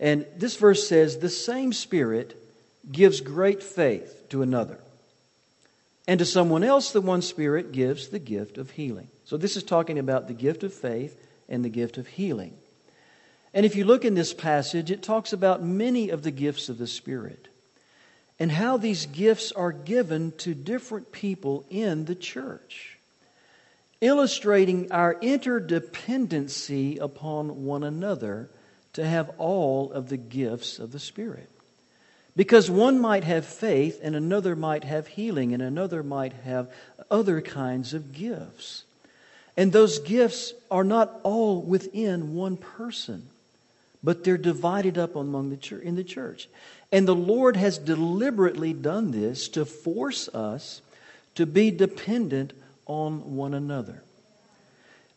And 0.00 0.26
this 0.36 0.56
verse 0.56 0.88
says, 0.88 1.18
The 1.18 1.28
same 1.28 1.72
Spirit 1.72 2.36
gives 2.90 3.20
great 3.20 3.62
faith 3.62 4.28
to 4.30 4.42
another. 4.42 4.80
And 6.08 6.18
to 6.18 6.26
someone 6.26 6.64
else, 6.64 6.90
the 6.90 7.00
one 7.00 7.22
Spirit 7.22 7.70
gives 7.70 8.08
the 8.08 8.18
gift 8.18 8.58
of 8.58 8.72
healing. 8.72 9.06
So 9.24 9.36
this 9.36 9.56
is 9.56 9.62
talking 9.62 10.00
about 10.00 10.26
the 10.26 10.34
gift 10.34 10.64
of 10.64 10.74
faith 10.74 11.16
and 11.48 11.64
the 11.64 11.68
gift 11.68 11.96
of 11.96 12.08
healing. 12.08 12.54
And 13.54 13.64
if 13.64 13.76
you 13.76 13.84
look 13.84 14.04
in 14.04 14.14
this 14.14 14.34
passage, 14.34 14.90
it 14.90 15.00
talks 15.00 15.32
about 15.32 15.62
many 15.62 16.10
of 16.10 16.24
the 16.24 16.32
gifts 16.32 16.68
of 16.68 16.78
the 16.78 16.88
Spirit 16.88 17.46
and 18.42 18.50
how 18.50 18.76
these 18.76 19.06
gifts 19.06 19.52
are 19.52 19.70
given 19.70 20.32
to 20.32 20.52
different 20.52 21.12
people 21.12 21.64
in 21.70 22.06
the 22.06 22.14
church, 22.16 22.98
illustrating 24.00 24.90
our 24.90 25.14
interdependency 25.14 26.98
upon 27.00 27.64
one 27.64 27.84
another 27.84 28.50
to 28.94 29.06
have 29.06 29.30
all 29.38 29.92
of 29.92 30.08
the 30.08 30.16
gifts 30.16 30.80
of 30.80 30.90
the 30.90 30.98
Spirit. 30.98 31.48
Because 32.34 32.68
one 32.68 32.98
might 32.98 33.22
have 33.22 33.46
faith, 33.46 34.00
and 34.02 34.16
another 34.16 34.56
might 34.56 34.82
have 34.82 35.06
healing, 35.06 35.54
and 35.54 35.62
another 35.62 36.02
might 36.02 36.32
have 36.32 36.68
other 37.12 37.40
kinds 37.42 37.94
of 37.94 38.12
gifts. 38.12 38.82
And 39.56 39.70
those 39.70 40.00
gifts 40.00 40.52
are 40.68 40.82
not 40.82 41.20
all 41.22 41.62
within 41.62 42.34
one 42.34 42.56
person, 42.56 43.28
but 44.02 44.24
they're 44.24 44.36
divided 44.36 44.98
up 44.98 45.14
among 45.14 45.50
the 45.50 45.56
church, 45.56 45.84
in 45.84 45.94
the 45.94 46.02
church. 46.02 46.48
And 46.92 47.08
the 47.08 47.14
Lord 47.14 47.56
has 47.56 47.78
deliberately 47.78 48.74
done 48.74 49.10
this 49.10 49.48
to 49.48 49.64
force 49.64 50.28
us 50.28 50.82
to 51.34 51.46
be 51.46 51.70
dependent 51.70 52.52
on 52.86 53.34
one 53.34 53.54
another. 53.54 54.02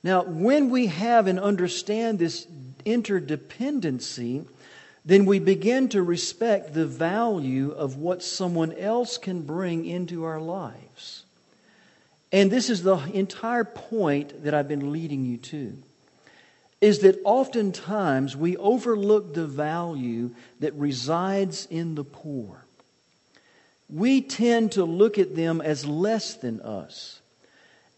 Now, 0.02 0.24
when 0.24 0.70
we 0.70 0.88
have 0.88 1.28
and 1.28 1.40
understand 1.40 2.18
this 2.18 2.48
interdependency, 2.86 4.46
then 5.04 5.26
we 5.26 5.40
begin 5.40 5.90
to 5.90 6.02
respect 6.02 6.74
the 6.74 6.86
value 6.86 7.72
of 7.72 7.98
what 7.98 8.24
someone 8.24 8.72
else 8.74 9.18
can 9.18 9.42
bring 9.42 9.86
into 9.86 10.24
our 10.24 10.40
lives. 10.40 11.24
And 12.32 12.52
this 12.52 12.70
is 12.70 12.84
the 12.84 12.98
entire 13.14 13.64
point 13.64 14.44
that 14.44 14.54
I've 14.54 14.68
been 14.68 14.92
leading 14.92 15.26
you 15.26 15.38
to. 15.38 15.78
Is 16.82 17.00
that 17.00 17.20
oftentimes 17.24 18.36
we 18.36 18.58
overlook 18.58 19.34
the 19.34 19.48
value 19.48 20.32
that 20.60 20.74
resides 20.76 21.68
in 21.70 21.96
the 21.96 22.04
poor. 22.04 22.66
We 23.90 24.22
tend 24.22 24.74
to 24.74 24.84
look 24.84 25.18
at 25.18 25.36
them 25.36 25.62
as 25.62 25.86
less 25.86 26.34
than 26.34 26.62
us. 26.62 27.22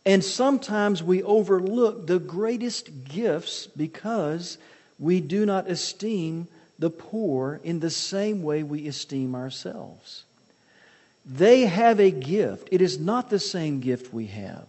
And 0.06 0.24
sometimes 0.24 1.04
we 1.04 1.22
overlook 1.24 2.08
the 2.08 2.20
greatest 2.20 3.04
gifts 3.06 3.68
because 3.68 4.58
we 5.00 5.20
do 5.20 5.46
not 5.46 5.70
esteem 5.70 6.48
the 6.80 6.90
poor 6.90 7.60
in 7.64 7.80
the 7.80 7.90
same 7.90 8.42
way 8.42 8.64
we 8.64 8.88
esteem 8.88 9.36
ourselves. 9.36 10.24
They 11.26 11.66
have 11.66 12.00
a 12.00 12.12
gift. 12.12 12.70
It 12.72 12.82
is 12.82 13.00
not 13.00 13.30
the 13.30 13.40
same 13.40 13.82
gift 13.82 14.14
we 14.14 14.28
have. 14.28 14.66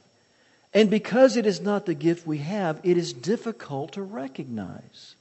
And 0.75 0.91
because 0.91 1.37
it 1.37 1.47
is 1.47 1.61
not 1.61 1.87
the 1.87 1.95
gift 1.95 2.27
we 2.27 2.39
have, 2.39 2.81
it 2.85 2.97
is 2.97 3.12
difficult 3.12 3.93
to 3.93 4.03
recognize 4.03 5.14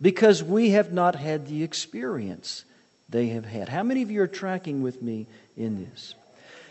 because 0.00 0.42
we 0.42 0.70
have 0.70 0.92
not 0.92 1.14
had 1.14 1.46
the 1.46 1.62
experience 1.62 2.64
they 3.08 3.28
have 3.28 3.44
had. 3.44 3.68
How 3.68 3.82
many 3.82 4.02
of 4.02 4.10
you 4.10 4.22
are 4.22 4.26
tracking 4.26 4.82
with 4.82 5.02
me 5.02 5.26
in 5.56 5.84
this? 5.84 6.14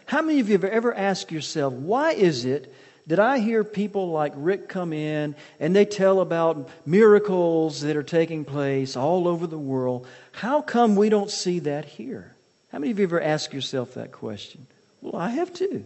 How 0.05 0.21
many 0.21 0.39
of 0.39 0.47
you 0.49 0.53
have 0.53 0.63
ever 0.63 0.93
asked 0.93 1.31
yourself, 1.31 1.73
why 1.73 2.13
is 2.13 2.45
it 2.45 2.73
did 3.09 3.17
I 3.17 3.39
hear 3.39 3.63
people 3.63 4.11
like 4.11 4.33
Rick 4.35 4.69
come 4.69 4.93
in 4.93 5.33
and 5.59 5.75
they 5.75 5.85
tell 5.85 6.21
about 6.21 6.69
miracles 6.85 7.81
that 7.81 7.97
are 7.97 8.03
taking 8.03 8.45
place 8.45 8.95
all 8.95 9.27
over 9.27 9.47
the 9.47 9.57
world? 9.57 10.05
How 10.31 10.61
come 10.61 10.95
we 10.95 11.09
don't 11.09 11.31
see 11.31 11.57
that 11.59 11.85
here? 11.85 12.35
How 12.71 12.77
many 12.77 12.91
of 12.91 12.99
you 12.99 13.05
ever 13.05 13.19
asked 13.19 13.51
yourself 13.51 13.95
that 13.95 14.11
question? 14.11 14.67
Well, 15.01 15.15
I 15.15 15.29
have 15.29 15.51
too. 15.51 15.85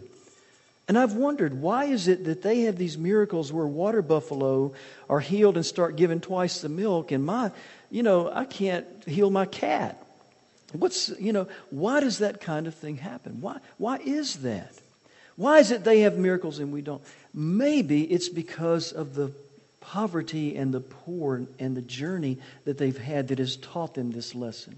And 0.86 0.98
I've 0.98 1.14
wondered, 1.14 1.54
why 1.54 1.86
is 1.86 2.08
it 2.08 2.24
that 2.24 2.42
they 2.42 2.62
have 2.62 2.76
these 2.76 2.98
miracles 2.98 3.52
where 3.52 3.66
water 3.66 4.02
buffalo 4.02 4.74
are 5.08 5.20
healed 5.20 5.56
and 5.56 5.64
start 5.64 5.96
giving 5.96 6.20
twice 6.20 6.60
the 6.60 6.68
milk, 6.68 7.10
and 7.10 7.24
my, 7.24 7.52
you 7.90 8.02
know, 8.02 8.30
I 8.30 8.44
can't 8.44 8.86
heal 9.06 9.30
my 9.30 9.46
cat? 9.46 10.04
What's, 10.72 11.08
you 11.18 11.32
know, 11.32 11.48
why 11.70 12.00
does 12.00 12.18
that 12.18 12.40
kind 12.40 12.66
of 12.66 12.74
thing 12.74 12.96
happen? 12.96 13.40
Why, 13.40 13.60
why 13.78 13.96
is 13.98 14.38
that? 14.38 14.72
Why 15.36 15.58
is 15.58 15.70
it 15.70 15.84
they 15.84 16.00
have 16.00 16.18
miracles 16.18 16.58
and 16.58 16.72
we 16.72 16.82
don't? 16.82 17.02
Maybe 17.32 18.02
it's 18.02 18.28
because 18.28 18.92
of 18.92 19.14
the 19.14 19.32
poverty 19.80 20.56
and 20.56 20.72
the 20.72 20.80
poor 20.80 21.46
and 21.58 21.76
the 21.76 21.82
journey 21.82 22.38
that 22.64 22.78
they've 22.78 22.98
had 22.98 23.28
that 23.28 23.38
has 23.38 23.56
taught 23.56 23.94
them 23.94 24.12
this 24.12 24.34
lesson. 24.34 24.76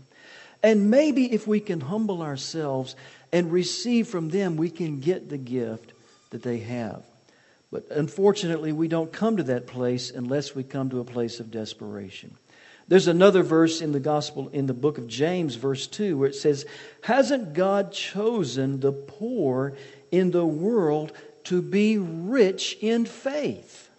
And 0.62 0.90
maybe 0.90 1.32
if 1.32 1.46
we 1.46 1.60
can 1.60 1.80
humble 1.80 2.22
ourselves 2.22 2.96
and 3.32 3.52
receive 3.52 4.08
from 4.08 4.30
them, 4.30 4.56
we 4.56 4.70
can 4.70 5.00
get 5.00 5.28
the 5.28 5.38
gift 5.38 5.92
that 6.30 6.42
they 6.42 6.58
have. 6.58 7.02
But 7.70 7.86
unfortunately, 7.90 8.72
we 8.72 8.88
don't 8.88 9.12
come 9.12 9.36
to 9.38 9.42
that 9.44 9.66
place 9.66 10.10
unless 10.10 10.54
we 10.54 10.62
come 10.62 10.90
to 10.90 11.00
a 11.00 11.04
place 11.04 11.40
of 11.40 11.50
desperation. 11.50 12.36
There's 12.88 13.08
another 13.08 13.42
verse 13.42 13.80
in 13.80 13.90
the 13.90 14.00
gospel, 14.00 14.48
in 14.52 14.66
the 14.66 14.74
book 14.74 14.98
of 14.98 15.08
James, 15.08 15.56
verse 15.56 15.88
2, 15.88 16.16
where 16.16 16.28
it 16.28 16.36
says, 16.36 16.64
Hasn't 17.02 17.54
God 17.54 17.92
chosen 17.92 18.78
the 18.78 18.92
poor 18.92 19.76
in 20.12 20.30
the 20.30 20.46
world 20.46 21.12
to 21.44 21.60
be 21.60 21.98
rich 21.98 22.78
in 22.80 23.04
faith? 23.04 23.90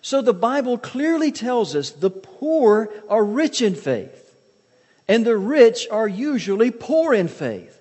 So 0.00 0.22
the 0.22 0.32
Bible 0.32 0.78
clearly 0.78 1.32
tells 1.32 1.74
us 1.74 1.90
the 1.90 2.10
poor 2.10 2.90
are 3.08 3.24
rich 3.24 3.60
in 3.60 3.74
faith, 3.74 4.32
and 5.06 5.26
the 5.26 5.36
rich 5.36 5.86
are 5.90 6.08
usually 6.08 6.70
poor 6.70 7.12
in 7.12 7.28
faith. 7.28 7.75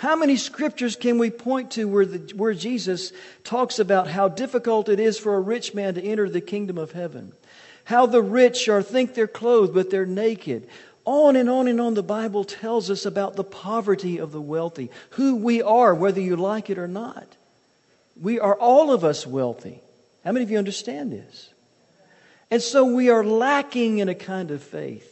How 0.00 0.16
many 0.16 0.38
scriptures 0.38 0.96
can 0.96 1.18
we 1.18 1.28
point 1.28 1.72
to 1.72 1.84
where, 1.84 2.06
the, 2.06 2.34
where 2.34 2.54
Jesus 2.54 3.12
talks 3.44 3.78
about 3.78 4.08
how 4.08 4.28
difficult 4.28 4.88
it 4.88 4.98
is 4.98 5.18
for 5.18 5.34
a 5.34 5.40
rich 5.40 5.74
man 5.74 5.92
to 5.92 6.02
enter 6.02 6.26
the 6.26 6.40
kingdom 6.40 6.78
of 6.78 6.92
heaven? 6.92 7.32
How 7.84 8.06
the 8.06 8.22
rich 8.22 8.66
are 8.70 8.82
think 8.82 9.12
they're 9.12 9.26
clothed, 9.26 9.74
but 9.74 9.90
they're 9.90 10.06
naked. 10.06 10.66
On 11.04 11.36
and 11.36 11.50
on 11.50 11.68
and 11.68 11.78
on, 11.82 11.92
the 11.92 12.02
Bible 12.02 12.44
tells 12.44 12.90
us 12.90 13.04
about 13.04 13.36
the 13.36 13.44
poverty 13.44 14.16
of 14.16 14.32
the 14.32 14.40
wealthy, 14.40 14.90
who 15.10 15.36
we 15.36 15.60
are, 15.60 15.94
whether 15.94 16.22
you 16.22 16.34
like 16.34 16.70
it 16.70 16.78
or 16.78 16.88
not. 16.88 17.36
We 18.18 18.40
are 18.40 18.54
all 18.54 18.92
of 18.92 19.04
us 19.04 19.26
wealthy. 19.26 19.82
How 20.24 20.32
many 20.32 20.44
of 20.44 20.50
you 20.50 20.56
understand 20.56 21.12
this? 21.12 21.50
And 22.50 22.62
so 22.62 22.86
we 22.86 23.10
are 23.10 23.22
lacking 23.22 23.98
in 23.98 24.08
a 24.08 24.14
kind 24.14 24.50
of 24.50 24.62
faith. 24.62 25.09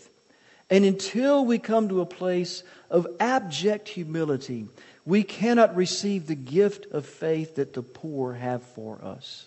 And 0.71 0.85
until 0.85 1.45
we 1.45 1.59
come 1.59 1.89
to 1.89 2.01
a 2.01 2.07
place 2.07 2.63
of 2.91 3.07
abject 3.21 3.89
humility, 3.89 4.67
we 5.07 5.23
cannot 5.23 5.75
receive 5.75 6.27
the 6.27 6.35
gift 6.35 6.87
of 6.93 7.07
faith 7.07 7.57
that 7.57 7.73
the 7.73 7.83
poor 7.83 8.35
have 8.35 8.63
for 8.63 9.03
us. 9.03 9.47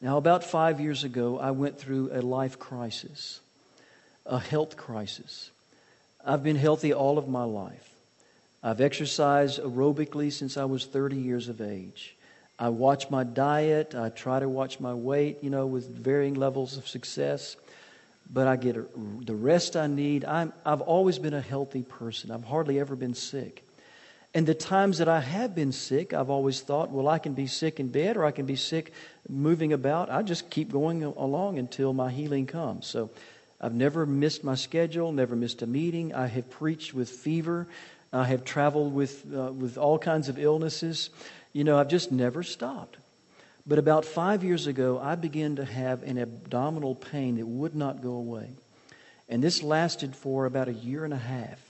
Now, 0.00 0.16
about 0.16 0.44
five 0.44 0.80
years 0.80 1.04
ago, 1.04 1.38
I 1.38 1.50
went 1.50 1.78
through 1.78 2.10
a 2.12 2.22
life 2.22 2.58
crisis, 2.58 3.40
a 4.24 4.38
health 4.38 4.78
crisis. 4.78 5.50
I've 6.24 6.42
been 6.42 6.56
healthy 6.56 6.94
all 6.94 7.18
of 7.18 7.28
my 7.28 7.44
life. 7.44 7.90
I've 8.62 8.80
exercised 8.80 9.60
aerobically 9.60 10.32
since 10.32 10.56
I 10.56 10.64
was 10.64 10.86
30 10.86 11.16
years 11.16 11.48
of 11.48 11.60
age. 11.60 12.16
I 12.58 12.70
watch 12.70 13.10
my 13.10 13.24
diet. 13.24 13.94
I 13.94 14.08
try 14.08 14.40
to 14.40 14.48
watch 14.48 14.80
my 14.80 14.94
weight, 14.94 15.38
you 15.42 15.50
know, 15.50 15.66
with 15.66 15.88
varying 15.88 16.34
levels 16.34 16.78
of 16.78 16.88
success 16.88 17.56
but 18.32 18.46
I 18.46 18.56
get 18.56 18.76
the 19.26 19.34
rest 19.34 19.76
I 19.76 19.86
need. 19.88 20.24
I'm, 20.24 20.52
I've 20.64 20.80
always 20.80 21.18
been 21.18 21.34
a 21.34 21.40
healthy 21.40 21.82
person. 21.82 22.30
I've 22.30 22.44
hardly 22.44 22.78
ever 22.78 22.94
been 22.94 23.14
sick. 23.14 23.64
And 24.32 24.46
the 24.46 24.54
times 24.54 24.98
that 24.98 25.08
I 25.08 25.20
have 25.20 25.56
been 25.56 25.72
sick, 25.72 26.14
I've 26.14 26.30
always 26.30 26.60
thought, 26.60 26.90
well, 26.90 27.08
I 27.08 27.18
can 27.18 27.34
be 27.34 27.48
sick 27.48 27.80
in 27.80 27.88
bed 27.88 28.16
or 28.16 28.24
I 28.24 28.30
can 28.30 28.46
be 28.46 28.54
sick 28.54 28.92
moving 29.28 29.72
about. 29.72 30.08
I 30.08 30.22
just 30.22 30.48
keep 30.50 30.70
going 30.70 31.02
along 31.02 31.58
until 31.58 31.92
my 31.92 32.10
healing 32.12 32.46
comes. 32.46 32.86
So 32.86 33.10
I've 33.60 33.74
never 33.74 34.06
missed 34.06 34.44
my 34.44 34.54
schedule, 34.54 35.10
never 35.10 35.34
missed 35.34 35.62
a 35.62 35.66
meeting. 35.66 36.14
I 36.14 36.28
have 36.28 36.48
preached 36.48 36.94
with 36.94 37.10
fever. 37.10 37.66
I 38.12 38.24
have 38.24 38.44
traveled 38.44 38.94
with, 38.94 39.26
uh, 39.34 39.52
with 39.52 39.76
all 39.76 39.98
kinds 39.98 40.28
of 40.28 40.38
illnesses. 40.38 41.10
You 41.52 41.64
know, 41.64 41.78
I've 41.78 41.88
just 41.88 42.12
never 42.12 42.44
stopped. 42.44 42.98
But 43.66 43.78
about 43.78 44.04
five 44.04 44.42
years 44.42 44.66
ago, 44.66 44.98
I 44.98 45.14
began 45.14 45.56
to 45.56 45.64
have 45.64 46.02
an 46.02 46.18
abdominal 46.18 46.94
pain 46.94 47.36
that 47.36 47.46
would 47.46 47.74
not 47.74 48.02
go 48.02 48.12
away. 48.12 48.50
And 49.28 49.42
this 49.42 49.62
lasted 49.62 50.16
for 50.16 50.46
about 50.46 50.68
a 50.68 50.72
year 50.72 51.04
and 51.04 51.14
a 51.14 51.18
half. 51.18 51.60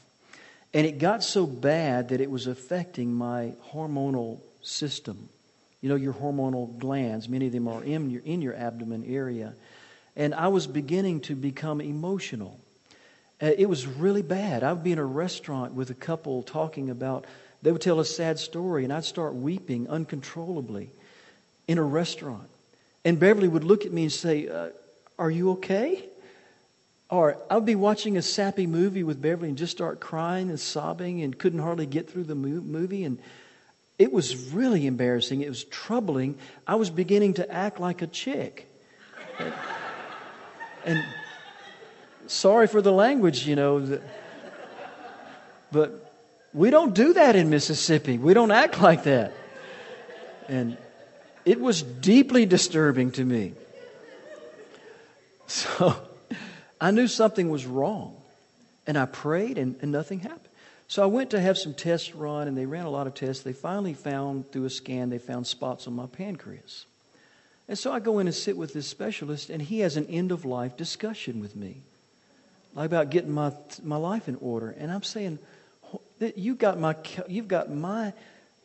And 0.72 0.86
it 0.86 0.98
got 0.98 1.22
so 1.24 1.46
bad 1.46 2.10
that 2.10 2.20
it 2.20 2.30
was 2.30 2.46
affecting 2.46 3.12
my 3.12 3.54
hormonal 3.72 4.40
system. 4.62 5.28
You 5.80 5.88
know, 5.88 5.96
your 5.96 6.12
hormonal 6.12 6.78
glands, 6.78 7.28
many 7.28 7.46
of 7.46 7.52
them 7.52 7.66
are 7.66 7.82
in 7.82 8.10
your, 8.10 8.22
in 8.22 8.40
your 8.40 8.54
abdomen 8.54 9.04
area. 9.06 9.54
And 10.14 10.34
I 10.34 10.48
was 10.48 10.66
beginning 10.66 11.20
to 11.22 11.34
become 11.34 11.80
emotional. 11.80 12.60
Uh, 13.42 13.50
it 13.56 13.68
was 13.68 13.86
really 13.86 14.22
bad. 14.22 14.62
I 14.62 14.72
would 14.72 14.84
be 14.84 14.92
in 14.92 14.98
a 14.98 15.04
restaurant 15.04 15.74
with 15.74 15.90
a 15.90 15.94
couple 15.94 16.42
talking 16.42 16.90
about, 16.90 17.26
they 17.62 17.72
would 17.72 17.80
tell 17.80 18.00
a 18.00 18.04
sad 18.04 18.38
story, 18.38 18.84
and 18.84 18.92
I'd 18.92 19.04
start 19.04 19.34
weeping 19.34 19.88
uncontrollably 19.88 20.90
in 21.70 21.78
a 21.78 21.84
restaurant. 21.84 22.48
And 23.04 23.20
Beverly 23.20 23.46
would 23.46 23.62
look 23.62 23.86
at 23.86 23.92
me 23.92 24.02
and 24.02 24.12
say, 24.12 24.48
uh, 24.48 24.70
Are 25.20 25.30
you 25.30 25.52
okay? 25.52 26.04
Or 27.08 27.38
I 27.48 27.54
would 27.54 27.64
be 27.64 27.76
watching 27.76 28.16
a 28.16 28.22
sappy 28.22 28.66
movie 28.66 29.04
with 29.04 29.22
Beverly 29.22 29.50
and 29.50 29.56
just 29.56 29.70
start 29.70 30.00
crying 30.00 30.48
and 30.48 30.58
sobbing 30.58 31.22
and 31.22 31.38
couldn't 31.38 31.60
hardly 31.60 31.86
get 31.86 32.10
through 32.10 32.24
the 32.24 32.34
movie. 32.34 33.04
And 33.04 33.20
it 34.00 34.12
was 34.12 34.50
really 34.52 34.84
embarrassing. 34.88 35.42
It 35.42 35.48
was 35.48 35.62
troubling. 35.62 36.36
I 36.66 36.74
was 36.74 36.90
beginning 36.90 37.34
to 37.34 37.48
act 37.48 37.78
like 37.78 38.02
a 38.02 38.08
chick. 38.08 38.68
And, 39.38 39.54
and 40.86 41.04
sorry 42.26 42.66
for 42.66 42.82
the 42.82 42.92
language, 42.92 43.46
you 43.46 43.54
know. 43.54 44.00
But 45.70 46.12
we 46.52 46.70
don't 46.70 46.96
do 46.96 47.12
that 47.12 47.36
in 47.36 47.48
Mississippi. 47.48 48.18
We 48.18 48.34
don't 48.34 48.50
act 48.50 48.80
like 48.80 49.04
that. 49.04 49.32
And 50.48 50.76
it 51.50 51.58
was 51.58 51.82
deeply 51.82 52.46
disturbing 52.46 53.10
to 53.10 53.24
me. 53.24 53.54
So 55.48 55.96
I 56.80 56.92
knew 56.92 57.08
something 57.08 57.50
was 57.50 57.66
wrong. 57.66 58.14
And 58.86 58.96
I 58.96 59.06
prayed, 59.06 59.58
and, 59.58 59.74
and 59.82 59.90
nothing 59.90 60.20
happened. 60.20 60.48
So 60.86 61.02
I 61.02 61.06
went 61.06 61.30
to 61.30 61.40
have 61.40 61.58
some 61.58 61.74
tests 61.74 62.14
run, 62.14 62.46
and 62.46 62.56
they 62.56 62.66
ran 62.66 62.84
a 62.84 62.90
lot 62.90 63.08
of 63.08 63.14
tests. 63.14 63.42
They 63.42 63.52
finally 63.52 63.94
found, 63.94 64.52
through 64.52 64.66
a 64.66 64.70
scan, 64.70 65.10
they 65.10 65.18
found 65.18 65.44
spots 65.44 65.88
on 65.88 65.94
my 65.94 66.06
pancreas. 66.06 66.86
And 67.66 67.76
so 67.76 67.90
I 67.92 67.98
go 67.98 68.20
in 68.20 68.28
and 68.28 68.34
sit 68.34 68.56
with 68.56 68.72
this 68.72 68.86
specialist, 68.86 69.50
and 69.50 69.60
he 69.60 69.80
has 69.80 69.96
an 69.96 70.06
end 70.06 70.30
of 70.30 70.44
life 70.44 70.76
discussion 70.76 71.40
with 71.40 71.56
me 71.56 71.78
about 72.76 73.10
getting 73.10 73.32
my, 73.32 73.52
my 73.82 73.96
life 73.96 74.28
in 74.28 74.36
order. 74.36 74.70
And 74.78 74.92
I'm 74.92 75.02
saying, 75.02 75.40
you 76.36 76.54
got 76.54 76.78
my, 76.78 76.94
you've 77.26 77.48
got 77.48 77.74
my 77.74 78.12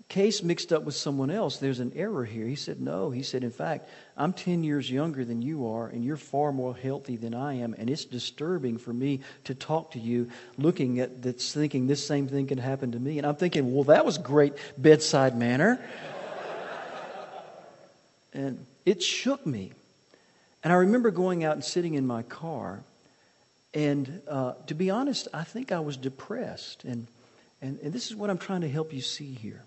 case 0.08 0.43
mixed 0.43 0.72
up 0.72 0.84
with 0.84 0.95
someone 0.95 1.32
else. 1.32 1.58
There's 1.58 1.80
an 1.80 1.91
error 1.95 2.26
here. 2.26 2.45
He 2.45 2.56
said, 2.56 2.80
No. 2.80 3.10
He 3.10 3.24
said, 3.24 3.43
In 3.43 3.51
fact, 3.51 3.89
I'm 4.16 4.34
10 4.34 4.64
years 4.64 4.89
younger 4.89 5.26
than 5.26 5.41
you 5.41 5.68
are, 5.68 5.88
and 5.88 6.03
you're 6.03 6.18
far 6.18 6.51
more 6.51 6.76
healthy 6.76 7.16
than 7.16 7.34
I 7.34 7.56
am. 7.56 7.76
And 7.78 7.89
it's 7.89 8.06
disturbing 8.06 8.78
for 8.78 8.93
me 8.93 9.22
to 9.45 9.56
talk 9.56 9.91
to 9.91 9.99
you 9.99 10.30
looking 10.58 10.99
at 10.99 11.22
this, 11.22 11.53
thinking 11.53 11.88
this 11.88 12.06
same 12.06 12.28
thing 12.28 12.47
can 12.47 12.58
happen 12.58 12.91
to 12.91 12.99
me. 12.99 13.18
And 13.18 13.26
I'm 13.26 13.36
thinking, 13.36 13.74
Well, 13.74 13.86
that 13.86 14.06
was 14.06 14.18
great 14.18 14.53
bedside 14.78 15.38
manner. 15.38 15.80
and 18.34 18.66
it 18.86 19.01
shook 19.01 19.45
me. 19.45 19.72
And 20.64 20.72
I 20.72 20.78
remember 20.78 21.12
going 21.12 21.43
out 21.43 21.53
and 21.53 21.64
sitting 21.64 21.95
in 21.95 22.08
my 22.08 22.24
car. 22.24 22.82
And 23.74 24.22
uh, 24.28 24.53
to 24.68 24.74
be 24.74 24.89
honest, 24.89 25.28
I 25.34 25.43
think 25.43 25.72
I 25.72 25.80
was 25.80 25.97
depressed. 25.97 26.84
And, 26.86 27.08
and, 27.62 27.78
and 27.82 27.91
this 27.91 28.08
is 28.08 28.16
what 28.16 28.30
I'm 28.30 28.38
trying 28.38 28.62
to 28.62 28.70
help 28.70 28.93
you 28.93 29.01
see 29.01 29.34
here. 29.34 29.62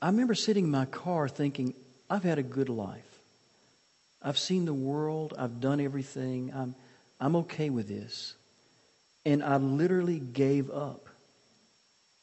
I 0.00 0.06
remember 0.06 0.34
sitting 0.34 0.64
in 0.64 0.70
my 0.70 0.84
car 0.86 1.28
thinking, 1.28 1.74
I've 2.08 2.22
had 2.22 2.38
a 2.38 2.42
good 2.42 2.68
life. 2.68 3.04
I've 4.22 4.38
seen 4.38 4.64
the 4.64 4.74
world. 4.74 5.34
I've 5.38 5.60
done 5.60 5.80
everything. 5.80 6.52
I'm, 6.54 6.74
I'm 7.20 7.36
okay 7.36 7.70
with 7.70 7.88
this. 7.88 8.34
And 9.24 9.42
I 9.42 9.56
literally 9.56 10.18
gave 10.18 10.70
up 10.70 11.08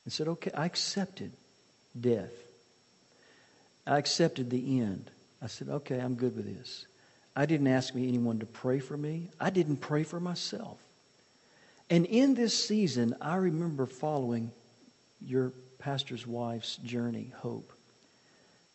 and 0.03 0.13
said, 0.13 0.27
okay, 0.27 0.51
I 0.53 0.65
accepted 0.65 1.31
death. 1.99 2.33
I 3.85 3.97
accepted 3.97 4.49
the 4.49 4.79
end. 4.79 5.11
I 5.41 5.47
said, 5.47 5.69
okay, 5.69 5.99
I'm 5.99 6.15
good 6.15 6.35
with 6.35 6.57
this. 6.57 6.85
I 7.35 7.45
didn't 7.45 7.67
ask 7.67 7.93
anyone 7.95 8.39
to 8.39 8.45
pray 8.45 8.79
for 8.79 8.95
me. 8.95 9.29
I 9.39 9.49
didn't 9.49 9.77
pray 9.77 10.03
for 10.03 10.19
myself. 10.19 10.79
And 11.89 12.05
in 12.05 12.33
this 12.33 12.67
season, 12.67 13.15
I 13.21 13.35
remember 13.35 13.85
following 13.85 14.51
your 15.21 15.51
pastor's 15.85 16.25
wife's 16.25 16.77
journey, 16.77 17.31
Hope, 17.35 17.71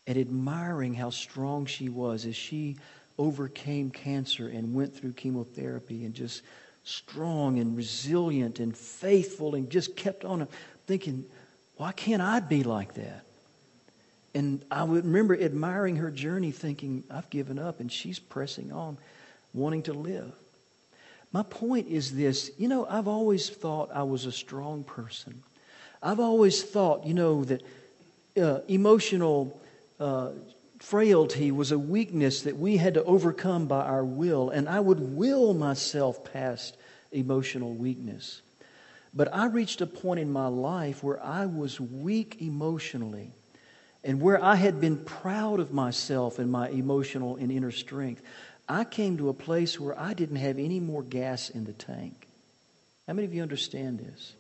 and 0.06 0.16
admiring 0.16 0.94
how 0.94 1.10
strong 1.10 1.66
she 1.66 1.88
was 1.88 2.24
as 2.24 2.36
she 2.36 2.76
overcame 3.18 3.90
cancer 3.90 4.46
and 4.46 4.72
went 4.72 4.94
through 4.94 5.10
chemotherapy 5.10 6.04
and 6.04 6.14
just 6.14 6.42
strong 6.84 7.58
and 7.58 7.76
resilient 7.76 8.60
and 8.60 8.76
faithful 8.76 9.56
and 9.56 9.68
just 9.70 9.96
kept 9.96 10.24
on 10.24 10.46
thinking, 10.86 11.24
why 11.78 11.90
can't 11.90 12.22
I 12.22 12.38
be 12.38 12.62
like 12.62 12.94
that? 12.94 13.24
And 14.32 14.64
I 14.70 14.84
would 14.84 15.04
remember 15.04 15.36
admiring 15.36 15.96
her 15.96 16.12
journey, 16.12 16.52
thinking, 16.52 17.02
I've 17.10 17.28
given 17.28 17.58
up, 17.58 17.80
and 17.80 17.90
she's 17.90 18.20
pressing 18.20 18.70
on, 18.70 18.98
wanting 19.52 19.82
to 19.82 19.92
live. 19.92 20.30
My 21.32 21.42
point 21.42 21.88
is 21.88 22.14
this 22.14 22.52
you 22.56 22.68
know, 22.68 22.86
I've 22.86 23.08
always 23.08 23.50
thought 23.50 23.90
I 23.92 24.04
was 24.04 24.26
a 24.26 24.32
strong 24.32 24.84
person. 24.84 25.42
I've 26.02 26.20
always 26.20 26.62
thought, 26.62 27.06
you 27.06 27.14
know, 27.14 27.44
that 27.44 27.62
uh, 28.40 28.60
emotional 28.68 29.60
uh, 29.98 30.30
frailty 30.78 31.50
was 31.50 31.72
a 31.72 31.78
weakness 31.78 32.42
that 32.42 32.56
we 32.56 32.78
had 32.78 32.94
to 32.94 33.04
overcome 33.04 33.66
by 33.66 33.84
our 33.84 34.04
will, 34.04 34.50
and 34.50 34.68
I 34.68 34.80
would 34.80 35.00
will 35.16 35.52
myself 35.52 36.32
past 36.32 36.76
emotional 37.12 37.74
weakness. 37.74 38.40
But 39.12 39.34
I 39.34 39.46
reached 39.46 39.80
a 39.80 39.86
point 39.86 40.20
in 40.20 40.32
my 40.32 40.46
life 40.46 41.02
where 41.02 41.22
I 41.22 41.46
was 41.46 41.80
weak 41.80 42.40
emotionally, 42.40 43.32
and 44.02 44.22
where 44.22 44.42
I 44.42 44.54
had 44.54 44.80
been 44.80 44.96
proud 44.96 45.60
of 45.60 45.72
myself 45.72 46.38
and 46.38 46.50
my 46.50 46.70
emotional 46.70 47.36
and 47.36 47.52
inner 47.52 47.72
strength. 47.72 48.22
I 48.66 48.84
came 48.84 49.18
to 49.18 49.28
a 49.28 49.34
place 49.34 49.78
where 49.78 49.98
I 49.98 50.14
didn't 50.14 50.36
have 50.36 50.58
any 50.58 50.80
more 50.80 51.02
gas 51.02 51.50
in 51.50 51.64
the 51.64 51.72
tank. 51.72 52.28
How 53.06 53.12
many 53.12 53.26
of 53.26 53.34
you 53.34 53.42
understand 53.42 53.98
this? 53.98 54.34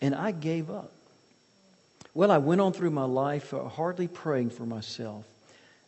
And 0.00 0.14
I 0.14 0.30
gave 0.30 0.70
up. 0.70 0.92
Well, 2.14 2.30
I 2.30 2.38
went 2.38 2.60
on 2.60 2.72
through 2.72 2.90
my 2.90 3.04
life 3.04 3.54
uh, 3.54 3.68
hardly 3.68 4.08
praying 4.08 4.50
for 4.50 4.66
myself, 4.66 5.24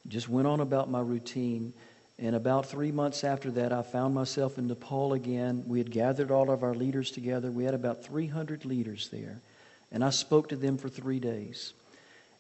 just 0.07 0.29
went 0.29 0.47
on 0.47 0.61
about 0.61 0.91
my 0.91 1.01
routine. 1.01 1.73
And 2.19 2.37
about 2.37 2.67
three 2.67 2.93
months 2.93 3.25
after 3.25 3.51
that, 3.53 3.73
I 3.73 3.83
found 3.83 4.15
myself 4.15 4.57
in 4.57 4.69
Nepal 4.69 5.15
again. 5.15 5.65
We 5.67 5.79
had 5.79 5.91
gathered 5.91 6.31
all 6.31 6.51
of 6.51 6.63
our 6.63 6.75
leaders 6.75 7.11
together. 7.11 7.51
We 7.51 7.65
had 7.65 7.75
about 7.75 8.05
300 8.05 8.65
leaders 8.65 9.09
there. 9.09 9.41
And 9.91 10.05
I 10.05 10.11
spoke 10.11 10.51
to 10.51 10.57
them 10.57 10.79
for 10.79 10.89
three 10.89 11.19
days. 11.19 11.73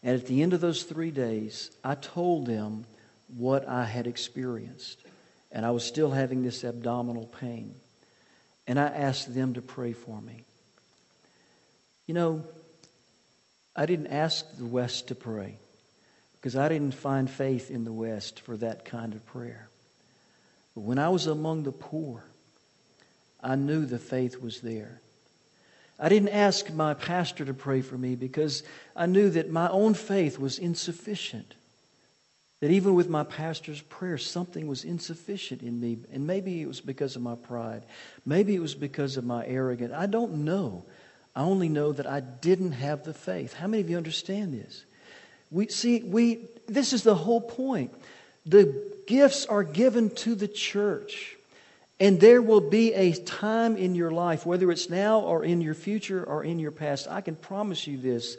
And 0.04 0.14
at 0.14 0.26
the 0.26 0.42
end 0.42 0.52
of 0.52 0.60
those 0.60 0.84
three 0.84 1.10
days, 1.10 1.70
I 1.82 1.96
told 1.96 2.46
them 2.46 2.84
what 3.36 3.66
I 3.66 3.84
had 3.84 4.06
experienced. 4.06 5.00
And 5.50 5.66
I 5.66 5.70
was 5.70 5.84
still 5.84 6.10
having 6.10 6.42
this 6.42 6.64
abdominal 6.64 7.26
pain. 7.26 7.74
And 8.68 8.78
I 8.78 8.86
asked 8.86 9.34
them 9.34 9.54
to 9.54 9.62
pray 9.62 9.92
for 9.92 10.20
me. 10.20 10.44
You 12.07 12.14
know, 12.14 12.44
I 13.74 13.86
didn't 13.86 14.09
ask 14.09 14.44
the 14.57 14.66
West 14.66 15.09
to 15.09 15.14
pray 15.14 15.57
because 16.34 16.57
I 16.57 16.68
didn't 16.68 16.94
find 16.94 17.30
faith 17.30 17.70
in 17.70 17.84
the 17.84 17.92
West 17.92 18.40
for 18.40 18.57
that 18.59 18.84
kind 18.84 19.14
of 19.14 19.24
prayer. 19.26 19.68
But 20.74 20.82
when 20.82 20.98
I 20.98 21.09
was 21.09 21.26
among 21.26 21.62
the 21.62 21.72
poor, 21.72 22.24
I 23.42 23.57
knew 23.57 23.86
the 23.86 23.98
faith 23.98 24.40
was 24.40 24.61
there. 24.61 25.00
I 25.98 26.09
didn't 26.09 26.30
ask 26.30 26.72
my 26.72 26.94
pastor 26.94 27.44
to 27.44 27.55
pray 27.55 27.80
for 27.80 27.96
me 27.96 28.16
because 28.16 28.62
I 28.96 29.07
knew 29.07 29.30
that 29.30 29.50
my 29.50 29.68
own 29.68 29.94
faith 29.94 30.38
was 30.38 30.59
insufficient. 30.59 31.55
That 32.61 32.70
even 32.70 32.94
with 32.94 33.09
my 33.09 33.24
pastor's 33.24 33.80
prayer, 33.80 34.18
something 34.18 34.66
was 34.66 34.84
insufficient 34.84 35.62
in 35.62 35.80
me. 35.80 35.98
And 36.12 36.26
maybe 36.26 36.61
it 36.61 36.66
was 36.66 36.80
because 36.80 37.16
of 37.16 37.22
my 37.22 37.34
pride. 37.34 37.82
Maybe 38.24 38.55
it 38.55 38.61
was 38.61 38.74
because 38.74 39.16
of 39.16 39.24
my 39.24 39.46
arrogance. 39.46 39.92
I 39.96 40.07
don't 40.07 40.44
know. 40.44 40.84
I 41.35 41.43
only 41.43 41.68
know 41.68 41.93
that 41.93 42.07
I 42.07 42.20
didn't 42.20 42.72
have 42.72 43.05
the 43.05 43.14
faith. 43.14 43.55
How 43.55 43.66
many 43.66 43.83
of 43.83 43.89
you 43.89 43.97
understand 43.97 44.53
this? 44.53 44.85
We 45.51 45.68
see 45.68 46.03
we 46.03 46.47
this 46.66 46.93
is 46.93 47.03
the 47.03 47.14
whole 47.14 47.41
point. 47.41 47.93
The 48.45 48.93
gifts 49.07 49.47
are 49.47 49.62
given 49.62 50.11
to 50.16 50.35
the 50.35 50.49
church. 50.49 51.37
And 52.01 52.20
there 52.20 52.43
will 52.43 52.61
be 52.61 52.93
a 52.95 53.12
time 53.12 53.76
in 53.76 53.95
your 53.95 54.11
life, 54.11 54.45
whether 54.45 54.72
it's 54.72 54.91
now 54.91 55.20
or 55.20 55.45
in 55.45 55.61
your 55.61 55.74
future 55.74 56.24
or 56.24 56.43
in 56.43 56.59
your 56.59 56.72
past, 56.72 57.07
I 57.09 57.20
can 57.20 57.37
promise 57.37 57.87
you 57.87 57.97
this. 57.97 58.37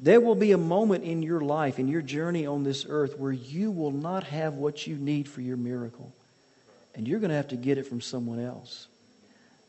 There 0.00 0.20
will 0.20 0.34
be 0.34 0.50
a 0.50 0.58
moment 0.58 1.04
in 1.04 1.22
your 1.22 1.40
life, 1.40 1.78
in 1.78 1.86
your 1.86 2.02
journey 2.02 2.44
on 2.44 2.64
this 2.64 2.84
earth, 2.88 3.16
where 3.16 3.30
you 3.30 3.70
will 3.70 3.92
not 3.92 4.24
have 4.24 4.54
what 4.54 4.88
you 4.88 4.96
need 4.96 5.28
for 5.28 5.40
your 5.42 5.56
miracle. 5.56 6.12
And 6.96 7.06
you're 7.06 7.20
going 7.20 7.30
to 7.30 7.36
have 7.36 7.48
to 7.48 7.56
get 7.56 7.78
it 7.78 7.86
from 7.86 8.00
someone 8.00 8.40
else. 8.40 8.88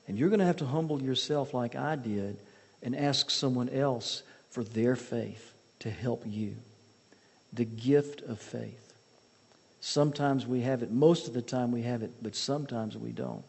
And 0.08 0.18
you're 0.18 0.30
going 0.30 0.40
to 0.40 0.46
have 0.46 0.58
to 0.58 0.66
humble 0.66 1.00
yourself 1.00 1.54
like 1.54 1.76
I 1.76 1.96
did 1.96 2.38
and 2.86 2.96
ask 2.96 3.30
someone 3.30 3.68
else 3.68 4.24
for 4.50 4.64
their 4.64 4.96
faith 4.96 5.54
to 5.80 5.90
help 5.90 6.24
you. 6.26 6.56
The 7.52 7.66
gift 7.66 8.22
of 8.22 8.40
faith. 8.40 8.94
Sometimes 9.82 10.48
we 10.48 10.62
have 10.62 10.82
it, 10.82 10.92
most 10.92 11.28
of 11.28 11.34
the 11.34 11.42
time 11.42 11.72
we 11.72 11.82
have 11.82 12.04
it, 12.04 12.12
but 12.22 12.36
sometimes 12.36 12.96
we 12.96 13.12
don't. 13.12 13.44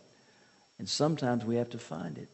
And 0.79 0.89
sometimes 0.89 1.45
we 1.45 1.57
have 1.57 1.71
to 1.71 1.79
find 1.79 2.19
it. 2.19 2.29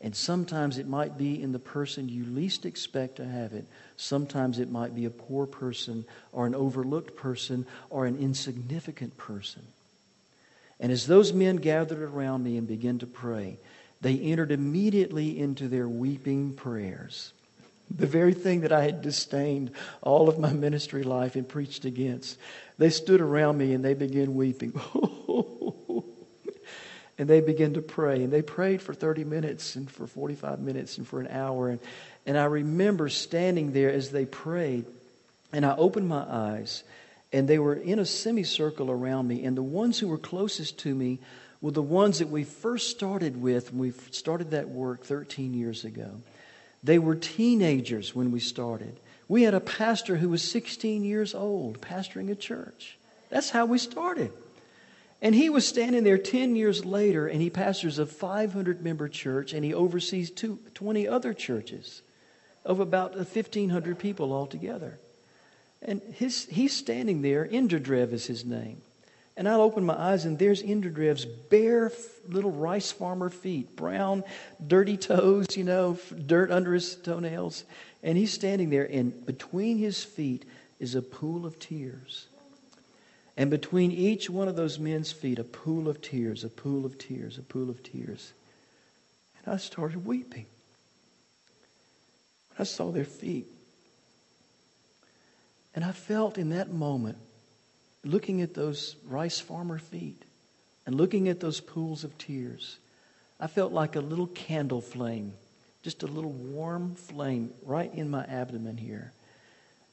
And 0.00 0.14
sometimes 0.14 0.76
it 0.76 0.86
might 0.86 1.16
be 1.16 1.42
in 1.42 1.52
the 1.52 1.58
person 1.58 2.08
you 2.08 2.24
least 2.24 2.66
expect 2.66 3.16
to 3.16 3.26
have 3.26 3.52
it. 3.52 3.66
Sometimes 3.96 4.58
it 4.58 4.70
might 4.70 4.94
be 4.94 5.06
a 5.06 5.10
poor 5.10 5.46
person 5.46 6.04
or 6.32 6.46
an 6.46 6.54
overlooked 6.54 7.16
person 7.16 7.66
or 7.88 8.06
an 8.06 8.18
insignificant 8.18 9.16
person. 9.16 9.62
And 10.78 10.92
as 10.92 11.06
those 11.06 11.32
men 11.32 11.56
gathered 11.56 12.02
around 12.02 12.44
me 12.44 12.58
and 12.58 12.68
began 12.68 12.98
to 12.98 13.06
pray, 13.06 13.56
they 14.00 14.18
entered 14.18 14.52
immediately 14.52 15.38
into 15.38 15.68
their 15.68 15.88
weeping 15.88 16.54
prayers. 16.54 17.32
The 17.90 18.06
very 18.06 18.34
thing 18.34 18.62
that 18.62 18.72
I 18.72 18.82
had 18.82 19.00
disdained 19.00 19.70
all 20.02 20.28
of 20.28 20.38
my 20.38 20.52
ministry 20.52 21.02
life 21.02 21.36
and 21.36 21.48
preached 21.48 21.84
against. 21.84 22.38
They 22.78 22.90
stood 22.90 23.20
around 23.20 23.58
me 23.58 23.74
and 23.74 23.84
they 23.84 23.94
began 23.94 24.34
weeping. 24.34 24.72
and 27.18 27.28
they 27.28 27.40
began 27.40 27.74
to 27.74 27.82
pray. 27.82 28.22
And 28.22 28.32
they 28.32 28.42
prayed 28.42 28.82
for 28.82 28.92
30 28.92 29.24
minutes 29.24 29.76
and 29.76 29.90
for 29.90 30.06
45 30.06 30.60
minutes 30.60 30.98
and 30.98 31.06
for 31.06 31.20
an 31.20 31.28
hour. 31.28 31.70
And, 31.70 31.80
and 32.26 32.36
I 32.36 32.44
remember 32.44 33.08
standing 33.08 33.72
there 33.72 33.92
as 33.92 34.10
they 34.10 34.26
prayed. 34.26 34.84
And 35.52 35.64
I 35.64 35.76
opened 35.76 36.08
my 36.08 36.24
eyes 36.28 36.82
and 37.32 37.48
they 37.48 37.58
were 37.58 37.74
in 37.74 37.98
a 37.98 38.06
semicircle 38.06 38.90
around 38.90 39.28
me. 39.28 39.44
And 39.44 39.56
the 39.56 39.62
ones 39.62 39.98
who 39.98 40.08
were 40.08 40.18
closest 40.18 40.78
to 40.80 40.94
me 40.94 41.20
were 41.60 41.70
the 41.70 41.82
ones 41.82 42.18
that 42.18 42.28
we 42.28 42.44
first 42.44 42.90
started 42.90 43.40
with 43.40 43.72
we 43.72 43.92
started 44.10 44.50
that 44.50 44.68
work 44.68 45.04
13 45.04 45.54
years 45.54 45.84
ago. 45.84 46.20
They 46.82 46.98
were 46.98 47.16
teenagers 47.16 48.14
when 48.14 48.30
we 48.30 48.40
started. 48.40 48.98
We 49.28 49.42
had 49.42 49.54
a 49.54 49.60
pastor 49.60 50.16
who 50.16 50.28
was 50.28 50.42
16 50.42 51.02
years 51.02 51.34
old 51.34 51.80
pastoring 51.80 52.30
a 52.30 52.34
church. 52.34 52.96
That's 53.28 53.50
how 53.50 53.66
we 53.66 53.78
started. 53.78 54.32
And 55.22 55.34
he 55.34 55.48
was 55.50 55.66
standing 55.66 56.04
there 56.04 56.18
10 56.18 56.56
years 56.56 56.84
later, 56.84 57.26
and 57.26 57.40
he 57.40 57.50
pastors 57.50 57.98
a 57.98 58.06
500 58.06 58.82
member 58.82 59.08
church, 59.08 59.52
and 59.52 59.64
he 59.64 59.72
oversees 59.72 60.30
two, 60.30 60.58
20 60.74 61.08
other 61.08 61.32
churches 61.32 62.02
of 62.64 62.80
about 62.80 63.12
uh, 63.14 63.24
1,500 63.24 63.98
people 63.98 64.32
altogether. 64.32 64.98
And 65.82 66.02
his, 66.14 66.46
he's 66.46 66.76
standing 66.76 67.22
there, 67.22 67.46
Indradev 67.46 68.12
is 68.12 68.26
his 68.26 68.44
name. 68.44 68.82
And 69.36 69.46
I 69.46 69.54
open 69.54 69.84
my 69.84 69.94
eyes, 69.94 70.24
and 70.24 70.38
there's 70.38 70.62
Indradev's 70.62 71.26
bare 71.26 71.92
little 72.26 72.50
rice 72.50 72.90
farmer 72.90 73.28
feet, 73.28 73.76
brown, 73.76 74.24
dirty 74.66 74.96
toes, 74.96 75.56
you 75.56 75.64
know, 75.64 75.98
dirt 76.26 76.50
under 76.50 76.72
his 76.72 76.94
toenails. 76.96 77.64
And 78.02 78.16
he's 78.16 78.32
standing 78.32 78.70
there, 78.70 78.88
and 78.90 79.26
between 79.26 79.76
his 79.76 80.02
feet 80.02 80.46
is 80.80 80.94
a 80.94 81.02
pool 81.02 81.44
of 81.44 81.58
tears. 81.58 82.28
And 83.36 83.50
between 83.50 83.92
each 83.92 84.30
one 84.30 84.48
of 84.48 84.56
those 84.56 84.78
men's 84.78 85.12
feet, 85.12 85.38
a 85.38 85.44
pool 85.44 85.88
of 85.88 86.00
tears, 86.00 86.42
a 86.42 86.48
pool 86.48 86.86
of 86.86 86.96
tears, 86.96 87.36
a 87.36 87.42
pool 87.42 87.68
of 87.68 87.82
tears. 87.82 88.32
And 89.44 89.52
I 89.52 89.58
started 89.58 90.06
weeping. 90.06 90.46
When 92.48 92.60
I 92.60 92.64
saw 92.64 92.90
their 92.90 93.04
feet. 93.04 93.46
And 95.74 95.84
I 95.84 95.92
felt 95.92 96.38
in 96.38 96.48
that 96.50 96.72
moment 96.72 97.18
looking 98.06 98.40
at 98.40 98.54
those 98.54 98.96
rice 99.08 99.40
farmer 99.40 99.78
feet 99.78 100.22
and 100.86 100.94
looking 100.94 101.28
at 101.28 101.40
those 101.40 101.60
pools 101.60 102.04
of 102.04 102.16
tears, 102.18 102.78
I 103.40 103.48
felt 103.48 103.72
like 103.72 103.96
a 103.96 104.00
little 104.00 104.28
candle 104.28 104.80
flame, 104.80 105.32
just 105.82 106.02
a 106.02 106.06
little 106.06 106.32
warm 106.32 106.94
flame 106.94 107.52
right 107.64 107.92
in 107.92 108.08
my 108.08 108.24
abdomen 108.24 108.76
here. 108.76 109.12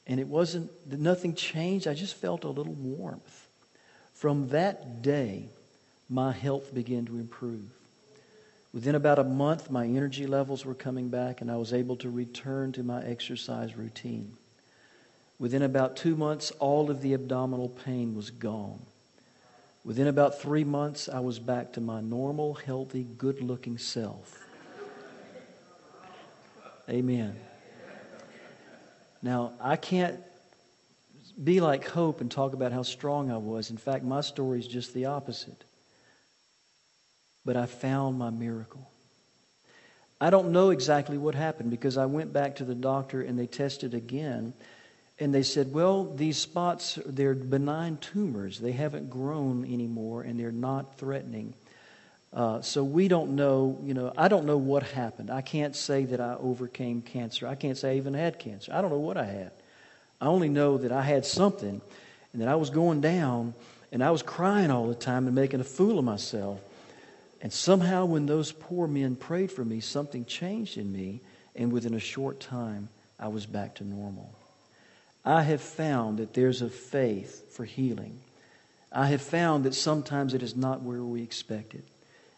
And 0.06 0.20
it 0.20 0.28
wasn't, 0.28 0.70
nothing 0.98 1.34
changed. 1.34 1.86
I 1.86 1.94
just 1.94 2.14
felt 2.14 2.44
a 2.44 2.48
little 2.48 2.74
warmth. 2.74 3.48
From 4.14 4.48
that 4.50 5.02
day, 5.02 5.48
my 6.08 6.32
health 6.32 6.74
began 6.74 7.06
to 7.06 7.16
improve. 7.16 7.64
Within 8.72 8.94
about 8.94 9.18
a 9.18 9.24
month, 9.24 9.70
my 9.70 9.86
energy 9.86 10.26
levels 10.26 10.64
were 10.64 10.74
coming 10.74 11.08
back, 11.08 11.40
and 11.40 11.50
I 11.50 11.56
was 11.56 11.72
able 11.72 11.96
to 11.96 12.10
return 12.10 12.72
to 12.72 12.82
my 12.82 13.02
exercise 13.04 13.76
routine. 13.76 14.36
Within 15.38 15.62
about 15.62 15.96
two 15.96 16.16
months, 16.16 16.50
all 16.52 16.90
of 16.90 17.02
the 17.02 17.14
abdominal 17.14 17.68
pain 17.68 18.14
was 18.14 18.30
gone. 18.30 18.80
Within 19.84 20.06
about 20.06 20.40
three 20.40 20.64
months, 20.64 21.08
I 21.08 21.20
was 21.20 21.38
back 21.38 21.72
to 21.74 21.80
my 21.80 22.00
normal, 22.00 22.54
healthy, 22.54 23.06
good 23.18 23.42
looking 23.42 23.76
self. 23.76 24.40
Amen. 26.88 27.36
Now, 29.22 29.52
I 29.60 29.76
can't 29.76 30.20
be 31.42 31.60
like 31.60 31.88
Hope 31.88 32.20
and 32.20 32.30
talk 32.30 32.52
about 32.52 32.72
how 32.72 32.82
strong 32.82 33.30
I 33.30 33.38
was. 33.38 33.70
In 33.70 33.76
fact, 33.76 34.04
my 34.04 34.20
story 34.20 34.60
is 34.60 34.66
just 34.66 34.94
the 34.94 35.06
opposite. 35.06 35.64
But 37.44 37.56
I 37.56 37.66
found 37.66 38.18
my 38.18 38.30
miracle. 38.30 38.90
I 40.20 40.30
don't 40.30 40.52
know 40.52 40.70
exactly 40.70 41.18
what 41.18 41.34
happened 41.34 41.70
because 41.70 41.98
I 41.98 42.06
went 42.06 42.32
back 42.32 42.56
to 42.56 42.64
the 42.64 42.74
doctor 42.74 43.20
and 43.20 43.38
they 43.38 43.46
tested 43.46 43.92
again 43.92 44.54
and 45.18 45.32
they 45.32 45.42
said, 45.42 45.72
well, 45.72 46.04
these 46.04 46.38
spots, 46.38 46.98
they're 47.06 47.34
benign 47.34 47.98
tumors. 47.98 48.58
They 48.58 48.72
haven't 48.72 49.10
grown 49.10 49.64
anymore 49.64 50.22
and 50.22 50.38
they're 50.38 50.50
not 50.50 50.98
threatening. 50.98 51.54
Uh, 52.32 52.60
so 52.62 52.82
we 52.82 53.06
don't 53.06 53.36
know, 53.36 53.78
you 53.84 53.94
know, 53.94 54.12
I 54.16 54.26
don't 54.26 54.44
know 54.44 54.56
what 54.56 54.82
happened. 54.82 55.30
I 55.30 55.40
can't 55.40 55.76
say 55.76 56.04
that 56.06 56.20
I 56.20 56.34
overcame 56.34 57.00
cancer. 57.00 57.46
I 57.46 57.54
can't 57.54 57.78
say 57.78 57.92
I 57.92 57.96
even 57.96 58.14
had 58.14 58.40
cancer. 58.40 58.72
I 58.74 58.82
don't 58.82 58.90
know 58.90 58.98
what 58.98 59.16
I 59.16 59.24
had. 59.24 59.52
I 60.20 60.26
only 60.26 60.48
know 60.48 60.78
that 60.78 60.90
I 60.90 61.02
had 61.02 61.24
something 61.24 61.80
and 62.32 62.42
that 62.42 62.48
I 62.48 62.56
was 62.56 62.70
going 62.70 63.00
down 63.00 63.54
and 63.92 64.02
I 64.02 64.10
was 64.10 64.22
crying 64.22 64.72
all 64.72 64.88
the 64.88 64.96
time 64.96 65.26
and 65.26 65.34
making 65.36 65.60
a 65.60 65.64
fool 65.64 66.00
of 66.00 66.04
myself. 66.04 66.60
And 67.40 67.52
somehow, 67.52 68.06
when 68.06 68.26
those 68.26 68.50
poor 68.50 68.88
men 68.88 69.14
prayed 69.14 69.52
for 69.52 69.64
me, 69.64 69.78
something 69.78 70.24
changed 70.24 70.78
in 70.78 70.90
me, 70.90 71.20
and 71.54 71.70
within 71.70 71.92
a 71.92 72.00
short 72.00 72.40
time, 72.40 72.88
I 73.20 73.28
was 73.28 73.44
back 73.44 73.74
to 73.76 73.84
normal. 73.84 74.34
I 75.24 75.42
have 75.42 75.60
found 75.60 76.18
that 76.18 76.34
there's 76.34 76.62
a 76.62 76.68
faith 76.68 77.52
for 77.54 77.64
healing. 77.64 78.20
I 78.92 79.06
have 79.06 79.22
found 79.22 79.64
that 79.64 79.74
sometimes 79.74 80.34
it 80.34 80.42
is 80.42 80.54
not 80.54 80.82
where 80.82 81.02
we 81.02 81.22
expect 81.22 81.74
it. 81.74 81.84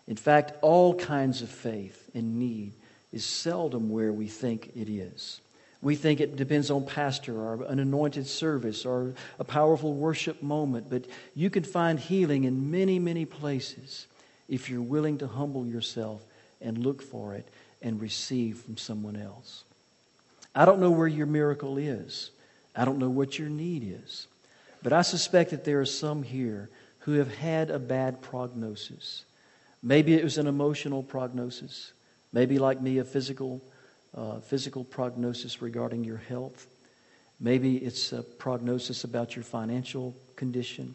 In 0.06 0.16
fact, 0.16 0.52
all 0.62 0.94
kinds 0.94 1.42
of 1.42 1.50
faith 1.50 2.10
and 2.14 2.38
need 2.38 2.72
is 3.12 3.24
seldom 3.24 3.90
where 3.90 4.12
we 4.12 4.28
think 4.28 4.70
it 4.76 4.88
is. 4.88 5.40
We 5.82 5.96
think 5.96 6.20
it 6.20 6.36
depends 6.36 6.70
on 6.70 6.86
pastor 6.86 7.36
or 7.38 7.64
an 7.64 7.78
anointed 7.80 8.26
service 8.26 8.86
or 8.86 9.14
a 9.38 9.44
powerful 9.44 9.92
worship 9.92 10.42
moment, 10.42 10.88
but 10.88 11.04
you 11.34 11.50
can 11.50 11.64
find 11.64 11.98
healing 11.98 12.44
in 12.44 12.70
many, 12.70 12.98
many 12.98 13.24
places 13.24 14.06
if 14.48 14.70
you're 14.70 14.80
willing 14.80 15.18
to 15.18 15.26
humble 15.26 15.66
yourself 15.66 16.22
and 16.60 16.78
look 16.78 17.02
for 17.02 17.34
it 17.34 17.46
and 17.82 18.00
receive 18.00 18.58
from 18.58 18.76
someone 18.76 19.16
else. 19.16 19.64
I 20.54 20.64
don't 20.64 20.80
know 20.80 20.90
where 20.90 21.06
your 21.06 21.26
miracle 21.26 21.76
is. 21.78 22.30
I 22.76 22.84
don't 22.84 22.98
know 22.98 23.10
what 23.10 23.38
your 23.38 23.48
need 23.48 24.00
is. 24.04 24.26
But 24.82 24.92
I 24.92 25.02
suspect 25.02 25.50
that 25.50 25.64
there 25.64 25.80
are 25.80 25.86
some 25.86 26.22
here 26.22 26.68
who 27.00 27.14
have 27.14 27.34
had 27.34 27.70
a 27.70 27.78
bad 27.78 28.20
prognosis. 28.20 29.24
Maybe 29.82 30.14
it 30.14 30.24
was 30.24 30.38
an 30.38 30.46
emotional 30.46 31.02
prognosis. 31.02 31.92
Maybe, 32.32 32.58
like 32.58 32.80
me, 32.80 32.98
a 32.98 33.04
physical, 33.04 33.62
uh, 34.14 34.40
physical 34.40 34.84
prognosis 34.84 35.62
regarding 35.62 36.04
your 36.04 36.18
health. 36.18 36.66
Maybe 37.40 37.76
it's 37.76 38.12
a 38.12 38.22
prognosis 38.22 39.04
about 39.04 39.36
your 39.36 39.44
financial 39.44 40.14
condition. 40.36 40.94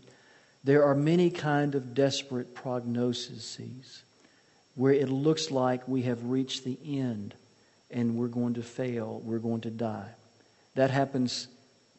There 0.64 0.84
are 0.84 0.96
many 0.96 1.32
kind 1.32 1.74
of 1.74 1.94
desperate 1.96 2.56
prognoses 2.56 4.02
where 4.76 4.94
it 4.94 5.10
looks 5.10 5.52
like 5.52 5.88
we 5.88 6.04
have 6.04 6.24
reached 6.26 6.64
the 6.64 6.78
end 6.86 7.34
and 7.90 8.16
we're 8.16 8.28
going 8.28 8.54
to 8.54 8.64
fail, 8.64 9.22
we're 9.24 9.40
going 9.40 9.62
to 9.62 9.70
die. 9.70 10.10
That 10.76 10.92
happens 10.92 11.48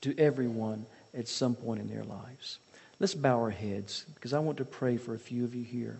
to 0.02 0.18
everyone 0.18 0.86
at 1.16 1.28
some 1.28 1.54
point 1.54 1.80
in 1.80 1.88
their 1.88 2.04
lives. 2.04 2.58
Let's 3.00 3.14
bow 3.14 3.38
our 3.40 3.50
heads 3.50 4.04
because 4.14 4.32
I 4.32 4.38
want 4.38 4.58
to 4.58 4.64
pray 4.64 4.96
for 4.96 5.14
a 5.14 5.18
few 5.18 5.44
of 5.44 5.54
you 5.54 5.64
here. 5.64 5.98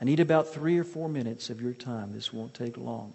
I 0.00 0.04
need 0.04 0.20
about 0.20 0.48
three 0.48 0.78
or 0.78 0.84
four 0.84 1.08
minutes 1.08 1.50
of 1.50 1.62
your 1.62 1.72
time. 1.72 2.12
This 2.12 2.32
won't 2.32 2.54
take 2.54 2.76
long. 2.76 3.14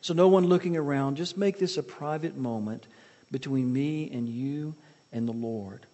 So, 0.00 0.12
no 0.14 0.28
one 0.28 0.46
looking 0.46 0.76
around, 0.76 1.16
just 1.16 1.38
make 1.38 1.58
this 1.58 1.78
a 1.78 1.82
private 1.82 2.36
moment 2.36 2.86
between 3.30 3.72
me 3.72 4.10
and 4.12 4.28
you 4.28 4.74
and 5.12 5.26
the 5.26 5.32
Lord. 5.32 5.86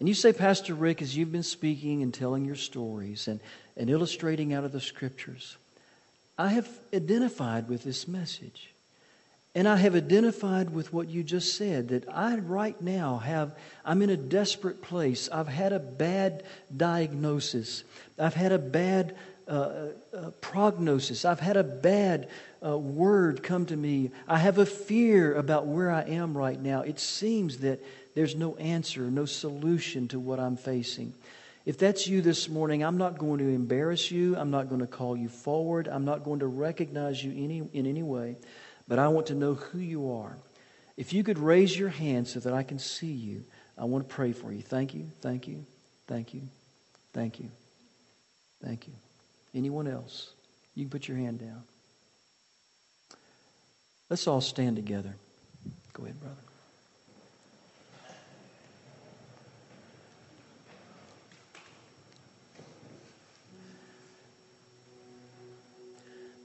And 0.00 0.08
you 0.08 0.14
say, 0.14 0.32
Pastor 0.32 0.74
Rick, 0.74 1.02
as 1.02 1.16
you've 1.16 1.32
been 1.32 1.42
speaking 1.42 2.02
and 2.02 2.12
telling 2.12 2.44
your 2.44 2.56
stories 2.56 3.28
and, 3.28 3.40
and 3.76 3.90
illustrating 3.90 4.52
out 4.52 4.64
of 4.64 4.72
the 4.72 4.80
scriptures, 4.80 5.56
I 6.36 6.48
have 6.48 6.68
identified 6.92 7.68
with 7.68 7.84
this 7.84 8.08
message. 8.08 8.73
And 9.56 9.68
I 9.68 9.76
have 9.76 9.94
identified 9.94 10.70
with 10.70 10.92
what 10.92 11.08
you 11.08 11.22
just 11.22 11.56
said 11.56 11.88
that 11.88 12.08
I 12.08 12.36
right 12.38 12.80
now 12.80 13.18
have, 13.18 13.56
I'm 13.84 14.02
in 14.02 14.10
a 14.10 14.16
desperate 14.16 14.82
place. 14.82 15.28
I've 15.30 15.46
had 15.46 15.72
a 15.72 15.78
bad 15.78 16.42
diagnosis. 16.76 17.84
I've 18.18 18.34
had 18.34 18.50
a 18.50 18.58
bad 18.58 19.14
uh, 19.46 19.90
uh, 20.12 20.30
prognosis. 20.40 21.24
I've 21.24 21.38
had 21.38 21.56
a 21.56 21.62
bad 21.62 22.30
uh, 22.66 22.76
word 22.76 23.44
come 23.44 23.66
to 23.66 23.76
me. 23.76 24.10
I 24.26 24.38
have 24.38 24.58
a 24.58 24.66
fear 24.66 25.34
about 25.36 25.66
where 25.66 25.90
I 25.90 26.02
am 26.02 26.36
right 26.36 26.60
now. 26.60 26.80
It 26.80 26.98
seems 26.98 27.58
that 27.58 27.80
there's 28.16 28.34
no 28.34 28.56
answer, 28.56 29.02
no 29.02 29.24
solution 29.24 30.08
to 30.08 30.18
what 30.18 30.40
I'm 30.40 30.56
facing. 30.56 31.14
If 31.64 31.78
that's 31.78 32.08
you 32.08 32.22
this 32.22 32.48
morning, 32.48 32.82
I'm 32.82 32.98
not 32.98 33.18
going 33.18 33.38
to 33.38 33.48
embarrass 33.48 34.10
you. 34.10 34.36
I'm 34.36 34.50
not 34.50 34.68
going 34.68 34.80
to 34.80 34.86
call 34.88 35.16
you 35.16 35.28
forward. 35.28 35.86
I'm 35.86 36.04
not 36.04 36.24
going 36.24 36.40
to 36.40 36.46
recognize 36.46 37.22
you 37.22 37.30
any, 37.32 37.62
in 37.72 37.86
any 37.86 38.02
way 38.02 38.36
but 38.88 38.98
I 38.98 39.08
want 39.08 39.26
to 39.26 39.34
know 39.34 39.54
who 39.54 39.78
you 39.78 40.12
are. 40.12 40.36
If 40.96 41.12
you 41.12 41.24
could 41.24 41.38
raise 41.38 41.76
your 41.76 41.88
hand 41.88 42.28
so 42.28 42.40
that 42.40 42.52
I 42.52 42.62
can 42.62 42.78
see 42.78 43.12
you, 43.12 43.44
I 43.76 43.84
want 43.84 44.08
to 44.08 44.14
pray 44.14 44.32
for 44.32 44.52
you. 44.52 44.62
Thank 44.62 44.94
you, 44.94 45.10
thank 45.20 45.48
you, 45.48 45.64
thank 46.06 46.34
you, 46.34 46.42
thank 47.12 47.40
you, 47.40 47.50
thank 48.62 48.86
you. 48.86 48.94
Anyone 49.54 49.88
else? 49.88 50.32
You 50.74 50.84
can 50.84 50.90
put 50.90 51.08
your 51.08 51.16
hand 51.16 51.40
down. 51.40 51.62
Let's 54.10 54.26
all 54.26 54.40
stand 54.40 54.76
together. 54.76 55.14
Go 55.92 56.04
ahead, 56.04 56.20
brother. 56.20 56.36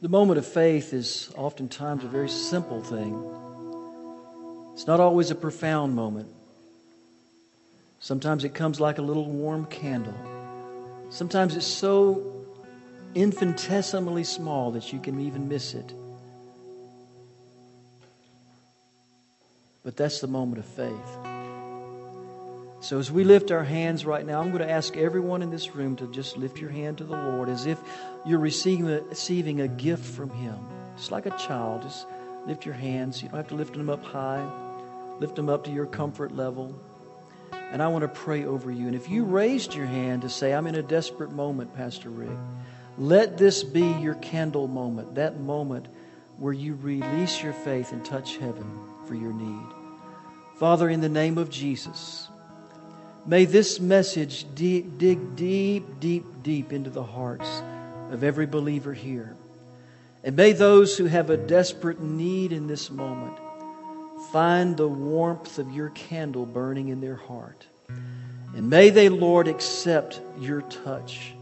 The 0.02 0.08
moment 0.08 0.38
of 0.38 0.46
faith 0.46 0.94
is 0.94 1.30
oftentimes 1.36 2.06
a 2.06 2.08
very 2.08 2.30
simple 2.30 2.82
thing. 2.82 3.22
It's 4.74 4.88
not 4.88 5.02
always 5.02 5.30
a 5.30 5.36
profound 5.36 5.94
moment. 5.94 6.30
Sometimes 8.00 8.46
it 8.46 8.54
comes 8.54 8.80
like 8.80 8.98
a 8.98 9.02
little 9.02 9.26
warm 9.26 9.66
candle. 9.66 10.16
Sometimes 11.10 11.58
it's 11.58 11.68
so 11.68 12.46
infinitesimally 13.14 14.24
small 14.24 14.72
that 14.72 14.94
you 14.94 15.02
can 15.02 15.20
even 15.20 15.50
miss 15.50 15.74
it. 15.74 15.94
But 19.84 19.98
that's 19.98 20.22
the 20.22 20.28
moment 20.28 20.60
of 20.60 20.66
faith. 20.66 21.29
So, 22.82 22.98
as 22.98 23.12
we 23.12 23.26
lift 23.26 23.52
our 23.52 23.64
hands 23.64 24.06
right 24.06 24.26
now, 24.26 24.40
I'm 24.40 24.52
going 24.52 24.66
to 24.66 24.72
ask 24.72 24.96
everyone 24.96 25.42
in 25.42 25.52
this 25.52 25.76
room 25.76 25.98
to 25.98 26.08
just 26.08 26.38
lift 26.38 26.60
your 26.60 26.70
hand 26.70 27.00
to 27.00 27.04
the 27.04 27.18
Lord 27.18 27.50
as 27.50 27.66
if 27.66 27.78
you're 28.26 28.40
receiving 28.40 28.90
a, 28.90 29.02
receiving 29.02 29.62
a 29.62 29.68
gift 29.68 30.06
from 30.06 30.30
Him. 30.30 30.58
Just 30.96 31.12
like 31.12 31.26
a 31.26 31.38
child, 31.38 31.82
just 31.82 32.08
lift 32.48 32.66
your 32.66 32.76
hands. 32.76 33.22
You 33.22 33.28
don't 33.30 33.38
have 33.38 33.50
to 33.50 33.56
lift 33.56 33.74
them 33.74 33.90
up 33.90 34.02
high, 34.04 34.50
lift 35.20 35.36
them 35.36 35.50
up 35.50 35.66
to 35.66 35.72
your 35.72 35.88
comfort 35.88 36.34
level. 36.34 36.74
And 37.52 37.84
I 37.84 37.90
want 37.90 38.04
to 38.04 38.08
pray 38.08 38.46
over 38.46 38.72
you. 38.72 38.88
And 38.88 38.96
if 38.96 39.10
you 39.10 39.26
raised 39.26 39.76
your 39.76 39.86
hand 39.86 40.22
to 40.22 40.30
say, 40.30 40.54
I'm 40.54 40.66
in 40.66 40.76
a 40.76 40.82
desperate 40.82 41.32
moment, 41.32 41.76
Pastor 41.76 42.10
Rick, 42.10 42.38
let 42.98 43.38
this 43.38 43.62
be 43.62 43.86
your 44.00 44.16
candle 44.16 44.68
moment, 44.68 45.16
that 45.16 45.40
moment 45.40 45.88
where 46.38 46.54
you 46.54 46.76
release 46.76 47.44
your 47.44 47.54
faith 47.54 47.92
and 47.92 48.04
touch 48.06 48.38
heaven 48.38 48.80
for 49.06 49.16
your 49.16 49.34
need. 49.34 49.68
Father, 50.56 50.90
in 50.90 51.02
the 51.02 51.10
name 51.10 51.38
of 51.38 51.50
Jesus, 51.50 52.29
May 53.26 53.46
this 53.46 53.80
message 53.80 54.46
deep, 54.56 54.98
dig 54.98 55.36
deep, 55.36 56.00
deep, 56.00 56.26
deep 56.42 56.74
into 56.74 56.90
the 56.90 57.04
hearts 57.04 57.62
of 58.12 58.24
every 58.24 58.46
believer 58.46 58.94
here. 58.94 59.36
And 60.24 60.36
may 60.36 60.54
those 60.54 60.98
who 60.98 61.06
have 61.06 61.30
a 61.30 61.38
desperate 61.38 62.02
need 62.02 62.52
in 62.52 62.68
this 62.68 62.90
moment 62.90 63.38
find 64.32 64.76
the 64.76 64.88
warmth 64.88 65.60
of 65.60 65.72
your 65.72 65.90
candle 65.92 66.46
burning 66.46 66.90
in 66.90 67.02
their 67.02 67.16
heart. 67.16 67.66
And 68.56 68.70
may 68.70 68.90
they, 68.90 69.10
Lord, 69.10 69.48
accept 69.48 70.20
your 70.40 70.62
touch. 70.64 71.34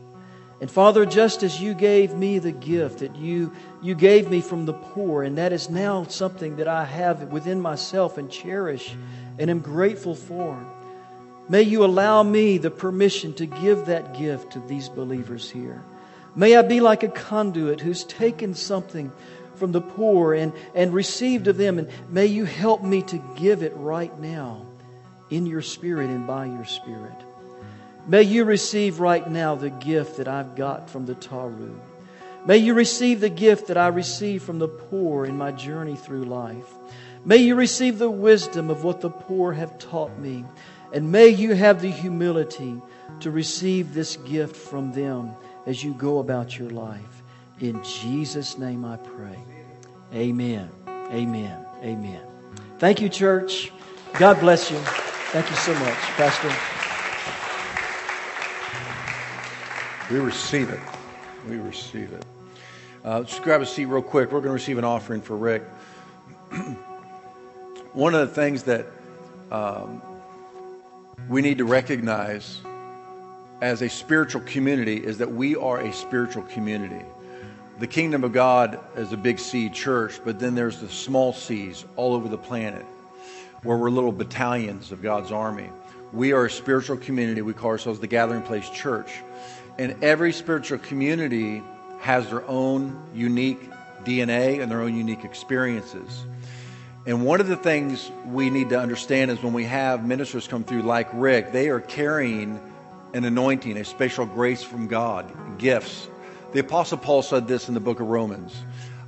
And 0.60 0.70
Father, 0.70 1.06
just 1.06 1.44
as 1.44 1.62
you 1.62 1.74
gave 1.74 2.14
me 2.16 2.40
the 2.40 2.52
gift 2.52 3.00
that 3.00 3.16
you, 3.16 3.54
you 3.82 3.96
gave 3.96 4.30
me 4.30 4.42
from 4.42 4.66
the 4.66 4.74
poor, 4.74 5.24
and 5.24 5.38
that 5.38 5.54
is 5.54 5.70
now 5.70 6.04
something 6.06 6.56
that 6.58 6.68
I 6.68 6.84
have 6.84 7.32
within 7.32 7.62
myself 7.62 8.18
and 8.18 8.30
cherish 8.30 8.96
and 9.38 9.50
am 9.50 9.60
grateful 9.60 10.16
for. 10.16 10.66
May 11.50 11.62
you 11.62 11.86
allow 11.86 12.24
me 12.24 12.58
the 12.58 12.72
permission 12.72 13.34
to 13.36 13.46
give 13.46 13.86
that 13.86 14.18
gift 14.18 14.54
to 14.54 14.60
these 14.60 14.90
believers 14.90 15.50
here. 15.50 15.82
May 16.36 16.56
I 16.56 16.62
be 16.62 16.82
like 16.82 17.04
a 17.04 17.08
conduit 17.08 17.80
who's 17.80 18.04
taken 18.04 18.54
something 18.54 19.12
from 19.56 19.72
the 19.72 19.82
poor 19.82 20.34
and, 20.34 20.54
and 20.76 20.94
received 20.94 21.48
of 21.48 21.58
them, 21.58 21.80
and 21.80 21.90
may 22.10 22.28
you 22.28 22.46
help 22.46 22.84
me 22.84 23.02
to 23.04 23.18
give 23.38 23.64
it 23.64 23.74
right 23.76 24.18
now 24.20 24.66
in 25.30 25.46
your 25.46 25.62
spirit 25.62 26.10
and 26.10 26.28
by 26.28 26.46
your 26.46 26.66
spirit. 26.66 27.16
May 28.08 28.24
you 28.24 28.46
receive 28.46 29.00
right 29.00 29.30
now 29.30 29.56
the 29.56 29.70
gift 29.70 30.18
that 30.18 30.28
I've 30.28 30.56
got 30.56 30.90
from 30.90 31.06
the 31.06 31.16
Tharu. 31.16 31.76
May 32.46 32.58
you 32.58 32.74
receive 32.74 33.20
the 33.20 33.30
gift 33.30 33.68
that 33.68 33.78
I 33.78 33.88
received 33.88 34.46
from 34.46 34.60
the 34.60 34.70
poor 34.70 35.26
in 35.26 35.38
my 35.38 35.52
journey 35.52 35.96
through 35.96 36.24
life. 36.26 36.74
May 37.26 37.38
you 37.38 37.56
receive 37.56 37.98
the 37.98 38.10
wisdom 38.10 38.70
of 38.70 38.86
what 38.86 39.02
the 39.02 39.10
poor 39.10 39.52
have 39.52 39.78
taught 39.80 40.18
me. 40.18 40.46
And 40.94 41.12
may 41.12 41.28
you 41.28 41.54
have 41.54 41.82
the 41.82 41.92
humility 41.92 42.82
to 43.20 43.32
receive 43.32 43.94
this 43.94 44.18
gift 44.18 44.56
from 44.56 44.92
them 44.92 45.34
as 45.66 45.84
you 45.84 45.94
go 45.94 46.20
about 46.20 46.58
your 46.58 46.70
life. 46.70 47.24
In 47.60 47.84
Jesus' 47.84 48.58
name 48.58 48.86
I 48.86 48.98
pray. 48.98 49.38
Amen. 50.14 50.70
Amen. 50.88 51.66
Amen. 51.82 52.22
Thank 52.80 53.02
you, 53.02 53.10
church. 53.10 53.72
God 54.14 54.40
bless 54.40 54.72
you. 54.72 54.78
Thank 55.32 55.50
you 55.50 55.56
so 55.58 55.74
much, 55.74 55.98
Pastor. 56.16 56.54
We 60.12 60.20
receive 60.20 60.70
it. 60.70 60.80
We 61.50 61.58
receive 61.58 62.14
it. 62.14 62.26
Uh, 63.04 63.24
just 63.24 63.42
grab 63.44 63.62
a 63.62 63.66
seat 63.66 63.86
real 63.86 64.02
quick. 64.02 64.32
We're 64.32 64.40
going 64.40 64.50
to 64.50 64.54
receive 64.54 64.78
an 64.78 64.86
offering 64.86 65.22
for 65.22 65.36
Rick. 65.36 65.64
One 67.94 68.16
of 68.16 68.28
the 68.30 68.34
things 68.34 68.64
that 68.64 68.86
um, 69.52 70.02
we 71.30 71.42
need 71.42 71.58
to 71.58 71.66
recognize 71.66 72.62
as 73.62 73.82
a 73.82 73.90
spiritual 73.90 74.42
community 74.42 74.96
is 74.96 75.18
that 75.18 75.32
we 75.32 75.56
are 75.56 75.80
a 75.80 75.92
spiritual 75.92 76.44
community. 76.44 77.04
The 77.80 77.88
kingdom 77.88 78.24
of 78.24 78.32
God 78.32 78.80
is 78.96 79.12
a 79.12 79.18
big 79.18 79.38
C 79.38 79.70
church, 79.70 80.22
but 80.24 80.40
then 80.40 80.56
there's 80.56 80.80
the 80.80 80.90
small 80.90 81.34
C's 81.34 81.84
all 81.96 82.14
over 82.14 82.30
the 82.30 82.38
planet 82.38 82.86
where 83.64 83.78
we're 83.78 83.90
little 83.90 84.12
battalions 84.12 84.92
of 84.92 85.02
God's 85.02 85.32
army. 85.32 85.70
We 86.14 86.32
are 86.32 86.46
a 86.46 86.50
spiritual 86.50 86.98
community. 86.98 87.42
We 87.42 87.54
call 87.54 87.72
ourselves 87.72 88.00
the 88.00 88.08
Gathering 88.08 88.44
Place 88.44 88.70
Church. 88.70 89.22
And 89.78 90.02
every 90.04 90.32
spiritual 90.32 90.78
community 90.80 91.62
has 92.00 92.30
their 92.30 92.48
own 92.48 93.04
unique 93.14 93.70
DNA 94.06 94.62
and 94.62 94.72
their 94.72 94.82
own 94.82 94.96
unique 94.96 95.26
experiences. 95.26 96.26
And 97.08 97.24
one 97.24 97.40
of 97.40 97.48
the 97.48 97.56
things 97.56 98.12
we 98.26 98.50
need 98.50 98.68
to 98.72 98.78
understand 98.78 99.32
is 99.32 99.42
when 99.42 99.54
we 99.54 99.64
have 99.64 100.06
ministers 100.06 100.46
come 100.46 100.66
through 100.66 100.82
like 100.82 101.08
Rick, 101.14 101.54
they 101.54 101.70
are 101.70 101.80
carrying 101.80 102.60
an 103.14 103.24
anointing, 103.24 103.78
a 103.78 103.86
special 103.86 104.26
grace 104.26 104.62
from 104.62 104.88
God, 104.88 105.58
gifts. 105.58 106.10
The 106.52 106.60
Apostle 106.60 106.98
Paul 106.98 107.22
said 107.22 107.48
this 107.48 107.70
in 107.70 107.76
the 107.76 107.80
book 107.80 108.02
of 108.02 108.08
Romans. 108.08 108.54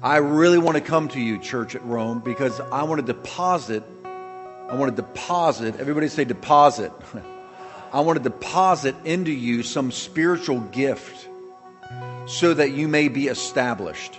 I 0.01 0.17
really 0.17 0.57
want 0.57 0.77
to 0.77 0.81
come 0.81 1.09
to 1.09 1.19
you, 1.19 1.39
church 1.39 1.75
at 1.75 1.83
Rome, 1.83 2.19
because 2.19 2.61
I 2.61 2.83
want 2.83 3.05
to 3.05 3.13
deposit, 3.13 3.83
I 4.05 4.75
want 4.75 4.95
to 4.95 5.01
deposit, 5.01 5.77
everybody 5.77 6.07
say 6.07 6.23
deposit. 6.23 6.93
I 7.91 7.99
want 7.99 8.17
to 8.17 8.23
deposit 8.23 8.95
into 9.03 9.31
you 9.31 9.61
some 9.61 9.91
spiritual 9.91 10.61
gift 10.61 11.27
so 12.27 12.53
that 12.53 12.71
you 12.71 12.87
may 12.87 13.09
be 13.09 13.27
established. 13.27 14.17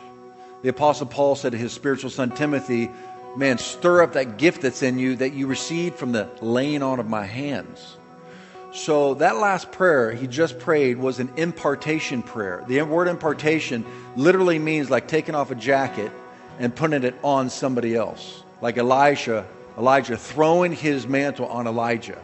The 0.62 0.68
Apostle 0.68 1.06
Paul 1.06 1.34
said 1.36 1.52
to 1.52 1.58
his 1.58 1.72
spiritual 1.72 2.10
son 2.10 2.32
Timothy, 2.32 2.90
Man, 3.36 3.58
stir 3.58 4.02
up 4.02 4.14
that 4.14 4.38
gift 4.38 4.62
that's 4.62 4.82
in 4.82 4.98
you 4.98 5.16
that 5.16 5.32
you 5.32 5.46
received 5.46 5.96
from 5.96 6.12
the 6.12 6.28
laying 6.40 6.82
on 6.82 6.98
of 6.98 7.08
my 7.08 7.24
hands. 7.24 7.96
So 8.72 9.14
that 9.14 9.36
last 9.36 9.72
prayer 9.72 10.12
he 10.12 10.26
just 10.26 10.58
prayed 10.58 10.98
was 10.98 11.18
an 11.20 11.30
impartation 11.36 12.22
prayer. 12.22 12.64
The 12.66 12.82
word 12.82 13.08
impartation 13.08 13.84
literally 14.16 14.58
means 14.58 14.90
like 14.90 15.08
taking 15.08 15.34
off 15.34 15.50
a 15.50 15.54
jacket 15.54 16.10
and 16.58 16.74
putting 16.74 17.04
it 17.04 17.14
on 17.22 17.50
somebody 17.50 17.94
else. 17.94 18.42
Like 18.60 18.78
Elisha, 18.78 19.46
Elijah 19.78 20.16
throwing 20.16 20.72
his 20.72 21.06
mantle 21.06 21.46
on 21.46 21.66
Elijah. 21.66 22.18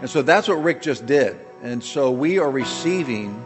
And 0.00 0.08
so 0.08 0.22
that's 0.22 0.46
what 0.46 0.62
Rick 0.62 0.82
just 0.82 1.06
did. 1.06 1.38
And 1.62 1.82
so 1.82 2.10
we 2.10 2.38
are 2.38 2.50
receiving 2.50 3.44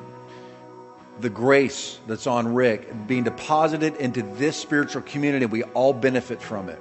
the 1.23 1.31
grace 1.31 1.99
that's 2.07 2.27
on 2.27 2.53
Rick 2.53 3.07
being 3.07 3.23
deposited 3.23 3.97
into 3.97 4.23
this 4.23 4.57
spiritual 4.57 5.03
community. 5.03 5.47
We 5.47 5.63
all 5.63 5.93
benefit 5.93 6.43
from 6.43 6.69
it. 6.69 6.79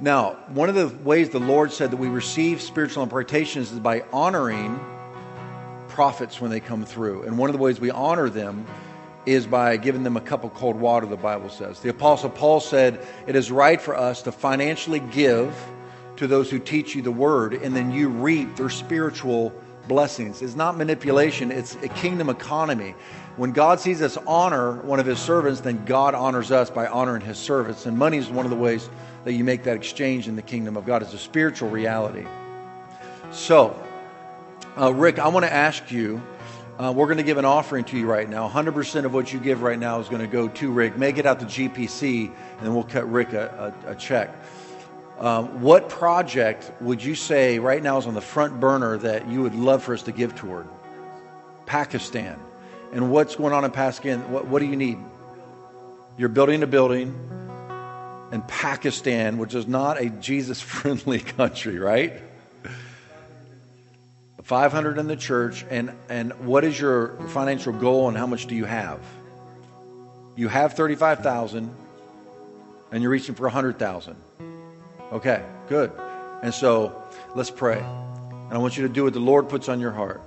Now, 0.00 0.32
one 0.48 0.68
of 0.68 0.74
the 0.74 0.88
ways 1.04 1.28
the 1.28 1.38
Lord 1.38 1.70
said 1.70 1.92
that 1.92 1.98
we 1.98 2.08
receive 2.08 2.60
spiritual 2.60 3.02
impartations 3.02 3.70
is 3.70 3.78
by 3.78 4.04
honoring 4.12 4.80
prophets 5.88 6.40
when 6.40 6.50
they 6.50 6.60
come 6.60 6.84
through. 6.84 7.22
And 7.22 7.38
one 7.38 7.50
of 7.50 7.52
the 7.52 7.62
ways 7.62 7.78
we 7.78 7.90
honor 7.90 8.28
them 8.28 8.66
is 9.26 9.46
by 9.46 9.76
giving 9.76 10.02
them 10.02 10.16
a 10.16 10.20
cup 10.20 10.42
of 10.42 10.54
cold 10.54 10.74
water, 10.74 11.06
the 11.06 11.16
Bible 11.16 11.50
says. 11.50 11.78
The 11.80 11.90
Apostle 11.90 12.30
Paul 12.30 12.58
said, 12.58 13.06
It 13.26 13.36
is 13.36 13.52
right 13.52 13.80
for 13.80 13.94
us 13.94 14.22
to 14.22 14.32
financially 14.32 14.98
give 14.98 15.54
to 16.16 16.26
those 16.26 16.50
who 16.50 16.58
teach 16.58 16.94
you 16.94 17.02
the 17.02 17.12
word, 17.12 17.54
and 17.54 17.76
then 17.76 17.92
you 17.92 18.08
reap 18.08 18.56
their 18.56 18.70
spiritual 18.70 19.52
blessings. 19.88 20.42
It's 20.42 20.56
not 20.56 20.76
manipulation, 20.76 21.50
it's 21.50 21.74
a 21.76 21.88
kingdom 21.88 22.28
economy. 22.28 22.94
When 23.36 23.52
God 23.52 23.80
sees 23.80 24.02
us 24.02 24.18
honor 24.26 24.74
one 24.82 25.00
of 25.00 25.06
his 25.06 25.18
servants, 25.18 25.60
then 25.60 25.84
God 25.86 26.14
honors 26.14 26.52
us 26.52 26.68
by 26.68 26.86
honoring 26.86 27.22
his 27.22 27.38
servants. 27.38 27.86
And 27.86 27.96
money 27.96 28.18
is 28.18 28.28
one 28.28 28.44
of 28.44 28.50
the 28.50 28.56
ways 28.56 28.90
that 29.24 29.32
you 29.32 29.42
make 29.42 29.64
that 29.64 29.76
exchange 29.76 30.28
in 30.28 30.36
the 30.36 30.42
kingdom 30.42 30.76
of 30.76 30.84
God. 30.84 31.02
It's 31.02 31.14
a 31.14 31.18
spiritual 31.18 31.70
reality. 31.70 32.26
So, 33.30 33.74
uh, 34.78 34.92
Rick, 34.92 35.18
I 35.18 35.28
want 35.28 35.46
to 35.46 35.52
ask 35.52 35.90
you. 35.90 36.22
Uh, 36.78 36.90
we're 36.90 37.06
going 37.06 37.18
to 37.18 37.22
give 37.22 37.36
an 37.36 37.44
offering 37.44 37.84
to 37.84 37.98
you 37.98 38.06
right 38.06 38.28
now. 38.28 38.48
100% 38.48 39.04
of 39.04 39.12
what 39.12 39.32
you 39.32 39.38
give 39.38 39.62
right 39.62 39.78
now 39.78 40.00
is 40.00 40.08
going 40.08 40.22
to 40.22 40.26
go 40.26 40.48
to 40.48 40.70
Rick. 40.72 40.96
Make 40.96 41.18
it 41.18 41.26
out 41.26 41.38
to 41.40 41.46
GPC, 41.46 42.26
and 42.26 42.66
then 42.66 42.74
we'll 42.74 42.82
cut 42.82 43.08
Rick 43.12 43.34
a, 43.34 43.74
a, 43.86 43.90
a 43.92 43.94
check. 43.94 44.34
Um, 45.18 45.60
what 45.60 45.88
project 45.90 46.72
would 46.80 47.04
you 47.04 47.14
say 47.14 47.58
right 47.58 47.82
now 47.82 47.98
is 47.98 48.06
on 48.06 48.14
the 48.14 48.22
front 48.22 48.58
burner 48.58 48.96
that 48.98 49.28
you 49.28 49.42
would 49.42 49.54
love 49.54 49.82
for 49.84 49.92
us 49.92 50.02
to 50.04 50.12
give 50.12 50.34
toward? 50.34 50.66
Pakistan. 51.66 52.40
And 52.92 53.10
what's 53.10 53.36
going 53.36 53.52
on 53.52 53.64
in 53.64 53.70
Pakistan? 53.70 54.30
What, 54.30 54.46
what 54.46 54.58
do 54.60 54.66
you 54.66 54.76
need? 54.76 54.98
You're 56.18 56.28
building 56.28 56.62
a 56.62 56.66
building 56.66 57.08
in 58.30 58.42
Pakistan, 58.42 59.38
which 59.38 59.54
is 59.54 59.66
not 59.66 60.00
a 60.00 60.10
Jesus 60.10 60.60
friendly 60.60 61.18
country, 61.38 61.78
right? 61.78 62.20
500 64.42 64.98
in 64.98 65.06
the 65.06 65.16
church, 65.16 65.64
and, 65.70 65.92
and 66.08 66.32
what 66.46 66.64
is 66.64 66.78
your 66.78 67.16
financial 67.28 67.72
goal 67.72 68.08
and 68.08 68.18
how 68.18 68.26
much 68.26 68.46
do 68.46 68.54
you 68.54 68.64
have? 68.64 69.00
You 70.36 70.48
have 70.48 70.74
35,000 70.74 71.74
and 72.90 73.02
you're 73.02 73.10
reaching 73.10 73.34
for 73.34 73.44
100,000. 73.44 74.16
Okay, 75.12 75.42
good. 75.68 75.92
And 76.42 76.52
so 76.52 77.02
let's 77.34 77.50
pray. 77.50 77.78
And 77.78 78.52
I 78.52 78.58
want 78.58 78.76
you 78.76 78.86
to 78.86 78.92
do 78.92 79.04
what 79.04 79.12
the 79.12 79.20
Lord 79.20 79.48
puts 79.48 79.68
on 79.68 79.80
your 79.80 79.92
heart. 79.92 80.20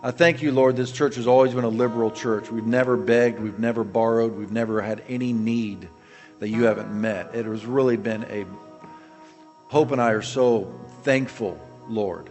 I 0.00 0.12
thank 0.12 0.42
you, 0.42 0.52
Lord. 0.52 0.76
This 0.76 0.92
church 0.92 1.16
has 1.16 1.26
always 1.26 1.52
been 1.52 1.64
a 1.64 1.68
liberal 1.68 2.12
church. 2.12 2.52
We've 2.52 2.66
never 2.66 2.96
begged, 2.96 3.40
we've 3.40 3.58
never 3.58 3.82
borrowed, 3.82 4.36
we've 4.36 4.52
never 4.52 4.80
had 4.80 5.02
any 5.08 5.32
need 5.32 5.88
that 6.38 6.48
you 6.48 6.64
haven't 6.64 6.92
met. 6.92 7.34
It 7.34 7.46
has 7.46 7.66
really 7.66 7.96
been 7.96 8.24
a. 8.24 8.46
Hope 9.66 9.90
and 9.90 10.00
I 10.00 10.12
are 10.12 10.22
so 10.22 10.72
thankful, 11.02 11.60
Lord, 11.88 12.30